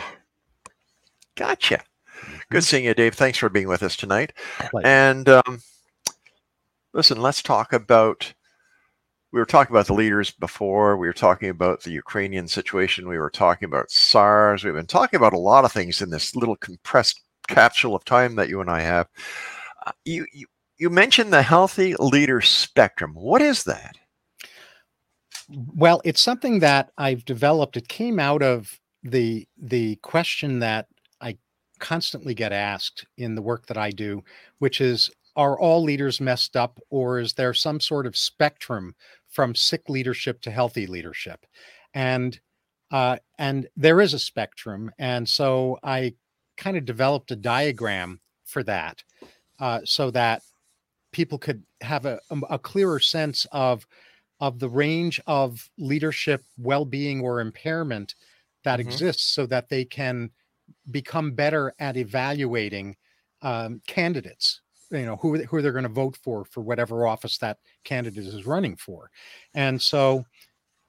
Gotcha. 1.37 1.82
Good 2.48 2.48
mm-hmm. 2.48 2.61
seeing 2.61 2.87
you, 2.87 2.94
Dave. 2.94 3.12
Thanks 3.12 3.37
for 3.37 3.50
being 3.50 3.68
with 3.68 3.82
us 3.82 3.94
tonight. 3.94 4.32
And 4.82 5.28
um, 5.28 5.61
listen, 6.94 7.20
let's 7.20 7.42
talk 7.42 7.74
about 7.74 8.32
we 9.32 9.38
were 9.38 9.46
talking 9.46 9.74
about 9.74 9.86
the 9.86 9.94
leaders 9.94 10.30
before. 10.30 10.96
We 10.96 11.06
were 11.06 11.12
talking 11.12 11.50
about 11.50 11.82
the 11.82 11.90
Ukrainian 11.90 12.48
situation. 12.48 13.08
We 13.08 13.18
were 13.18 13.30
talking 13.30 13.66
about 13.66 13.90
SARS. 13.90 14.64
We've 14.64 14.74
been 14.74 14.86
talking 14.86 15.18
about 15.18 15.34
a 15.34 15.38
lot 15.38 15.64
of 15.64 15.72
things 15.72 16.00
in 16.00 16.10
this 16.10 16.34
little 16.34 16.56
compressed 16.56 17.20
capsule 17.46 17.94
of 17.94 18.04
time 18.04 18.36
that 18.36 18.48
you 18.48 18.60
and 18.60 18.70
I 18.70 18.80
have. 18.80 19.06
Uh, 19.86 19.92
you, 20.04 20.26
you 20.32 20.46
you 20.78 20.90
mentioned 20.90 21.32
the 21.32 21.42
healthy 21.42 21.94
leader 21.98 22.40
spectrum. 22.40 23.12
What 23.14 23.42
is 23.42 23.64
that? 23.64 23.96
Well, 25.48 26.00
it's 26.04 26.22
something 26.22 26.60
that 26.60 26.90
I've 26.96 27.24
developed. 27.24 27.76
It 27.76 27.88
came 27.88 28.20
out 28.20 28.42
of 28.42 28.78
the 29.02 29.46
the 29.60 29.96
question 29.96 30.60
that 30.60 30.86
I 31.20 31.36
constantly 31.80 32.34
get 32.34 32.52
asked 32.52 33.04
in 33.16 33.34
the 33.34 33.42
work 33.42 33.66
that 33.66 33.76
I 33.76 33.90
do, 33.90 34.22
which 34.58 34.80
is 34.80 35.10
are 35.38 35.58
all 35.58 35.84
leaders 35.84 36.20
messed 36.20 36.56
up 36.56 36.80
or 36.90 37.20
is 37.20 37.34
there 37.34 37.54
some 37.54 37.78
sort 37.78 38.06
of 38.06 38.16
spectrum 38.16 38.92
from 39.38 39.55
sick 39.55 39.88
leadership 39.88 40.40
to 40.40 40.51
healthy 40.51 40.88
leadership? 40.88 41.46
And 41.94 42.40
uh, 42.90 43.18
and 43.38 43.68
there 43.77 44.01
is 44.01 44.12
a 44.12 44.18
spectrum, 44.18 44.90
and 44.98 45.29
so 45.29 45.79
I 45.85 46.14
kind 46.57 46.77
of 46.77 46.85
developed 46.85 47.31
a 47.31 47.37
diagram 47.37 48.18
for 48.44 48.64
that, 48.64 49.05
uh, 49.61 49.83
so 49.85 50.11
that 50.11 50.42
people 51.12 51.38
could 51.38 51.62
have 51.83 52.05
a, 52.05 52.18
um, 52.33 52.44
a 52.51 52.59
clearer 52.59 52.98
sense 52.98 53.46
of 53.53 53.87
of 54.40 54.59
the 54.59 54.68
range 54.68 55.20
of 55.29 55.70
leadership 55.79 56.42
well-being 56.57 57.20
or 57.20 57.38
impairment 57.38 58.16
that 58.64 58.81
mm-hmm. 58.81 58.88
exists 58.88 59.22
so 59.22 59.46
that 59.46 59.68
they 59.68 59.85
can 59.85 60.31
become 60.90 61.31
better 61.31 61.72
at 61.79 61.96
evaluating 61.96 62.96
um, 63.42 63.81
candidates 63.87 64.62
you 64.90 65.05
know 65.05 65.16
who, 65.16 65.42
who 65.44 65.61
they're 65.61 65.72
going 65.72 65.83
to 65.83 65.88
vote 65.88 66.16
for 66.22 66.44
for 66.44 66.61
whatever 66.61 67.07
office 67.07 67.38
that 67.38 67.59
candidate 67.85 68.27
is 68.27 68.46
running 68.46 68.77
for. 68.77 69.11
And 69.55 69.81
so 69.81 70.24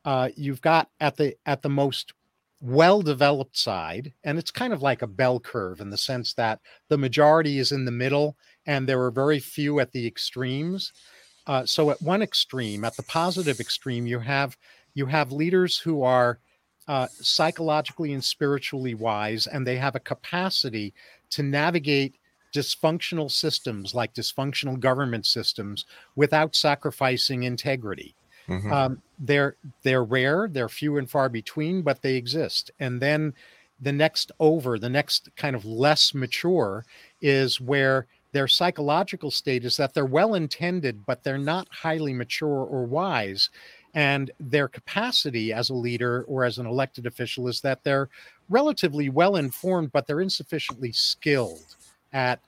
uh, 0.06 0.30
you've 0.36 0.62
got 0.62 0.90
at 1.00 1.18
the 1.18 1.36
at 1.46 1.62
the 1.62 1.70
most 1.70 2.14
well 2.62 3.02
developed 3.02 3.58
side 3.58 4.14
and 4.26 4.38
it's 4.38 4.52
kind 4.52 4.74
of 4.74 4.82
like 4.82 5.02
a 5.02 5.08
bell 5.08 5.40
curve 5.40 5.80
in 5.80 5.90
the 5.90 5.98
sense 5.98 6.34
that 6.34 6.60
the 6.90 6.98
majority 6.98 7.58
is 7.58 7.72
in 7.72 7.86
the 7.86 7.92
middle 7.92 8.36
and 8.66 8.88
there 8.88 9.02
are 9.02 9.12
very 9.12 9.40
few 9.40 9.80
at 9.80 9.92
the 9.94 10.06
extremes. 10.06 10.92
Uh, 11.48 11.66
so 11.66 11.90
at 11.90 12.02
one 12.02 12.22
extreme 12.22 12.84
at 12.84 12.96
the 12.98 13.04
positive 13.04 13.60
extreme 13.60 14.06
you 14.06 14.20
have 14.20 14.58
you 14.94 15.06
have 15.06 15.32
leaders 15.32 15.78
who 15.78 16.04
are 16.04 16.40
uh, 16.90 17.08
psychologically 17.08 18.14
and 18.14 18.24
spiritually 18.24 18.94
wise 18.94 19.48
and 19.48 19.66
they 19.66 19.78
have 19.78 19.96
a 19.96 20.00
capacity 20.00 20.94
to 21.30 21.44
navigate 21.44 22.16
dysfunctional 22.54 23.30
systems 23.30 23.94
like 23.94 24.14
dysfunctional 24.14 24.80
government 24.80 25.26
systems 25.26 25.86
without 26.16 26.56
sacrificing 26.56 27.44
integrity. 27.44 28.16
Mm-hmm. 28.48 28.74
Um, 28.74 29.02
they're 29.20 29.56
they're 29.84 30.04
rare, 30.04 30.48
they're 30.52 30.70
few 30.70 30.98
and 30.98 31.10
far 31.10 31.30
between, 31.30 31.82
but 31.84 32.02
they 32.02 32.16
exist. 32.16 32.72
And 32.80 33.02
then 33.02 33.34
the 33.80 33.92
next 33.92 34.32
over, 34.40 34.80
the 34.80 34.90
next 34.90 35.30
kind 35.36 35.56
of 35.56 35.66
less 35.66 36.14
mature 36.14 36.86
is 37.22 37.62
where 37.62 38.08
their 38.32 38.48
psychological 38.48 39.32
state 39.32 39.66
is 39.66 39.78
that 39.78 39.94
they're 39.94 40.06
well 40.06 40.34
intended, 40.36 41.06
but 41.06 41.24
they're 41.24 41.38
not 41.38 41.68
highly 41.72 42.14
mature 42.14 42.66
or 42.66 42.86
wise. 42.86 43.50
And 43.94 44.30
their 44.40 44.68
capacity 44.68 45.52
as 45.52 45.70
a 45.70 45.76
leader 45.76 46.24
or 46.28 46.44
as 46.44 46.60
an 46.60 46.68
elected 46.68 47.08
official 47.08 47.48
is 47.48 47.62
that 47.62 47.84
they're 47.84 48.10
relatively 48.48 49.10
well 49.10 49.36
informed, 49.36 49.92
but 49.92 50.06
they're 50.06 50.22
insufficiently 50.22 50.92
skilled 50.92 51.76
at 52.14 52.40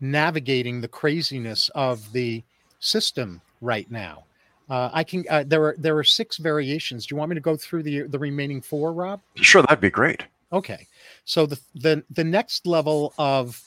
navigating 0.00 0.80
the 0.80 0.88
craziness 0.88 1.70
of 1.74 2.12
the 2.12 2.42
system 2.80 3.40
right 3.60 3.90
now. 3.90 4.24
Uh, 4.68 4.90
I 4.92 5.04
can. 5.04 5.24
Uh, 5.30 5.44
there 5.46 5.64
are 5.64 5.76
there 5.78 5.96
are 5.96 6.04
six 6.04 6.38
variations. 6.38 7.06
Do 7.06 7.14
you 7.14 7.18
want 7.18 7.30
me 7.30 7.34
to 7.34 7.40
go 7.40 7.56
through 7.56 7.84
the 7.84 8.02
the 8.02 8.18
remaining 8.18 8.60
four, 8.60 8.92
Rob? 8.92 9.20
Sure, 9.36 9.62
that'd 9.62 9.80
be 9.80 9.90
great. 9.90 10.24
Okay, 10.52 10.86
so 11.24 11.46
the 11.46 11.60
the 11.74 12.02
the 12.10 12.24
next 12.24 12.66
level 12.66 13.14
of 13.16 13.62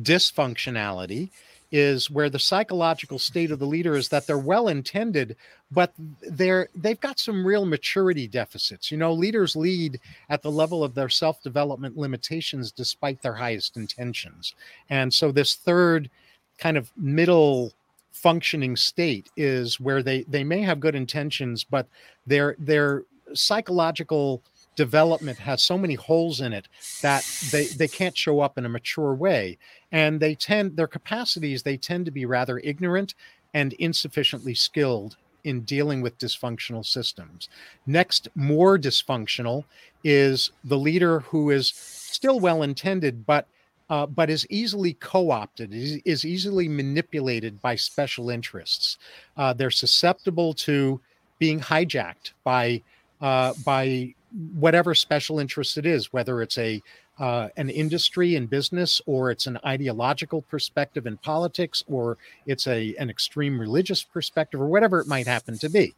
dysfunctionality 0.00 1.30
is 1.76 2.08
where 2.08 2.30
the 2.30 2.38
psychological 2.38 3.18
state 3.18 3.50
of 3.50 3.58
the 3.58 3.66
leader 3.66 3.96
is 3.96 4.08
that 4.08 4.28
they're 4.28 4.38
well 4.38 4.68
intended 4.68 5.34
but 5.72 5.92
they're 6.30 6.68
they've 6.76 7.00
got 7.00 7.18
some 7.18 7.44
real 7.44 7.66
maturity 7.66 8.28
deficits. 8.28 8.92
You 8.92 8.96
know 8.96 9.12
leaders 9.12 9.56
lead 9.56 9.98
at 10.30 10.40
the 10.40 10.52
level 10.52 10.84
of 10.84 10.94
their 10.94 11.08
self-development 11.08 11.96
limitations 11.96 12.70
despite 12.70 13.20
their 13.22 13.34
highest 13.34 13.76
intentions. 13.76 14.54
And 14.88 15.12
so 15.12 15.32
this 15.32 15.56
third 15.56 16.08
kind 16.58 16.76
of 16.76 16.92
middle 16.96 17.72
functioning 18.12 18.76
state 18.76 19.28
is 19.36 19.80
where 19.80 20.00
they 20.00 20.22
they 20.28 20.44
may 20.44 20.62
have 20.62 20.78
good 20.78 20.94
intentions 20.94 21.64
but 21.64 21.88
their 22.24 22.54
their 22.60 23.02
psychological 23.32 24.40
development 24.76 25.38
has 25.38 25.62
so 25.62 25.76
many 25.76 25.94
holes 25.94 26.40
in 26.40 26.52
it 26.52 26.68
that 27.02 27.24
they 27.50 27.64
they 27.66 27.88
can't 27.88 28.16
show 28.16 28.40
up 28.40 28.58
in 28.58 28.64
a 28.64 28.68
mature 28.68 29.14
way 29.14 29.58
and 29.94 30.18
they 30.18 30.34
tend 30.34 30.76
their 30.76 30.88
capacities 30.88 31.62
they 31.62 31.76
tend 31.76 32.04
to 32.04 32.10
be 32.10 32.26
rather 32.26 32.58
ignorant 32.58 33.14
and 33.54 33.72
insufficiently 33.74 34.54
skilled 34.54 35.16
in 35.44 35.60
dealing 35.60 36.02
with 36.02 36.18
dysfunctional 36.18 36.84
systems. 36.84 37.48
Next 37.86 38.28
more 38.34 38.76
dysfunctional 38.76 39.64
is 40.02 40.50
the 40.64 40.78
leader 40.78 41.20
who 41.20 41.50
is 41.50 41.68
still 41.68 42.40
well 42.40 42.62
intended 42.62 43.24
but 43.24 43.46
uh, 43.90 44.06
but 44.06 44.30
is 44.30 44.46
easily 44.48 44.94
co-opted 44.94 45.72
is, 45.74 46.00
is, 46.06 46.24
easily 46.24 46.66
manipulated 46.66 47.60
by 47.60 47.76
special 47.76 48.30
interests. 48.30 48.96
Uh, 49.36 49.52
they're 49.52 49.70
susceptible 49.70 50.54
to 50.54 50.98
being 51.38 51.60
hijacked 51.60 52.32
by 52.44 52.82
uh, 53.20 53.52
by 53.64 54.14
whatever 54.54 54.94
special 54.94 55.38
interest 55.38 55.76
it 55.76 55.86
is, 55.86 56.12
whether 56.14 56.42
it's 56.42 56.58
a 56.58 56.82
uh, 57.18 57.48
an 57.56 57.70
industry 57.70 58.34
in 58.34 58.46
business 58.46 59.00
or 59.06 59.30
it's 59.30 59.46
an 59.46 59.58
ideological 59.64 60.42
perspective 60.42 61.06
in 61.06 61.16
politics 61.18 61.84
or 61.86 62.18
it's 62.46 62.66
a 62.66 62.94
an 62.96 63.08
extreme 63.10 63.58
religious 63.58 64.02
perspective 64.02 64.60
or 64.60 64.66
whatever 64.66 65.00
it 65.00 65.06
might 65.06 65.26
happen 65.26 65.56
to 65.58 65.68
be. 65.68 65.94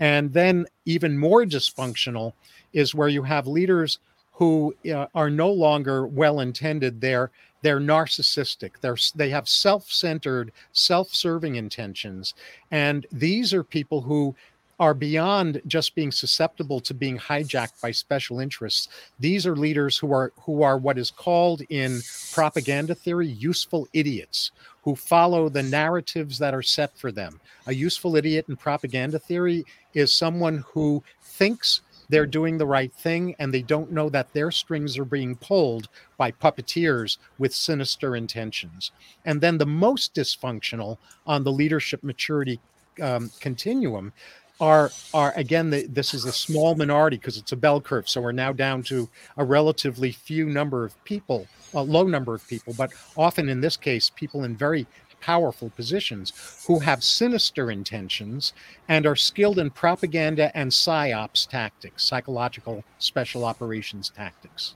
And 0.00 0.32
then 0.32 0.66
even 0.84 1.18
more 1.18 1.44
dysfunctional 1.44 2.32
is 2.72 2.94
where 2.94 3.08
you 3.08 3.22
have 3.22 3.46
leaders 3.46 3.98
who 4.32 4.74
uh, 4.92 5.06
are 5.14 5.30
no 5.30 5.50
longer 5.50 6.06
well 6.06 6.40
intended. 6.40 7.00
They're 7.00 7.30
they're 7.62 7.80
narcissistic. 7.80 8.72
They're 8.80 8.98
they 9.14 9.30
have 9.30 9.48
self-centered, 9.48 10.52
self-serving 10.72 11.56
intentions, 11.56 12.34
and 12.70 13.06
these 13.10 13.54
are 13.54 13.64
people 13.64 14.02
who 14.02 14.34
are 14.80 14.94
beyond 14.94 15.60
just 15.66 15.94
being 15.94 16.10
susceptible 16.10 16.80
to 16.80 16.94
being 16.94 17.18
hijacked 17.18 17.80
by 17.80 17.90
special 17.90 18.40
interests. 18.40 18.88
These 19.20 19.46
are 19.46 19.56
leaders 19.56 19.98
who 19.98 20.12
are 20.12 20.32
who 20.40 20.62
are 20.62 20.78
what 20.78 20.98
is 20.98 21.10
called 21.10 21.62
in 21.68 22.00
propaganda 22.32 22.94
theory 22.94 23.28
useful 23.28 23.86
idiots 23.92 24.50
who 24.82 24.94
follow 24.94 25.48
the 25.48 25.62
narratives 25.62 26.38
that 26.38 26.54
are 26.54 26.62
set 26.62 26.96
for 26.98 27.10
them. 27.10 27.40
A 27.66 27.74
useful 27.74 28.16
idiot 28.16 28.46
in 28.48 28.56
propaganda 28.56 29.18
theory 29.18 29.64
is 29.94 30.12
someone 30.12 30.64
who 30.72 31.02
thinks 31.22 31.80
they're 32.08 32.26
doing 32.26 32.58
the 32.58 32.66
right 32.66 32.92
thing 32.92 33.34
and 33.38 33.52
they 33.52 33.62
don't 33.62 33.90
know 33.90 34.10
that 34.10 34.32
their 34.32 34.50
strings 34.50 34.98
are 34.98 35.06
being 35.06 35.36
pulled 35.36 35.88
by 36.18 36.30
puppeteers 36.30 37.16
with 37.38 37.54
sinister 37.54 38.14
intentions. 38.14 38.92
And 39.24 39.40
then 39.40 39.56
the 39.56 39.66
most 39.66 40.14
dysfunctional 40.14 40.98
on 41.26 41.44
the 41.44 41.52
leadership 41.52 42.02
maturity 42.02 42.60
um, 43.02 43.30
continuum 43.40 44.12
are 44.60 44.90
are 45.12 45.32
again 45.36 45.70
the, 45.70 45.86
this 45.86 46.14
is 46.14 46.24
a 46.24 46.32
small 46.32 46.74
minority 46.74 47.16
because 47.16 47.36
it's 47.36 47.52
a 47.52 47.56
bell 47.56 47.80
curve. 47.80 48.08
So 48.08 48.20
we're 48.20 48.32
now 48.32 48.52
down 48.52 48.82
to 48.84 49.08
a 49.36 49.44
relatively 49.44 50.12
few 50.12 50.46
number 50.46 50.84
of 50.84 51.04
people 51.04 51.46
a 51.74 51.82
low 51.82 52.04
number 52.04 52.34
of 52.34 52.46
people 52.48 52.74
but 52.76 52.92
often 53.16 53.48
in 53.48 53.60
this 53.60 53.76
case 53.76 54.10
people 54.10 54.44
in 54.44 54.56
very 54.56 54.86
powerful 55.20 55.70
positions 55.70 56.64
who 56.66 56.78
have 56.78 57.02
sinister 57.02 57.70
intentions 57.70 58.52
and 58.88 59.06
are 59.06 59.16
skilled 59.16 59.58
in 59.58 59.70
propaganda 59.70 60.54
and 60.56 60.70
psyops 60.70 61.48
tactics 61.48 62.04
psychological 62.04 62.84
special 62.98 63.44
operations 63.44 64.10
tactics. 64.10 64.74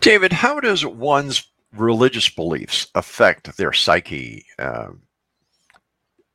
David 0.00 0.32
how 0.32 0.58
does 0.60 0.84
one's 0.84 1.46
religious 1.72 2.28
beliefs 2.28 2.88
affect 2.94 3.56
their 3.56 3.72
psyche 3.72 4.46
um, 4.58 5.02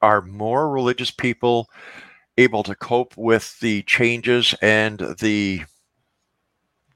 are 0.01 0.21
more 0.21 0.69
religious 0.69 1.11
people 1.11 1.69
able 2.37 2.63
to 2.63 2.75
cope 2.75 3.15
with 3.17 3.59
the 3.59 3.83
changes 3.83 4.55
and 4.61 4.99
the 5.19 5.61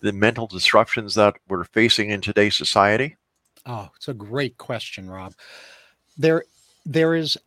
the 0.01 0.13
mental 0.13 0.47
disruptions 0.47 1.15
that 1.15 1.35
we're 1.47 1.63
facing 1.63 2.09
in 2.09 2.19
today's 2.19 2.55
society? 2.55 3.15
Oh, 3.65 3.89
it's 3.95 4.09
a 4.09 4.13
great 4.13 4.57
question, 4.57 5.09
Rob. 5.09 5.33
There 6.17 6.43
there 6.85 7.15
is 7.15 7.37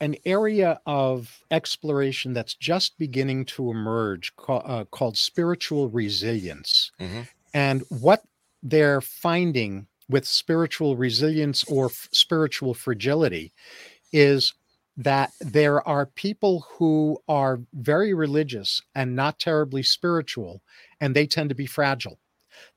an 0.00 0.14
area 0.24 0.80
of 0.86 1.40
exploration 1.50 2.32
that's 2.32 2.54
just 2.54 2.96
beginning 2.98 3.44
to 3.44 3.70
emerge 3.70 4.34
call, 4.36 4.62
uh, 4.64 4.84
called 4.84 5.16
spiritual 5.16 5.88
resilience. 5.88 6.92
Mm-hmm. 7.00 7.22
And 7.52 7.82
what 7.88 8.22
they're 8.62 9.00
finding 9.00 9.88
with 10.08 10.26
spiritual 10.26 10.96
resilience 10.96 11.64
or 11.64 11.86
f- 11.86 12.08
spiritual 12.12 12.74
fragility 12.74 13.52
is 14.12 14.54
that 14.98 15.32
there 15.40 15.86
are 15.86 16.06
people 16.06 16.66
who 16.72 17.16
are 17.28 17.60
very 17.72 18.12
religious 18.12 18.82
and 18.96 19.14
not 19.14 19.38
terribly 19.38 19.82
spiritual, 19.82 20.60
and 21.00 21.14
they 21.14 21.26
tend 21.26 21.48
to 21.48 21.54
be 21.54 21.66
fragile. 21.66 22.18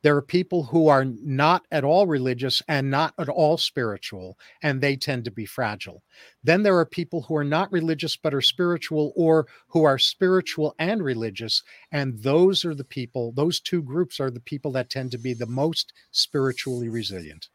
There 0.04 0.16
are 0.16 0.22
people 0.22 0.62
who 0.66 0.88
are 0.88 1.04
not 1.04 1.66
at 1.72 1.84
all 1.84 2.06
religious 2.06 2.62
and 2.68 2.92
not 2.92 3.16
at 3.18 3.28
all 3.28 3.58
spiritual, 3.58 4.38
and 4.62 4.80
they 4.80 4.96
tend 4.96 5.26
to 5.26 5.32
be 5.32 5.48
fragile. 5.48 6.04
Then 6.44 6.62
there 6.62 6.78
are 6.78 6.86
people 6.86 7.24
who 7.24 7.36
are 7.36 7.44
not 7.44 7.72
religious 7.72 8.16
but 8.16 8.36
are 8.36 8.42
spiritual, 8.42 9.12
or 9.16 9.48
who 9.70 9.84
are 9.84 9.98
spiritual 9.98 10.76
and 10.78 11.04
religious. 11.04 11.64
And 11.92 12.22
those 12.22 12.64
are 12.64 12.76
the 12.76 12.84
people, 12.84 13.32
those 13.32 13.60
two 13.60 13.82
groups 13.82 14.20
are 14.20 14.30
the 14.30 14.40
people 14.40 14.72
that 14.74 14.92
tend 14.92 15.10
to 15.12 15.18
be 15.18 15.34
the 15.34 15.48
most 15.48 15.92
spiritually 16.12 16.88
resilient. 16.88 17.50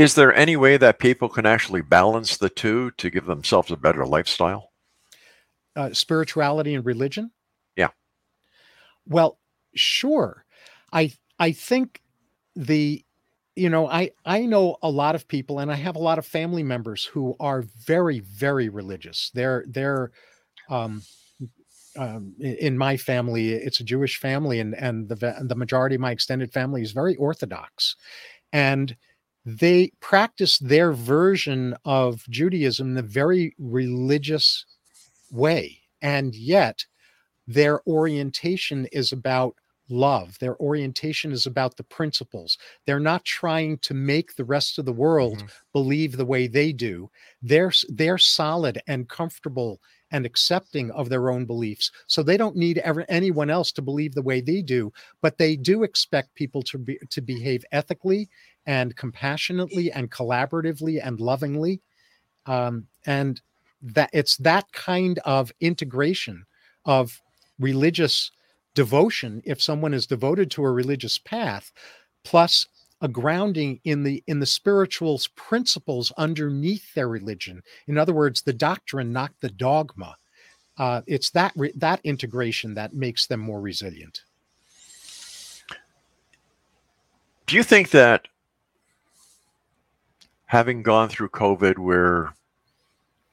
Is 0.00 0.14
there 0.14 0.34
any 0.34 0.56
way 0.56 0.78
that 0.78 0.98
people 0.98 1.28
can 1.28 1.44
actually 1.44 1.82
balance 1.82 2.38
the 2.38 2.48
two 2.48 2.90
to 2.92 3.10
give 3.10 3.26
themselves 3.26 3.70
a 3.70 3.76
better 3.76 4.06
lifestyle? 4.06 4.72
Uh, 5.76 5.92
spirituality 5.92 6.74
and 6.74 6.86
religion? 6.86 7.30
Yeah. 7.76 7.90
Well, 9.06 9.38
sure. 9.74 10.46
I 10.90 11.12
I 11.38 11.52
think 11.52 12.00
the 12.56 13.04
you 13.56 13.68
know 13.68 13.88
I 13.88 14.12
I 14.24 14.46
know 14.46 14.78
a 14.82 14.88
lot 14.88 15.16
of 15.16 15.28
people 15.28 15.58
and 15.58 15.70
I 15.70 15.74
have 15.74 15.96
a 15.96 16.02
lot 16.02 16.18
of 16.18 16.24
family 16.24 16.62
members 16.62 17.04
who 17.04 17.36
are 17.38 17.60
very 17.60 18.20
very 18.20 18.70
religious. 18.70 19.30
They're 19.34 19.66
they're 19.68 20.12
um, 20.70 21.02
um, 21.98 22.34
in 22.40 22.78
my 22.78 22.96
family 22.96 23.50
it's 23.50 23.80
a 23.80 23.84
Jewish 23.84 24.18
family 24.18 24.60
and 24.60 24.74
and 24.76 25.10
the 25.10 25.44
the 25.44 25.56
majority 25.56 25.96
of 25.96 26.00
my 26.00 26.12
extended 26.12 26.54
family 26.54 26.80
is 26.80 26.92
very 26.92 27.16
orthodox 27.16 27.96
and 28.50 28.96
they 29.44 29.90
practice 30.00 30.58
their 30.58 30.92
version 30.92 31.74
of 31.84 32.24
Judaism 32.28 32.92
in 32.92 32.98
a 32.98 33.02
very 33.02 33.54
religious 33.58 34.64
way 35.30 35.80
and 36.02 36.34
yet 36.34 36.84
their 37.46 37.80
orientation 37.86 38.86
is 38.92 39.12
about 39.12 39.56
love. 39.88 40.38
Their 40.38 40.56
orientation 40.58 41.32
is 41.32 41.46
about 41.46 41.76
the 41.76 41.82
principles. 41.82 42.56
They're 42.86 43.00
not 43.00 43.24
trying 43.24 43.78
to 43.78 43.94
make 43.94 44.36
the 44.36 44.44
rest 44.44 44.78
of 44.78 44.84
the 44.84 44.92
world 44.92 45.38
mm-hmm. 45.38 45.46
believe 45.72 46.16
the 46.16 46.24
way 46.24 46.46
they 46.46 46.72
do. 46.72 47.10
They're 47.42 47.72
they're 47.88 48.18
solid 48.18 48.80
and 48.86 49.08
comfortable 49.08 49.80
and 50.12 50.26
accepting 50.26 50.90
of 50.92 51.08
their 51.08 51.30
own 51.30 51.44
beliefs. 51.44 51.90
So 52.06 52.22
they 52.22 52.36
don't 52.36 52.56
need 52.56 52.78
ever 52.78 53.04
anyone 53.08 53.50
else 53.50 53.70
to 53.72 53.82
believe 53.82 54.14
the 54.14 54.22
way 54.22 54.40
they 54.40 54.62
do, 54.62 54.92
but 55.22 55.38
they 55.38 55.56
do 55.56 55.82
expect 55.82 56.34
people 56.34 56.62
to 56.64 56.78
be 56.78 56.98
to 57.10 57.20
behave 57.20 57.64
ethically 57.72 58.28
and 58.66 58.96
compassionately 58.96 59.90
and 59.92 60.10
collaboratively 60.10 61.00
and 61.04 61.20
lovingly. 61.20 61.80
Um, 62.46 62.86
and 63.06 63.40
that 63.82 64.10
it's 64.12 64.36
that 64.38 64.70
kind 64.72 65.18
of 65.24 65.52
integration 65.60 66.44
of 66.84 67.20
religious 67.58 68.30
devotion 68.74 69.42
if 69.44 69.60
someone 69.60 69.94
is 69.94 70.06
devoted 70.06 70.50
to 70.50 70.64
a 70.64 70.70
religious 70.70 71.18
path 71.18 71.72
plus 72.24 72.66
a 73.02 73.08
grounding 73.08 73.80
in 73.84 74.02
the 74.02 74.22
in 74.26 74.40
the 74.40 74.46
spiritual 74.46 75.18
principles 75.34 76.12
underneath 76.18 76.92
their 76.94 77.08
religion. 77.08 77.62
In 77.86 77.96
other 77.96 78.12
words 78.12 78.42
the 78.42 78.52
doctrine 78.52 79.12
not 79.12 79.32
the 79.40 79.48
dogma. 79.50 80.14
Uh, 80.78 81.02
it's 81.06 81.30
that 81.30 81.52
re- 81.56 81.72
that 81.76 82.00
integration 82.04 82.74
that 82.74 82.94
makes 82.94 83.26
them 83.26 83.40
more 83.40 83.60
resilient. 83.60 84.22
Do 87.46 87.56
you 87.56 87.62
think 87.62 87.90
that 87.90 88.28
having 90.50 90.82
gone 90.82 91.08
through 91.08 91.28
covid 91.28 91.78
where 91.78 92.34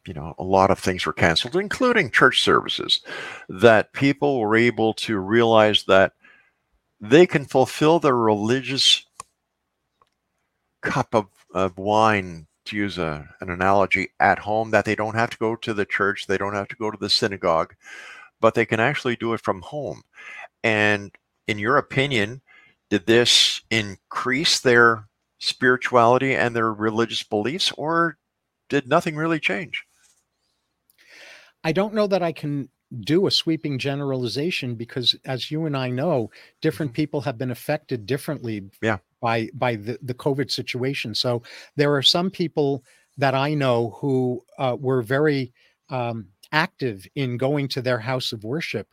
you 0.07 0.13
know, 0.13 0.33
a 0.39 0.43
lot 0.43 0.71
of 0.71 0.79
things 0.79 1.05
were 1.05 1.13
canceled, 1.13 1.55
including 1.55 2.09
church 2.09 2.41
services, 2.41 3.01
that 3.49 3.91
people 3.91 4.39
were 4.39 4.55
able 4.55 4.93
to 4.93 5.19
realize 5.19 5.83
that 5.83 6.13
they 7.01 7.27
can 7.27 7.45
fulfill 7.45 7.99
their 7.99 8.15
religious 8.15 9.05
cup 10.81 11.13
of, 11.13 11.27
of 11.53 11.77
wine, 11.77 12.47
to 12.65 12.75
use 12.75 12.97
a, 12.97 13.27
an 13.41 13.49
analogy, 13.49 14.09
at 14.19 14.39
home, 14.39 14.71
that 14.71 14.85
they 14.85 14.95
don't 14.95 15.15
have 15.15 15.29
to 15.29 15.37
go 15.37 15.55
to 15.55 15.73
the 15.73 15.85
church, 15.85 16.27
they 16.27 16.37
don't 16.37 16.53
have 16.53 16.67
to 16.69 16.75
go 16.75 16.89
to 16.89 16.97
the 16.97 17.09
synagogue, 17.09 17.75
but 18.39 18.55
they 18.55 18.65
can 18.65 18.79
actually 18.79 19.15
do 19.15 19.33
it 19.33 19.41
from 19.41 19.61
home. 19.61 20.03
And 20.63 21.11
in 21.47 21.59
your 21.59 21.77
opinion, 21.77 22.41
did 22.89 23.05
this 23.05 23.61
increase 23.69 24.59
their 24.61 25.06
spirituality 25.39 26.35
and 26.35 26.55
their 26.55 26.71
religious 26.71 27.23
beliefs, 27.23 27.71
or 27.77 28.17
did 28.69 28.87
nothing 28.87 29.15
really 29.15 29.39
change? 29.39 29.83
I 31.63 31.71
don't 31.71 31.93
know 31.93 32.07
that 32.07 32.23
I 32.23 32.31
can 32.31 32.69
do 33.01 33.27
a 33.27 33.31
sweeping 33.31 33.77
generalization 33.77 34.75
because 34.75 35.15
as 35.25 35.51
you 35.51 35.65
and 35.65 35.75
I 35.75 35.89
know, 35.89 36.31
different 36.61 36.91
mm-hmm. 36.91 37.01
people 37.01 37.21
have 37.21 37.37
been 37.37 37.51
affected 37.51 38.05
differently 38.05 38.69
yeah. 38.81 38.97
by 39.21 39.49
by 39.53 39.75
the, 39.75 39.99
the 40.01 40.13
COVID 40.13 40.49
situation. 40.51 41.13
So 41.13 41.43
there 41.75 41.93
are 41.93 42.01
some 42.01 42.29
people 42.29 42.83
that 43.17 43.35
I 43.35 43.53
know 43.53 43.97
who 43.99 44.43
uh, 44.57 44.77
were 44.79 45.01
very 45.01 45.53
um, 45.89 46.27
active 46.51 47.05
in 47.15 47.37
going 47.37 47.67
to 47.69 47.81
their 47.81 47.99
house 47.99 48.31
of 48.31 48.43
worship 48.43 48.87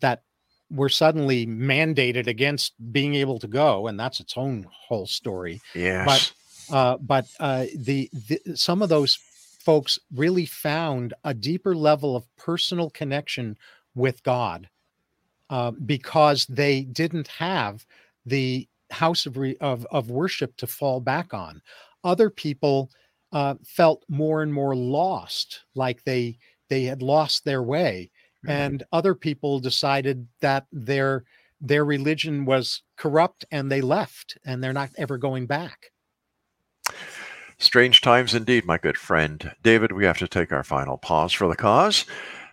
that 0.00 0.22
were 0.70 0.88
suddenly 0.88 1.46
mandated 1.46 2.26
against 2.26 2.72
being 2.92 3.14
able 3.14 3.38
to 3.38 3.48
go, 3.48 3.86
and 3.86 3.98
that's 3.98 4.20
its 4.20 4.36
own 4.36 4.66
whole 4.70 5.06
story. 5.06 5.60
Yes. 5.74 6.06
But 6.06 6.32
uh, 6.76 6.96
but 6.98 7.26
uh, 7.40 7.66
the, 7.76 8.10
the 8.28 8.56
some 8.56 8.82
of 8.82 8.88
those 8.88 9.18
folks 9.60 9.98
really 10.14 10.46
found 10.46 11.14
a 11.24 11.34
deeper 11.34 11.74
level 11.74 12.16
of 12.16 12.24
personal 12.36 12.90
connection 12.90 13.56
with 13.94 14.22
God 14.22 14.68
uh, 15.50 15.72
because 15.72 16.46
they 16.46 16.82
didn't 16.82 17.28
have 17.28 17.84
the 18.26 18.68
house 18.90 19.26
of, 19.26 19.36
re- 19.36 19.56
of, 19.60 19.86
of 19.90 20.10
worship 20.10 20.56
to 20.56 20.66
fall 20.66 21.00
back 21.00 21.34
on. 21.34 21.60
Other 22.04 22.30
people 22.30 22.90
uh, 23.32 23.54
felt 23.64 24.04
more 24.08 24.42
and 24.42 24.52
more 24.52 24.74
lost, 24.74 25.64
like 25.74 26.04
they 26.04 26.38
they 26.68 26.84
had 26.84 27.02
lost 27.02 27.44
their 27.44 27.62
way. 27.62 28.10
Mm-hmm. 28.48 28.60
and 28.62 28.82
other 28.92 29.14
people 29.14 29.60
decided 29.60 30.26
that 30.40 30.66
their 30.72 31.24
their 31.60 31.84
religion 31.84 32.44
was 32.44 32.82
corrupt 32.96 33.44
and 33.50 33.70
they 33.70 33.80
left 33.80 34.38
and 34.44 34.62
they're 34.62 34.72
not 34.72 34.90
ever 34.96 35.18
going 35.18 35.46
back. 35.46 35.90
Strange 37.58 38.00
times 38.00 38.32
indeed, 38.34 38.64
my 38.64 38.78
good 38.78 38.96
friend. 38.96 39.52
David, 39.64 39.90
we 39.90 40.04
have 40.04 40.18
to 40.18 40.28
take 40.28 40.52
our 40.52 40.62
final 40.62 40.96
pause 40.96 41.32
for 41.32 41.48
the 41.48 41.56
cause. 41.56 42.04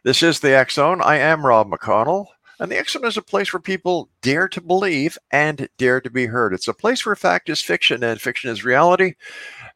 This 0.04 0.22
is 0.22 0.40
the 0.40 0.68
Zone. 0.70 1.02
I 1.02 1.18
am 1.18 1.44
Rob 1.46 1.72
McConnell. 1.72 2.28
And 2.60 2.72
the 2.72 2.78
X 2.78 2.96
is 2.96 3.18
a 3.18 3.22
place 3.22 3.52
where 3.52 3.60
people 3.60 4.10
dare 4.22 4.48
to 4.50 4.62
believe 4.62 5.18
and 5.32 5.68
dare 5.78 6.00
to 6.02 6.10
be 6.10 6.26
heard. 6.26 6.54
It's 6.54 6.68
a 6.68 6.74
place 6.74 7.06
where 7.06 7.16
fact 7.16 7.50
is 7.50 7.62
fiction 7.62 8.04
and 8.04 8.22
fiction 8.22 8.50
is 8.50 8.64
reality. 8.64 9.14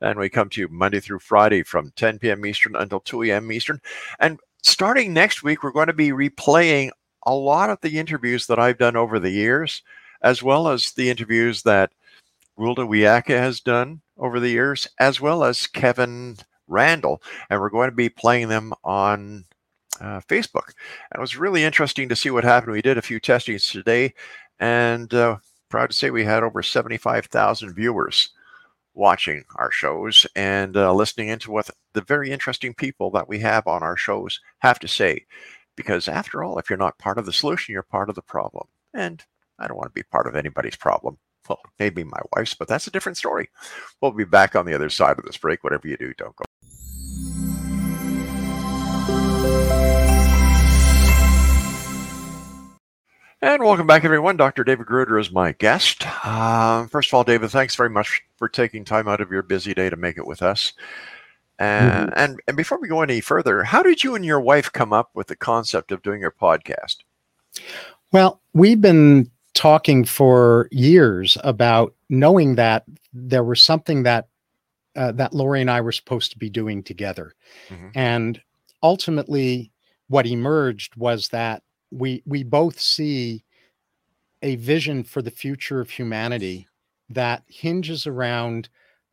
And 0.01 0.17
we 0.17 0.29
come 0.29 0.49
to 0.49 0.61
you 0.61 0.67
Monday 0.69 0.99
through 0.99 1.19
Friday 1.19 1.63
from 1.63 1.91
10 1.95 2.19
p.m. 2.19 2.45
Eastern 2.45 2.75
until 2.75 3.01
2 3.01 3.23
a.m. 3.23 3.51
Eastern. 3.51 3.81
And 4.19 4.39
starting 4.63 5.13
next 5.13 5.43
week, 5.43 5.63
we're 5.63 5.71
going 5.71 5.87
to 5.87 5.93
be 5.93 6.11
replaying 6.11 6.91
a 7.25 7.33
lot 7.33 7.69
of 7.69 7.81
the 7.81 7.99
interviews 7.99 8.47
that 8.47 8.59
I've 8.59 8.77
done 8.77 8.95
over 8.95 9.19
the 9.19 9.29
years, 9.29 9.83
as 10.21 10.41
well 10.41 10.69
as 10.69 10.93
the 10.93 11.09
interviews 11.09 11.63
that 11.63 11.91
Wilda 12.55 12.83
Wiaka 12.83 13.37
has 13.37 13.59
done 13.59 14.01
over 14.17 14.39
the 14.39 14.49
years, 14.49 14.87
as 14.99 15.19
well 15.19 15.43
as 15.43 15.67
Kevin 15.67 16.37
Randle, 16.67 17.21
and 17.49 17.59
we're 17.59 17.69
going 17.69 17.89
to 17.89 17.95
be 17.95 18.09
playing 18.09 18.47
them 18.47 18.73
on 18.83 19.45
uh, 19.99 20.21
Facebook. 20.27 20.73
And 21.11 21.17
it 21.17 21.21
was 21.21 21.37
really 21.37 21.63
interesting 21.63 22.09
to 22.09 22.15
see 22.15 22.29
what 22.29 22.43
happened. 22.43 22.73
We 22.73 22.81
did 22.81 22.97
a 22.97 23.01
few 23.01 23.19
testings 23.19 23.65
today, 23.67 24.13
and 24.59 25.13
uh, 25.13 25.37
proud 25.69 25.91
to 25.91 25.95
say 25.95 26.09
we 26.09 26.25
had 26.25 26.43
over 26.43 26.63
75,000 26.63 27.73
viewers 27.73 28.29
watching 28.93 29.43
our 29.55 29.71
shows 29.71 30.27
and 30.35 30.75
uh, 30.75 30.93
listening 30.93 31.29
into 31.29 31.51
what 31.51 31.69
the 31.93 32.01
very 32.01 32.31
interesting 32.31 32.73
people 32.73 33.11
that 33.11 33.29
we 33.29 33.39
have 33.39 33.67
on 33.67 33.83
our 33.83 33.95
shows 33.95 34.39
have 34.59 34.79
to 34.79 34.87
say. 34.87 35.25
Because 35.75 36.07
after 36.07 36.43
all, 36.43 36.59
if 36.59 36.69
you're 36.69 36.77
not 36.77 36.97
part 36.97 37.17
of 37.17 37.25
the 37.25 37.31
solution, 37.31 37.71
you're 37.71 37.83
part 37.83 38.09
of 38.09 38.15
the 38.15 38.21
problem. 38.21 38.67
And 38.93 39.23
I 39.57 39.67
don't 39.67 39.77
want 39.77 39.89
to 39.89 39.93
be 39.93 40.03
part 40.03 40.27
of 40.27 40.35
anybody's 40.35 40.75
problem. 40.75 41.17
Well, 41.47 41.61
maybe 41.79 42.03
my 42.03 42.19
wife's, 42.35 42.53
but 42.53 42.67
that's 42.67 42.87
a 42.87 42.91
different 42.91 43.17
story. 43.17 43.49
We'll 44.01 44.11
be 44.11 44.25
back 44.25 44.55
on 44.55 44.65
the 44.65 44.73
other 44.73 44.89
side 44.89 45.17
of 45.17 45.25
this 45.25 45.37
break. 45.37 45.63
Whatever 45.63 45.87
you 45.87 45.97
do, 45.97 46.13
don't 46.17 46.35
go. 46.35 46.43
And 53.41 53.63
welcome 53.63 53.87
back, 53.87 54.03
everyone. 54.03 54.35
Dr. 54.35 54.65
David 54.65 54.85
Gruder 54.85 55.17
is 55.17 55.31
my 55.31 55.53
guest. 55.53 56.03
Uh, 56.25 56.87
first 56.87 57.09
of 57.09 57.13
all, 57.13 57.23
David, 57.23 57.49
thanks 57.49 57.73
very 57.73 57.89
much 57.89 58.21
for 58.35 58.49
taking 58.49 58.83
time 58.83 59.07
out 59.07 59.21
of 59.21 59.31
your 59.31 59.43
busy 59.43 59.73
day 59.73 59.89
to 59.89 59.95
make 59.95 60.17
it 60.17 60.27
with 60.27 60.41
us. 60.41 60.73
And, 61.57 62.09
mm-hmm. 62.09 62.19
and 62.19 62.41
and 62.49 62.57
before 62.57 62.79
we 62.81 62.89
go 62.89 63.01
any 63.01 63.21
further, 63.21 63.63
how 63.63 63.81
did 63.81 64.03
you 64.03 64.13
and 64.15 64.25
your 64.25 64.41
wife 64.41 64.69
come 64.73 64.91
up 64.91 65.11
with 65.13 65.27
the 65.27 65.37
concept 65.37 65.93
of 65.93 66.01
doing 66.01 66.19
your 66.19 66.31
podcast? 66.31 66.97
Well, 68.11 68.41
we've 68.53 68.81
been 68.81 69.31
talking 69.53 70.03
for 70.03 70.67
years 70.71 71.37
about 71.41 71.95
knowing 72.09 72.55
that 72.55 72.83
there 73.13 73.45
was 73.45 73.61
something 73.61 74.03
that 74.03 74.27
uh, 74.97 75.13
that 75.13 75.33
Laurie 75.33 75.61
and 75.61 75.71
I 75.71 75.79
were 75.79 75.93
supposed 75.93 76.31
to 76.31 76.37
be 76.37 76.49
doing 76.49 76.83
together, 76.83 77.35
mm-hmm. 77.69 77.87
and 77.95 78.41
ultimately, 78.83 79.71
what 80.09 80.27
emerged 80.27 80.97
was 80.97 81.29
that 81.29 81.63
we 81.91 82.23
we 82.25 82.43
both 82.43 82.79
see 82.79 83.43
a 84.41 84.55
vision 84.57 85.03
for 85.03 85.21
the 85.21 85.31
future 85.31 85.81
of 85.81 85.89
humanity 85.89 86.67
that 87.09 87.43
hinges 87.47 88.07
around 88.07 88.69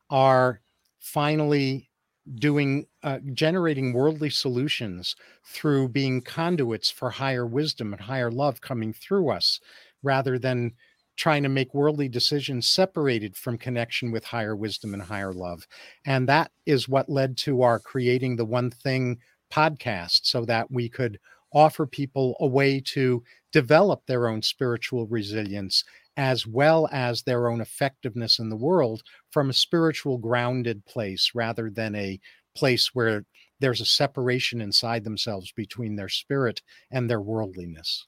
our 0.09 0.61
finally 0.99 1.89
doing 2.35 2.85
uh, 3.03 3.19
generating 3.33 3.93
worldly 3.93 4.29
solutions 4.29 5.15
through 5.45 5.87
being 5.87 6.21
conduits 6.21 6.89
for 6.89 7.09
higher 7.09 7.45
wisdom 7.45 7.93
and 7.93 8.01
higher 8.01 8.31
love 8.31 8.61
coming 8.61 8.93
through 8.93 9.29
us 9.29 9.59
rather 10.03 10.37
than 10.37 10.73
trying 11.15 11.41
to 11.41 11.49
make 11.49 11.73
worldly 11.73 12.07
decisions 12.07 12.67
separated 12.67 13.35
from 13.35 13.57
connection 13.57 14.11
with 14.11 14.23
higher 14.23 14.55
wisdom 14.55 14.93
and 14.93 15.01
higher 15.01 15.33
love. 15.33 15.67
And 16.05 16.29
that 16.29 16.51
is 16.65 16.87
what 16.87 17.09
led 17.09 17.37
to 17.37 17.63
our 17.63 17.79
creating 17.79 18.35
the 18.35 18.45
one 18.45 18.69
thing 18.69 19.17
podcast 19.51 20.25
so 20.25 20.45
that 20.45 20.69
we 20.69 20.89
could 20.89 21.19
offer 21.57 21.87
people 21.87 22.35
a 22.39 22.45
way 22.45 22.79
to 22.79 23.23
develop 23.51 24.05
their 24.05 24.27
own 24.27 24.43
spiritual 24.43 25.07
resilience 25.07 25.83
as 26.15 26.45
well 26.45 26.87
as 26.91 27.23
their 27.23 27.47
own 27.47 27.61
effectiveness 27.61 28.37
in 28.37 28.49
the 28.49 28.55
world 28.55 29.01
from 29.31 29.49
a 29.49 29.53
spiritual 29.53 30.19
grounded 30.19 30.85
place 30.85 31.31
rather 31.33 31.71
than 31.71 31.95
a 31.95 32.19
place 32.55 32.91
where 32.93 33.25
there's 33.59 33.81
a 33.81 33.85
separation 33.85 34.61
inside 34.61 35.03
themselves 35.03 35.51
between 35.51 35.95
their 35.95 36.09
spirit 36.09 36.61
and 36.91 37.09
their 37.09 37.21
worldliness. 37.21 38.05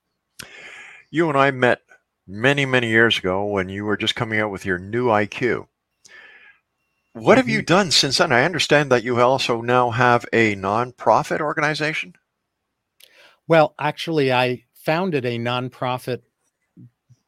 You 1.10 1.28
and 1.28 1.38
I 1.38 1.50
met 1.50 1.82
many, 2.28 2.68
many 2.68 2.89
years 2.89 3.18
ago 3.18 3.45
when 3.45 3.68
you 3.68 3.84
were 3.84 3.97
just 3.97 4.16
coming 4.16 4.39
out 4.39 4.52
with 4.52 4.64
your 4.64 4.78
new 4.78 5.08
IQ. 5.08 5.66
What 7.14 7.38
have 7.38 7.50
you 7.50 7.60
mm-hmm. 7.60 7.66
done 7.66 7.91
since 7.91 8.20
then? 8.20 8.32
I 8.32 8.43
understand 8.43 8.91
that 8.91 9.04
you 9.04 9.20
also 9.20 9.62
now 9.62 9.89
have 9.89 10.26
a 10.32 10.56
nonprofit 10.56 11.41
organization. 11.41 12.14
Well, 13.50 13.74
actually, 13.80 14.32
I 14.32 14.64
founded 14.76 15.26
a 15.26 15.39
nonprofit 15.39 16.22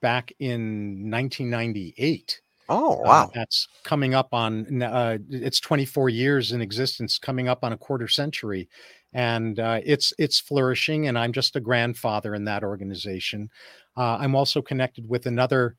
back 0.02 0.32
in 0.38 1.10
1998. 1.10 2.42
Oh, 2.70 2.94
uh, 2.94 3.02
wow. 3.02 3.24
Uh, 3.24 3.28
that's 3.34 3.68
coming 3.84 4.14
up 4.14 4.32
on, 4.32 4.84
uh, 4.84 5.18
it's 5.32 5.60
24 5.60 6.10
years 6.10 6.52
in 6.52 6.62
existence, 6.62 7.18
coming 7.18 7.48
up 7.48 7.64
on 7.64 7.74
a 7.74 7.78
quarter 7.78 8.08
century. 8.08 8.70
And 9.14 9.60
uh, 9.60 9.82
it's 9.84 10.14
it's 10.20 10.40
flourishing, 10.40 11.08
and 11.08 11.20
I'm 11.20 11.34
just 11.34 11.58
a 11.58 11.60
grandfather 11.60 12.34
in 12.34 12.46
that 12.46 12.64
organization. 12.64 13.50
Uh, 13.98 14.16
I'm 14.18 14.36
also 14.36 14.62
connected 14.62 15.10
with 15.10 15.26
another 15.26 15.76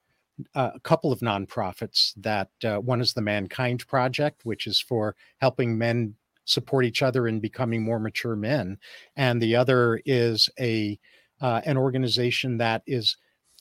uh, 0.55 0.72
a 0.74 0.80
couple 0.80 1.12
of 1.12 1.20
nonprofits. 1.20 2.12
That 2.16 2.51
one 2.84 3.01
is 3.01 3.14
the 3.14 3.22
Mankind 3.22 3.86
Project, 3.86 4.45
which 4.45 4.66
is 4.66 4.80
for 4.80 5.16
helping 5.38 5.78
men 5.78 6.14
support 6.45 6.84
each 6.84 7.03
other 7.03 7.28
in 7.28 7.40
becoming 7.40 7.82
more 7.82 7.99
mature 7.99 8.36
men, 8.36 8.78
and 9.16 9.40
the 9.40 9.57
other 9.57 10.01
is 10.05 10.49
a 10.59 10.99
an 11.40 11.76
organization 11.76 12.57
that 12.59 12.82
is 12.86 13.16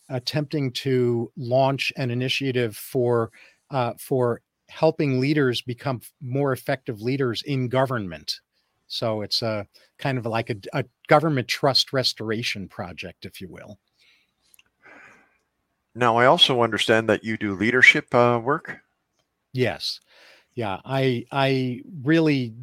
attempting 0.09 0.71
to 0.71 1.32
launch 1.38 1.91
an 1.97 2.11
initiative 2.11 2.75
for 2.77 3.32
uh, 3.71 3.93
for 3.97 4.41
helping 4.69 5.19
leaders 5.19 5.61
become 5.61 6.01
more 6.21 6.53
effective 6.53 7.01
leaders 7.01 7.41
in 7.43 7.67
government. 7.67 8.39
So 8.88 9.21
it's 9.21 9.41
a 9.41 9.67
kind 9.97 10.17
of 10.17 10.25
like 10.25 10.49
a, 10.49 10.55
a 10.73 10.86
government 11.07 11.47
trust 11.47 11.93
restoration 11.93 12.67
project, 12.67 13.25
if 13.25 13.41
you 13.41 13.47
will. 13.49 13.79
Now, 15.95 16.17
I 16.17 16.25
also 16.25 16.61
understand 16.61 17.09
that 17.09 17.23
you 17.23 17.38
do 17.38 17.55
leadership 17.55 18.13
uh, 18.13 18.39
work. 18.41 18.79
Yes, 19.53 19.99
yeah, 20.55 20.79
I 20.86 21.25
I 21.32 21.82
really 22.03 22.53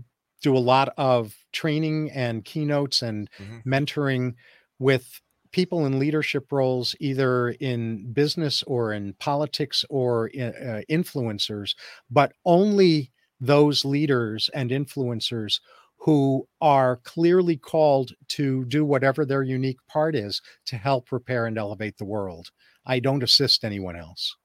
do 0.43 0.57
a 0.57 0.59
lot 0.59 0.93
of 0.97 1.35
training 1.53 2.11
and 2.13 2.45
keynotes 2.45 3.03
and 3.03 3.29
mm-hmm. 3.39 3.69
mentoring 3.69 4.35
with 4.79 5.21
people 5.51 5.87
in 5.87 5.99
leadership 5.99 6.53
roles, 6.53 6.95
either 7.01 7.51
in 7.61 8.13
business 8.13 8.63
or 8.65 8.93
in 8.93 9.15
politics 9.15 9.85
or 9.89 10.29
in, 10.29 10.49
uh, 10.55 10.83
influencers, 10.91 11.75
but 12.11 12.33
only 12.45 13.11
those 13.41 13.85
leaders 13.85 14.51
and 14.55 14.71
influencers 14.71 15.61
who 15.99 16.47
are 16.61 17.01
clearly 17.05 17.57
called 17.57 18.13
to 18.29 18.65
do 18.67 18.85
whatever 18.85 19.25
their 19.25 19.43
unique 19.43 19.79
part 19.89 20.15
is 20.15 20.41
to 20.65 20.77
help 20.77 21.11
repair 21.11 21.47
and 21.47 21.59
elevate 21.59 21.99
the 21.99 22.05
world. 22.05 22.51
I 22.87 23.01
don't 23.01 23.23
assist 23.23 23.65
anyone 23.65 23.97
else. 23.97 24.37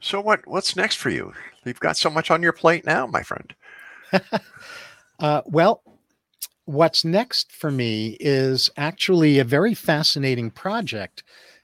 So 0.00 0.20
what 0.20 0.46
what's 0.46 0.74
next 0.76 0.96
for 0.96 1.10
you? 1.10 1.32
You've 1.64 1.80
got 1.80 1.96
so 1.96 2.10
much 2.10 2.30
on 2.30 2.42
your 2.42 2.52
plate 2.52 2.84
now, 2.84 3.06
my 3.06 3.22
friend. 3.22 3.54
uh, 5.22 5.40
well, 5.46 5.82
what's 6.64 7.04
next 7.04 7.52
for 7.52 7.70
me 7.70 8.16
is 8.18 8.68
actually 8.76 9.38
a 9.38 9.44
very 9.44 9.72
fascinating 9.72 10.50
project, 10.50 11.22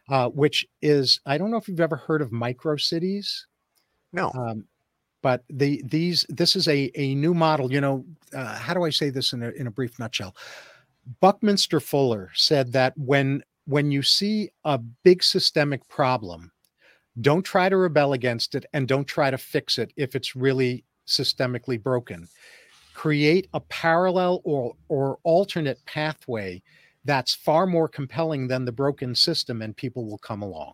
uh, 0.08 0.28
which 0.28 0.64
is 0.80 1.20
I 1.26 1.36
don't 1.38 1.50
know 1.50 1.56
if 1.56 1.68
you've 1.68 1.80
ever 1.80 1.96
heard 1.96 2.22
of 2.22 2.30
micro 2.30 2.76
cities. 2.76 3.46
No. 4.12 4.30
Um, 4.32 4.64
but 5.22 5.42
the 5.50 5.82
these 5.84 6.24
this 6.28 6.54
is 6.54 6.68
a 6.68 6.90
a 6.94 7.16
new 7.16 7.34
model. 7.34 7.72
You 7.72 7.80
know, 7.80 8.04
uh, 8.32 8.56
how 8.56 8.74
do 8.74 8.84
I 8.84 8.90
say 8.90 9.10
this 9.10 9.32
in 9.32 9.42
a 9.42 9.50
in 9.50 9.66
a 9.66 9.72
brief 9.72 9.98
nutshell? 9.98 10.36
Buckminster 11.20 11.80
Fuller 11.80 12.30
said 12.34 12.72
that 12.72 12.96
when 12.96 13.42
when 13.66 13.90
you 13.90 14.02
see 14.02 14.50
a 14.64 14.78
big 14.78 15.24
systemic 15.24 15.86
problem, 15.88 16.52
don't 17.20 17.42
try 17.42 17.68
to 17.68 17.76
rebel 17.76 18.12
against 18.12 18.54
it 18.54 18.66
and 18.72 18.86
don't 18.86 19.06
try 19.06 19.32
to 19.32 19.38
fix 19.38 19.78
it 19.78 19.92
if 19.96 20.14
it's 20.14 20.36
really 20.36 20.84
systemically 21.08 21.82
broken 21.82 22.28
create 22.98 23.46
a 23.54 23.60
parallel 23.60 24.40
or, 24.42 24.74
or 24.88 25.20
alternate 25.22 25.78
pathway 25.86 26.60
that's 27.04 27.32
far 27.32 27.64
more 27.64 27.86
compelling 27.86 28.48
than 28.48 28.64
the 28.64 28.72
broken 28.72 29.14
system 29.14 29.62
and 29.62 29.76
people 29.76 30.04
will 30.04 30.18
come 30.18 30.42
along 30.42 30.72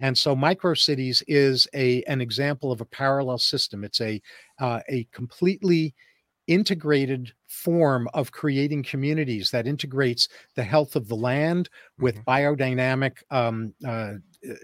and 0.00 0.16
so 0.16 0.34
micro 0.34 0.72
cities 0.72 1.22
is 1.28 1.68
a 1.74 2.02
an 2.04 2.22
example 2.22 2.72
of 2.72 2.80
a 2.80 2.86
parallel 2.86 3.36
system 3.36 3.84
it's 3.84 4.00
a 4.00 4.22
uh, 4.58 4.80
a 4.88 5.06
completely 5.12 5.94
integrated 6.46 7.30
form 7.46 8.08
of 8.14 8.32
creating 8.32 8.82
communities 8.82 9.50
that 9.50 9.66
integrates 9.66 10.28
the 10.56 10.64
health 10.64 10.96
of 10.96 11.08
the 11.08 11.14
land 11.14 11.68
with 11.98 12.14
mm-hmm. 12.16 12.30
biodynamic 12.30 13.18
um, 13.30 13.74
uh, 13.86 14.14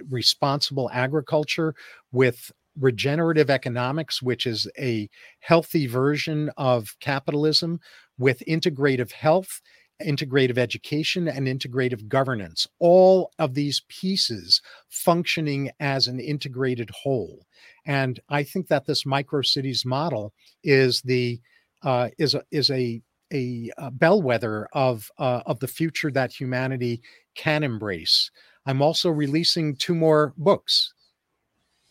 responsible 0.08 0.88
agriculture 0.94 1.74
with 2.10 2.50
regenerative 2.80 3.50
economics, 3.50 4.22
which 4.22 4.46
is 4.46 4.68
a 4.78 5.08
healthy 5.40 5.86
version 5.86 6.50
of 6.56 6.94
capitalism 7.00 7.78
with 8.18 8.42
integrative 8.48 9.12
health, 9.12 9.60
integrative 10.02 10.58
education, 10.58 11.28
and 11.28 11.46
integrative 11.46 12.08
governance. 12.08 12.66
All 12.78 13.30
of 13.38 13.54
these 13.54 13.82
pieces 13.88 14.62
functioning 14.88 15.70
as 15.78 16.06
an 16.06 16.18
integrated 16.20 16.90
whole. 16.90 17.46
And 17.86 18.18
I 18.28 18.42
think 18.42 18.68
that 18.68 18.86
this 18.86 19.06
micro 19.06 19.42
cities 19.42 19.84
model 19.84 20.32
is 20.64 21.02
the 21.02 21.40
uh, 21.82 22.08
is 22.18 22.34
a, 22.34 22.42
is 22.50 22.70
a 22.70 23.02
a, 23.32 23.70
a 23.78 23.90
bellwether 23.90 24.68
of 24.72 25.10
uh, 25.18 25.42
of 25.46 25.60
the 25.60 25.68
future 25.68 26.10
that 26.10 26.32
humanity 26.32 27.00
can 27.34 27.62
embrace. 27.62 28.30
I'm 28.66 28.82
also 28.82 29.10
releasing 29.10 29.76
two 29.76 29.94
more 29.94 30.34
books. 30.36 30.92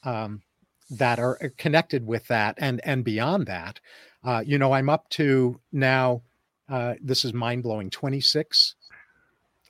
Um, 0.03 0.41
that 0.89 1.19
are 1.19 1.37
uh, 1.43 1.47
connected 1.57 2.05
with 2.05 2.25
that 2.27 2.55
and 2.59 2.81
and 2.83 3.03
beyond 3.03 3.45
that 3.45 3.79
uh, 4.23 4.41
you 4.45 4.57
know 4.57 4.71
i'm 4.71 4.89
up 4.89 5.07
to 5.09 5.59
now 5.71 6.21
uh, 6.69 6.93
this 7.01 7.25
is 7.25 7.33
mind-blowing 7.33 7.89
26 7.89 8.75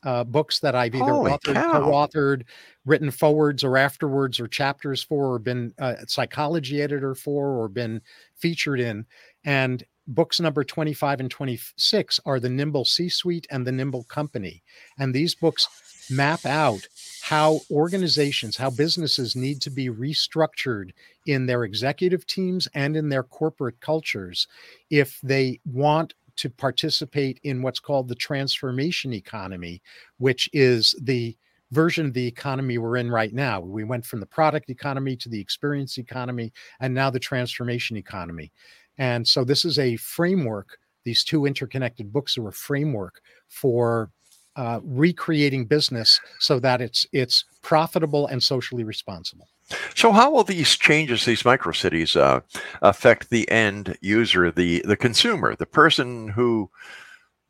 uh, 0.03 0.23
books 0.23 0.59
that 0.59 0.75
i've 0.75 0.95
either 0.95 1.05
Holy 1.05 1.31
authored 1.31 1.55
cow. 1.55 1.71
co-authored 1.71 2.43
written 2.85 3.11
forwards 3.11 3.63
or 3.63 3.77
afterwards 3.77 4.39
or 4.39 4.47
chapters 4.47 5.03
for 5.03 5.33
or 5.33 5.39
been 5.39 5.73
a 5.79 6.07
psychology 6.07 6.81
editor 6.81 7.15
for 7.15 7.59
or 7.59 7.67
been 7.67 8.01
featured 8.37 8.79
in 8.79 9.05
and 9.43 9.83
books 10.09 10.39
number 10.39 10.63
25 10.63 11.21
and 11.21 11.31
26 11.31 12.19
are 12.25 12.39
the 12.39 12.49
nimble 12.49 12.83
c 12.83 13.07
suite 13.07 13.47
and 13.49 13.65
the 13.65 13.71
nimble 13.71 14.03
company 14.03 14.63
and 14.97 15.13
these 15.13 15.35
books 15.35 15.67
map 16.09 16.45
out 16.45 16.87
how 17.21 17.59
organizations, 17.69 18.57
how 18.57 18.69
businesses 18.69 19.35
need 19.35 19.61
to 19.61 19.69
be 19.69 19.89
restructured 19.89 20.91
in 21.27 21.45
their 21.45 21.63
executive 21.63 22.25
teams 22.25 22.67
and 22.73 22.95
in 22.95 23.09
their 23.09 23.23
corporate 23.23 23.79
cultures 23.81 24.47
if 24.89 25.19
they 25.21 25.59
want 25.65 26.13
to 26.37 26.49
participate 26.49 27.39
in 27.43 27.61
what's 27.61 27.79
called 27.79 28.07
the 28.07 28.15
transformation 28.15 29.13
economy, 29.13 29.81
which 30.17 30.49
is 30.53 30.95
the 31.01 31.35
version 31.71 32.07
of 32.07 32.13
the 32.13 32.25
economy 32.25 32.77
we're 32.77 32.97
in 32.97 33.11
right 33.11 33.33
now. 33.33 33.59
We 33.59 33.83
went 33.83 34.05
from 34.05 34.21
the 34.21 34.25
product 34.25 34.69
economy 34.69 35.15
to 35.17 35.29
the 35.29 35.39
experience 35.39 35.97
economy 35.97 36.51
and 36.79 36.93
now 36.93 37.09
the 37.09 37.19
transformation 37.19 37.97
economy. 37.97 38.51
And 38.99 39.27
so 39.27 39.43
this 39.43 39.65
is 39.65 39.79
a 39.79 39.95
framework. 39.95 40.77
These 41.05 41.23
two 41.23 41.45
interconnected 41.45 42.13
books 42.13 42.37
are 42.37 42.49
a 42.49 42.53
framework 42.53 43.21
for 43.47 44.11
uh, 44.55 44.81
recreating 44.83 45.65
business 45.65 46.19
so 46.39 46.59
that 46.59 46.81
it's 46.81 47.07
it's 47.13 47.45
profitable 47.61 48.27
and 48.27 48.43
socially 48.43 48.83
responsible. 48.83 49.47
So, 49.95 50.11
how 50.11 50.31
will 50.31 50.43
these 50.43 50.75
changes, 50.75 51.23
these 51.23 51.45
micro 51.45 51.71
cities, 51.71 52.15
uh, 52.15 52.41
affect 52.81 53.29
the 53.29 53.49
end 53.49 53.97
user, 54.01 54.51
the 54.51 54.81
the 54.85 54.97
consumer, 54.97 55.55
the 55.55 55.65
person 55.65 56.27
who 56.27 56.69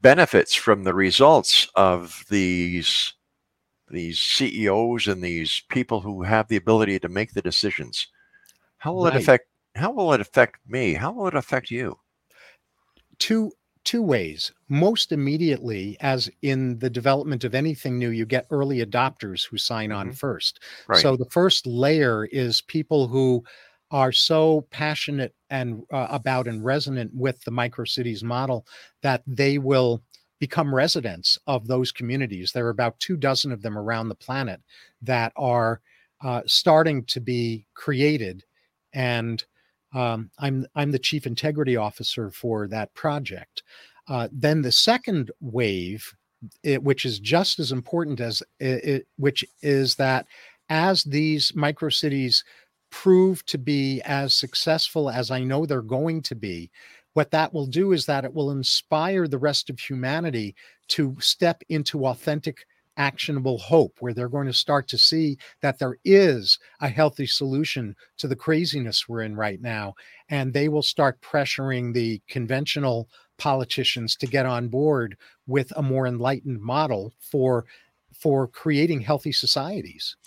benefits 0.02 0.54
from 0.54 0.84
the 0.84 0.94
results 0.94 1.68
of 1.76 2.24
these 2.30 3.14
these 3.90 4.20
CEOs 4.20 5.08
and 5.08 5.24
these 5.24 5.64
people 5.70 6.02
who 6.02 6.22
have 6.22 6.48
the 6.48 6.58
ability 6.58 7.00
to 7.00 7.10
make 7.10 7.34
the 7.34 7.42
decisions? 7.42 8.08
How 8.78 8.94
will 8.94 9.06
right. 9.06 9.16
it 9.16 9.22
affect? 9.22 9.49
How 9.80 9.92
will 9.92 10.14
it 10.14 10.22
affect 10.22 10.58
me? 10.68 10.94
How 10.94 11.12
will 11.12 11.28
it 11.28 11.36
affect 11.36 11.72
you? 11.72 11.98
Two 13.18 13.52
two 13.86 14.02
ways. 14.04 14.52
Most 14.68 15.12
immediately, 15.12 15.98
as 16.02 16.30
in 16.42 16.78
the 16.80 16.90
development 16.90 17.44
of 17.44 17.56
anything 17.56 17.98
new, 17.98 18.10
you 18.10 18.26
get 18.26 18.46
early 18.52 18.86
adopters 18.86 19.48
who 19.48 19.58
sign 19.58 19.92
on 19.92 20.08
mm-hmm. 20.08 20.16
first. 20.16 20.60
Right. 20.88 21.02
So 21.02 21.16
the 21.16 21.30
first 21.32 21.66
layer 21.66 22.26
is 22.26 22.62
people 22.62 23.08
who 23.08 23.44
are 23.92 24.12
so 24.12 24.68
passionate 24.70 25.34
and 25.50 25.82
uh, 25.92 26.08
about 26.12 26.48
and 26.48 26.64
resonant 26.64 27.12
with 27.14 27.42
the 27.44 27.52
micro 27.52 27.86
cities 27.86 28.24
model 28.24 28.68
that 29.02 29.24
they 29.26 29.58
will 29.58 30.04
become 30.40 30.76
residents 30.76 31.38
of 31.48 31.68
those 31.68 31.92
communities. 31.92 32.52
There 32.52 32.68
are 32.68 32.72
about 32.72 33.00
two 33.00 33.18
dozen 33.18 33.52
of 33.52 33.62
them 33.62 33.78
around 33.78 34.10
the 34.10 34.16
planet 34.16 34.62
that 35.02 35.34
are 35.36 35.82
uh, 36.22 36.42
starting 36.46 37.06
to 37.06 37.20
be 37.20 37.66
created, 37.74 38.44
and 38.94 39.44
um, 39.94 40.30
I'm 40.40 40.66
I'm 40.76 40.92
the 40.92 41.00
chief 41.00 41.26
integrity 41.26 41.76
officer 41.76 42.30
for 42.32 42.68
that 42.68 42.94
project. 42.94 43.64
Uh, 44.08 44.28
then 44.32 44.62
the 44.62 44.72
second 44.72 45.32
wave, 45.40 46.14
it, 46.64 46.84
which 46.84 47.06
is 47.06 47.20
just 47.20 47.60
as 47.60 47.72
important 47.72 48.20
as 48.20 48.42
it, 48.60 48.84
it, 48.84 49.08
which 49.18 49.46
is 49.62 49.96
that 49.96 50.26
as 50.70 51.04
these 51.04 51.54
micro 51.56 51.90
cities 51.90 52.44
prove 52.92 53.46
to 53.46 53.58
be 53.58 54.02
as 54.02 54.34
successful 54.34 55.10
as 55.10 55.30
I 55.30 55.44
know 55.44 55.66
they're 55.66 55.82
going 55.82 56.22
to 56.24 56.36
be, 56.36 56.72
what 57.14 57.32
that 57.32 57.54
will 57.54 57.68
do 57.68 57.92
is 57.92 58.06
that 58.06 58.26
it 58.26 58.34
will 58.34 58.52
inspire 58.52 59.28
the 59.28 59.38
rest 59.38 59.70
of 59.70 59.80
humanity 59.80 60.56
to 60.90 61.16
step 61.20 61.62
into 61.70 62.08
authentic 62.08 62.66
actionable 63.00 63.58
hope 63.58 63.96
where 64.00 64.14
they're 64.14 64.30
going 64.30 64.46
to 64.46 64.54
start 64.54 64.88
to 64.90 64.98
see 64.98 65.38
that 65.62 65.80
there 65.80 65.98
is 66.04 66.60
a 66.82 66.90
healthy 66.90 67.26
solution 67.26 67.96
to 68.18 68.28
the 68.28 68.36
craziness 68.36 69.10
we're 69.10 69.22
in 69.22 69.36
right 69.36 69.62
now. 69.62 69.96
And 70.30 70.54
they 70.54 70.70
will 70.70 70.84
start 70.84 71.22
pressuring 71.22 71.94
the 71.94 72.22
conventional 72.28 73.10
politicians 73.38 74.16
to 74.18 74.28
get 74.28 74.46
on 74.46 74.68
board 74.68 75.18
with 75.48 75.72
a 75.76 75.82
more 75.82 76.06
enlightened 76.06 76.62
model 76.62 77.14
for 77.20 77.66
for 78.12 78.48
creating 78.48 79.00
healthy 79.00 79.32
societies. 79.32 80.18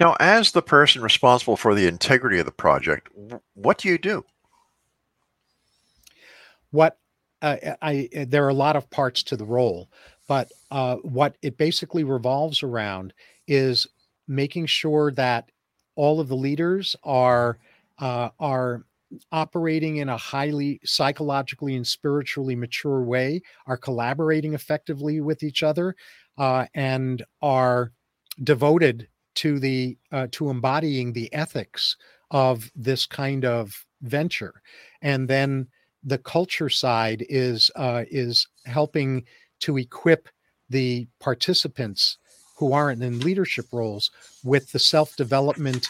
Now, 0.00 0.16
as 0.20 0.52
the 0.52 0.62
person 0.62 1.02
responsible 1.02 1.58
for 1.58 1.74
the 1.74 1.86
integrity 1.86 2.38
of 2.38 2.46
the 2.46 2.52
project, 2.52 3.10
what 3.52 3.76
do 3.76 3.88
you 3.88 3.98
do? 3.98 4.24
What 6.70 6.96
uh, 7.42 7.56
I, 7.82 8.08
there 8.28 8.44
are 8.44 8.50
a 8.50 8.54
lot 8.54 8.76
of 8.76 8.88
parts 8.88 9.22
to 9.24 9.36
the 9.36 9.44
role. 9.44 9.90
But 10.32 10.50
uh, 10.70 10.96
what 11.02 11.36
it 11.42 11.58
basically 11.58 12.04
revolves 12.04 12.62
around 12.62 13.12
is 13.46 13.86
making 14.26 14.64
sure 14.64 15.12
that 15.12 15.50
all 15.94 16.20
of 16.20 16.28
the 16.28 16.36
leaders 16.36 16.96
are 17.04 17.58
uh, 17.98 18.30
are 18.40 18.86
operating 19.30 19.98
in 19.98 20.08
a 20.08 20.16
highly 20.16 20.80
psychologically 20.84 21.76
and 21.76 21.86
spiritually 21.86 22.56
mature 22.56 23.02
way, 23.02 23.42
are 23.66 23.76
collaborating 23.76 24.54
effectively 24.54 25.20
with 25.20 25.42
each 25.42 25.62
other, 25.62 25.94
uh, 26.38 26.64
and 26.74 27.22
are 27.42 27.92
devoted 28.42 29.08
to 29.34 29.58
the 29.58 29.98
uh, 30.12 30.28
to 30.32 30.48
embodying 30.48 31.12
the 31.12 31.30
ethics 31.34 31.94
of 32.30 32.70
this 32.74 33.04
kind 33.04 33.44
of 33.44 33.84
venture. 34.00 34.62
And 35.02 35.28
then 35.28 35.68
the 36.02 36.16
culture 36.16 36.70
side 36.70 37.22
is 37.28 37.70
uh, 37.76 38.04
is 38.10 38.48
helping 38.64 39.24
to 39.62 39.78
equip 39.78 40.28
the 40.70 41.06
participants 41.20 42.18
who 42.56 42.72
aren't 42.72 43.02
in 43.02 43.20
leadership 43.20 43.66
roles 43.72 44.10
with 44.44 44.70
the 44.72 44.78
self 44.78 45.16
development 45.16 45.88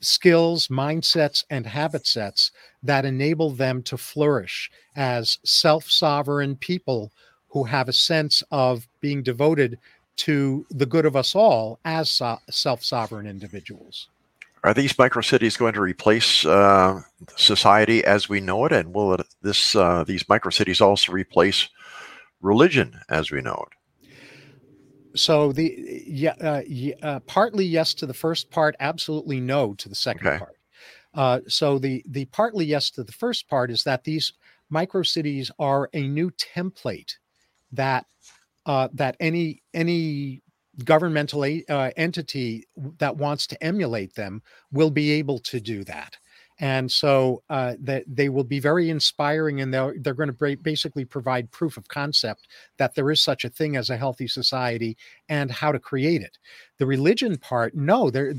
skills, 0.00 0.68
mindsets, 0.68 1.44
and 1.50 1.66
habit 1.66 2.06
sets 2.06 2.50
that 2.82 3.04
enable 3.04 3.50
them 3.50 3.82
to 3.82 3.96
flourish 3.96 4.70
as 4.96 5.38
self 5.44 5.90
sovereign 5.90 6.56
people 6.56 7.12
who 7.48 7.64
have 7.64 7.88
a 7.88 7.92
sense 7.92 8.42
of 8.50 8.86
being 9.00 9.22
devoted 9.22 9.78
to 10.16 10.66
the 10.70 10.86
good 10.86 11.06
of 11.06 11.16
us 11.16 11.34
all 11.34 11.78
as 11.84 12.10
so- 12.10 12.38
self 12.50 12.84
sovereign 12.84 13.26
individuals. 13.26 14.08
Are 14.62 14.72
these 14.72 14.98
micro 14.98 15.20
cities 15.20 15.58
going 15.58 15.74
to 15.74 15.82
replace 15.82 16.46
uh, 16.46 17.02
society 17.36 18.02
as 18.04 18.30
we 18.30 18.40
know 18.40 18.64
it, 18.64 18.72
and 18.72 18.94
will 18.94 19.14
it, 19.14 19.26
this 19.42 19.76
uh, 19.76 20.04
these 20.04 20.26
micro 20.28 20.50
cities 20.50 20.80
also 20.80 21.12
replace 21.12 21.68
religion 22.44 23.00
as 23.08 23.30
we 23.30 23.40
know 23.40 23.64
it? 23.66 25.18
So 25.18 25.52
the 25.52 26.02
yeah, 26.06 26.34
uh, 26.40 26.62
uh, 27.02 27.20
partly 27.20 27.64
yes 27.64 27.94
to 27.94 28.06
the 28.06 28.14
first 28.14 28.50
part, 28.50 28.74
absolutely 28.80 29.40
no 29.40 29.74
to 29.74 29.88
the 29.88 29.94
second 29.94 30.26
okay. 30.26 30.38
part. 30.38 30.56
Uh, 31.14 31.40
so 31.46 31.78
the 31.78 32.04
the 32.08 32.24
partly 32.26 32.66
yes 32.66 32.90
to 32.90 33.04
the 33.04 33.12
first 33.12 33.48
part 33.48 33.70
is 33.70 33.84
that 33.84 34.04
these 34.04 34.32
micro 34.70 35.02
cities 35.02 35.50
are 35.58 35.88
a 35.94 36.06
new 36.06 36.30
template 36.32 37.14
that 37.70 38.06
uh, 38.66 38.88
that 38.92 39.16
any 39.20 39.62
any 39.72 40.42
governmental 40.84 41.44
uh, 41.44 41.90
entity 41.96 42.66
that 42.98 43.16
wants 43.16 43.46
to 43.46 43.62
emulate 43.62 44.14
them 44.16 44.42
will 44.72 44.90
be 44.90 45.12
able 45.12 45.38
to 45.38 45.60
do 45.60 45.84
that 45.84 46.16
and 46.60 46.90
so 46.90 47.42
uh, 47.50 47.74
that 47.80 48.04
they 48.06 48.28
will 48.28 48.44
be 48.44 48.60
very 48.60 48.88
inspiring 48.88 49.60
and 49.60 49.74
they're, 49.74 49.94
they're 50.00 50.14
going 50.14 50.32
to 50.32 50.56
basically 50.56 51.04
provide 51.04 51.50
proof 51.50 51.76
of 51.76 51.88
concept 51.88 52.48
that 52.78 52.94
there 52.94 53.10
is 53.10 53.20
such 53.20 53.44
a 53.44 53.48
thing 53.48 53.76
as 53.76 53.90
a 53.90 53.96
healthy 53.96 54.28
society 54.28 54.96
and 55.28 55.50
how 55.50 55.72
to 55.72 55.78
create 55.78 56.22
it. 56.22 56.38
The 56.78 56.86
religion 56.86 57.38
part 57.38 57.74
no 57.74 58.10
there 58.10 58.34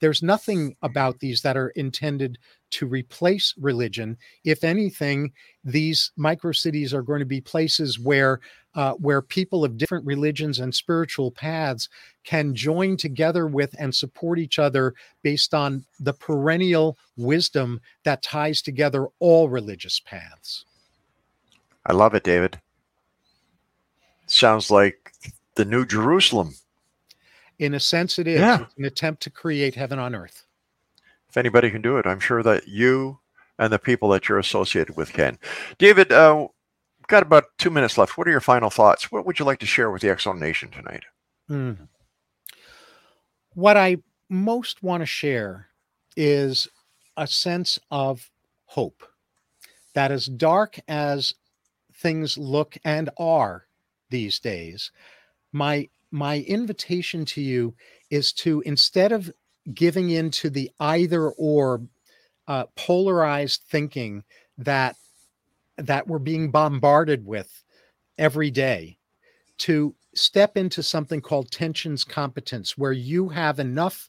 there's 0.00 0.22
nothing 0.22 0.76
about 0.82 1.20
these 1.20 1.42
that 1.42 1.56
are 1.56 1.70
intended 1.70 2.38
to 2.70 2.86
replace 2.86 3.54
religion 3.58 4.16
if 4.44 4.64
anything 4.64 5.32
these 5.64 6.12
micro 6.16 6.52
cities 6.52 6.92
are 6.92 7.02
going 7.02 7.20
to 7.20 7.26
be 7.26 7.40
places 7.40 7.98
where 7.98 8.40
uh, 8.74 8.92
where 8.94 9.22
people 9.22 9.64
of 9.64 9.78
different 9.78 10.04
religions 10.04 10.58
and 10.58 10.74
spiritual 10.74 11.30
paths 11.30 11.88
can 12.24 12.54
join 12.54 12.96
together 12.96 13.46
with 13.46 13.74
and 13.78 13.94
support 13.94 14.38
each 14.38 14.58
other 14.58 14.94
based 15.22 15.54
on 15.54 15.84
the 16.00 16.12
perennial 16.12 16.98
wisdom 17.16 17.80
that 18.04 18.22
ties 18.22 18.60
together 18.60 19.08
all 19.18 19.48
religious 19.48 19.98
paths. 20.00 20.66
I 21.86 21.94
love 21.94 22.14
it, 22.14 22.24
David. 22.24 22.60
Sounds 24.26 24.70
like 24.70 25.12
the 25.54 25.64
New 25.64 25.86
Jerusalem. 25.86 26.54
In 27.58 27.74
a 27.74 27.80
sense, 27.80 28.18
it 28.18 28.26
is. 28.26 28.40
Yeah. 28.40 28.62
It's 28.62 28.76
an 28.76 28.84
attempt 28.84 29.22
to 29.22 29.30
create 29.30 29.74
heaven 29.74 29.98
on 29.98 30.14
earth. 30.14 30.45
If 31.36 31.40
anybody 31.40 31.70
can 31.70 31.82
do 31.82 31.98
it, 31.98 32.06
I'm 32.06 32.18
sure 32.18 32.42
that 32.42 32.66
you 32.66 33.20
and 33.58 33.70
the 33.70 33.78
people 33.78 34.08
that 34.08 34.26
you're 34.26 34.38
associated 34.38 34.96
with 34.96 35.12
can. 35.12 35.38
David, 35.76 36.10
uh, 36.10 36.48
got 37.08 37.22
about 37.22 37.44
two 37.58 37.68
minutes 37.68 37.98
left. 37.98 38.16
What 38.16 38.26
are 38.26 38.30
your 38.30 38.40
final 38.40 38.70
thoughts? 38.70 39.12
What 39.12 39.26
would 39.26 39.38
you 39.38 39.44
like 39.44 39.58
to 39.58 39.66
share 39.66 39.90
with 39.90 40.00
the 40.00 40.16
Zone 40.18 40.40
Nation 40.40 40.70
tonight? 40.70 41.04
Mm. 41.50 41.88
What 43.52 43.76
I 43.76 43.98
most 44.30 44.82
want 44.82 45.02
to 45.02 45.06
share 45.06 45.66
is 46.16 46.68
a 47.18 47.26
sense 47.26 47.78
of 47.90 48.30
hope 48.64 49.02
that 49.92 50.10
as 50.10 50.24
dark 50.24 50.80
as 50.88 51.34
things 51.92 52.38
look 52.38 52.78
and 52.82 53.10
are 53.18 53.66
these 54.08 54.38
days 54.38 54.90
my 55.52 55.88
my 56.10 56.40
invitation 56.40 57.24
to 57.24 57.42
you 57.42 57.74
is 58.10 58.32
to 58.32 58.62
instead 58.62 59.12
of 59.12 59.30
giving 59.74 60.10
into 60.10 60.50
the 60.50 60.70
either 60.80 61.30
or 61.30 61.82
uh, 62.48 62.64
polarized 62.76 63.62
thinking 63.68 64.22
that 64.58 64.96
that 65.78 66.06
we're 66.06 66.18
being 66.18 66.50
bombarded 66.50 67.26
with 67.26 67.62
every 68.18 68.50
day 68.50 68.96
to 69.58 69.94
step 70.14 70.56
into 70.56 70.82
something 70.82 71.20
called 71.20 71.50
tensions 71.50 72.02
competence, 72.04 72.78
where 72.78 72.92
you 72.92 73.28
have 73.28 73.58
enough 73.58 74.08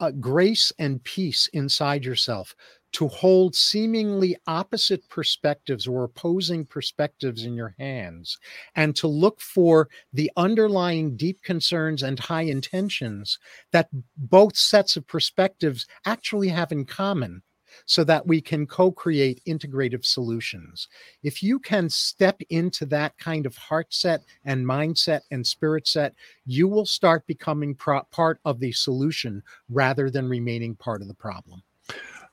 uh, 0.00 0.10
grace 0.10 0.72
and 0.78 1.02
peace 1.04 1.48
inside 1.52 2.04
yourself 2.04 2.54
to 2.94 3.08
hold 3.08 3.56
seemingly 3.56 4.36
opposite 4.46 5.06
perspectives 5.08 5.86
or 5.88 6.04
opposing 6.04 6.64
perspectives 6.64 7.44
in 7.44 7.52
your 7.52 7.74
hands 7.76 8.38
and 8.76 8.94
to 8.94 9.08
look 9.08 9.40
for 9.40 9.88
the 10.12 10.30
underlying 10.36 11.16
deep 11.16 11.42
concerns 11.42 12.04
and 12.04 12.20
high 12.20 12.42
intentions 12.42 13.38
that 13.72 13.88
both 14.16 14.56
sets 14.56 14.96
of 14.96 15.06
perspectives 15.08 15.86
actually 16.06 16.48
have 16.48 16.70
in 16.70 16.84
common 16.84 17.42
so 17.84 18.04
that 18.04 18.24
we 18.24 18.40
can 18.40 18.64
co 18.64 18.92
create 18.92 19.42
integrative 19.48 20.04
solutions. 20.04 20.86
If 21.24 21.42
you 21.42 21.58
can 21.58 21.90
step 21.90 22.40
into 22.50 22.86
that 22.86 23.18
kind 23.18 23.44
of 23.44 23.56
heart 23.56 23.92
set 23.92 24.22
and 24.44 24.64
mindset 24.64 25.22
and 25.32 25.44
spirit 25.44 25.88
set, 25.88 26.14
you 26.46 26.68
will 26.68 26.86
start 26.86 27.26
becoming 27.26 27.74
pro- 27.74 28.04
part 28.12 28.38
of 28.44 28.60
the 28.60 28.70
solution 28.70 29.42
rather 29.68 30.10
than 30.10 30.28
remaining 30.28 30.76
part 30.76 31.02
of 31.02 31.08
the 31.08 31.14
problem. 31.14 31.64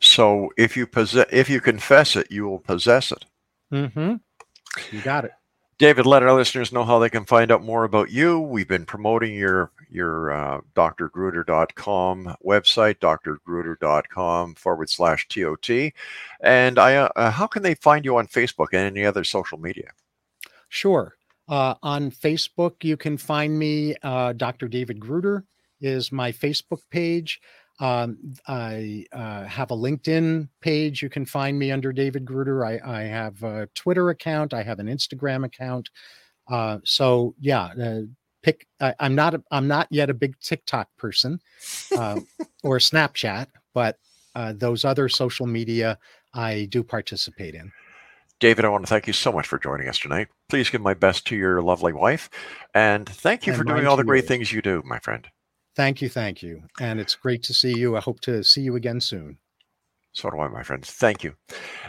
So 0.02 0.52
if 0.58 0.76
you 0.76 0.88
possess, 0.88 1.28
if 1.32 1.50
you 1.50 1.62
confess 1.62 2.16
it, 2.16 2.32
you 2.32 2.48
will 2.48 2.60
possess 2.60 3.12
it. 3.12 3.26
Mm-hmm. 3.72 4.16
You 4.92 5.02
got 5.02 5.26
it. 5.26 5.32
David, 5.78 6.06
let 6.06 6.22
our 6.22 6.34
listeners 6.34 6.72
know 6.72 6.84
how 6.84 7.00
they 7.00 7.10
can 7.10 7.26
find 7.26 7.52
out 7.52 7.64
more 7.64 7.86
about 7.86 8.12
you. 8.12 8.40
We've 8.40 8.68
been 8.68 8.86
promoting 8.86 9.34
your 9.34 9.72
your 9.90 10.32
uh, 10.32 10.62
drgruder.com 10.76 12.36
website, 12.46 13.00
drgruder.com 13.00 14.56
forward 14.56 14.90
slash 14.90 15.28
TOT. 15.28 15.92
And 16.40 16.80
I, 16.80 16.96
uh, 16.96 17.32
how 17.32 17.48
can 17.48 17.64
they 17.64 17.76
find 17.76 18.06
you 18.06 18.18
on 18.18 18.28
Facebook 18.28 18.68
and 18.74 18.96
any 18.96 19.06
other 19.06 19.24
social 19.24 19.58
media? 19.58 19.90
Sure. 20.70 21.16
Uh, 21.50 21.74
on 21.84 22.12
Facebook, 22.12 22.84
you 22.84 22.96
can 22.96 23.18
find 23.18 23.58
me. 23.58 23.96
Uh, 24.04 24.34
Dr. 24.34 24.68
David 24.68 25.00
Gruder 25.00 25.44
is 25.82 26.12
my 26.12 26.32
Facebook 26.32 26.82
page. 26.90 27.42
Um, 27.82 28.36
I 28.48 29.06
uh, 29.12 29.44
have 29.46 29.72
a 29.72 29.76
LinkedIn 29.76 30.48
page. 30.62 31.02
You 31.02 31.10
can 31.10 31.26
find 31.26 31.58
me 31.58 31.72
under 31.72 31.92
David 31.92 32.26
Gruder. 32.26 32.64
I, 32.64 32.80
I 32.86 33.02
have 33.02 33.42
a 33.42 33.68
Twitter 33.74 34.12
account. 34.12 34.54
I 34.54 34.62
have 34.62 34.78
an 34.78 34.86
Instagram 34.86 35.44
account. 35.44 35.90
Uh, 36.48 36.78
so 36.84 37.34
yeah, 37.40 37.74
uh, 37.82 38.02
pick. 38.44 38.68
I, 38.80 38.94
am 39.00 39.16
not. 39.16 39.34
A, 39.34 39.44
I'm 39.50 39.68
not 39.68 39.88
yet 39.90 40.12
a 40.12 40.14
big 40.14 40.40
TikTok 40.40 40.90
person 40.98 41.40
uh, 41.98 42.20
or 42.64 42.78
Snapchat, 42.78 43.48
but 43.74 43.98
uh, 44.36 44.54
those 44.56 44.86
other 44.86 45.10
social 45.10 45.48
media 45.48 45.98
I 46.36 46.68
do 46.70 46.84
participate 46.84 47.56
in. 47.56 47.72
David, 48.40 48.64
I 48.64 48.70
want 48.70 48.84
to 48.84 48.90
thank 48.90 49.08
you 49.08 49.14
so 49.14 49.32
much 49.32 49.48
for 49.48 49.58
joining 49.58 49.88
us 49.88 49.98
tonight. 49.98 50.28
Please 50.50 50.70
give 50.70 50.82
my 50.82 50.94
best 50.94 51.26
to 51.28 51.36
your 51.36 51.64
lovely 51.64 51.94
wife, 51.94 52.30
and 52.76 53.10
thank 53.10 53.48
you 53.48 53.54
and 53.54 53.60
for 53.60 53.64
doing 53.64 53.88
all 53.88 53.98
the 53.98 54.04
great 54.04 54.24
you. 54.24 54.28
things 54.28 54.52
you 54.52 54.62
do, 54.62 54.84
my 54.86 55.00
friend. 55.00 55.28
Thank 55.76 56.02
you. 56.02 56.10
Thank 56.10 56.44
you. 56.44 56.64
And 56.80 57.00
it's 57.00 57.16
great 57.16 57.44
to 57.44 57.54
see 57.54 57.78
you. 57.78 57.96
I 57.96 58.02
hope 58.02 58.20
to 58.22 58.44
see 58.44 58.62
you 58.62 58.76
again 58.76 59.00
soon. 59.00 59.38
So 60.14 60.30
do 60.30 60.38
I, 60.40 60.50
my 60.50 60.62
friends. 60.62 60.92
Thank 60.92 61.24
you. 61.24 61.36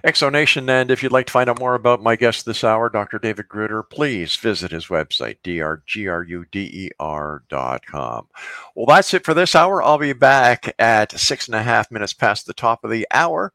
X-Zone 0.05 0.33
Nation, 0.33 0.71
and 0.71 0.93
if 0.93 1.03
you'd 1.03 1.11
like 1.11 1.27
to 1.27 1.33
find 1.33 1.51
out 1.51 1.59
more 1.59 1.75
about 1.75 2.05
my 2.05 2.15
guest 2.15 2.47
this 2.47 2.63
hour, 2.63 2.89
Dr. 2.89 3.19
David 3.19 3.49
Gruder, 3.49 3.83
please 3.83 4.37
visit 4.37 4.71
his 4.71 4.87
website, 4.87 5.39
drgruder.com. 5.43 8.29
Well, 8.77 8.87
that's 8.87 9.15
it 9.15 9.25
for 9.25 9.35
this 9.35 9.57
hour. 9.57 9.83
I'll 9.83 9.99
be 9.99 10.13
back 10.13 10.73
at 10.79 11.19
six 11.19 11.49
and 11.49 11.57
a 11.57 11.65
half 11.65 11.91
minutes 11.91 12.13
past 12.13 12.47
the 12.47 12.55
top 12.55 12.85
of 12.85 12.93
the 12.93 13.09
hour, 13.11 13.53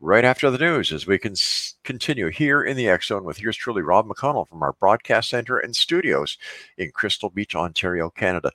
right 0.00 0.24
after 0.24 0.50
the 0.50 0.56
news, 0.56 0.92
as 0.92 1.06
we 1.06 1.18
can 1.18 1.34
continue 1.84 2.28
here 2.28 2.62
in 2.62 2.78
the 2.78 2.88
X 2.88 3.10
with 3.10 3.42
yours 3.42 3.58
truly, 3.58 3.82
Rob 3.82 4.08
McConnell 4.08 4.48
from 4.48 4.62
our 4.62 4.72
broadcast 4.72 5.28
center 5.28 5.58
and 5.58 5.76
studios 5.76 6.38
in 6.78 6.90
Crystal 6.90 7.28
Beach, 7.28 7.54
Ontario, 7.54 8.08
Canada. 8.08 8.50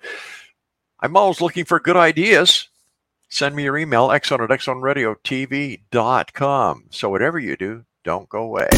I'm 1.06 1.16
always 1.16 1.40
looking 1.40 1.64
for 1.66 1.80
good 1.80 1.96
ideas. 1.96 2.70
Send 3.30 3.56
me 3.56 3.66
your 3.66 3.78
email, 3.78 4.08
xzone 4.08 4.44
at 4.44 4.50
xzoneradiotv.com. 4.50 6.86
So 6.90 7.10
whatever 7.12 7.38
you 7.38 7.56
do, 7.56 7.86
don't 8.04 8.28
go 8.28 8.42
away. 8.42 8.70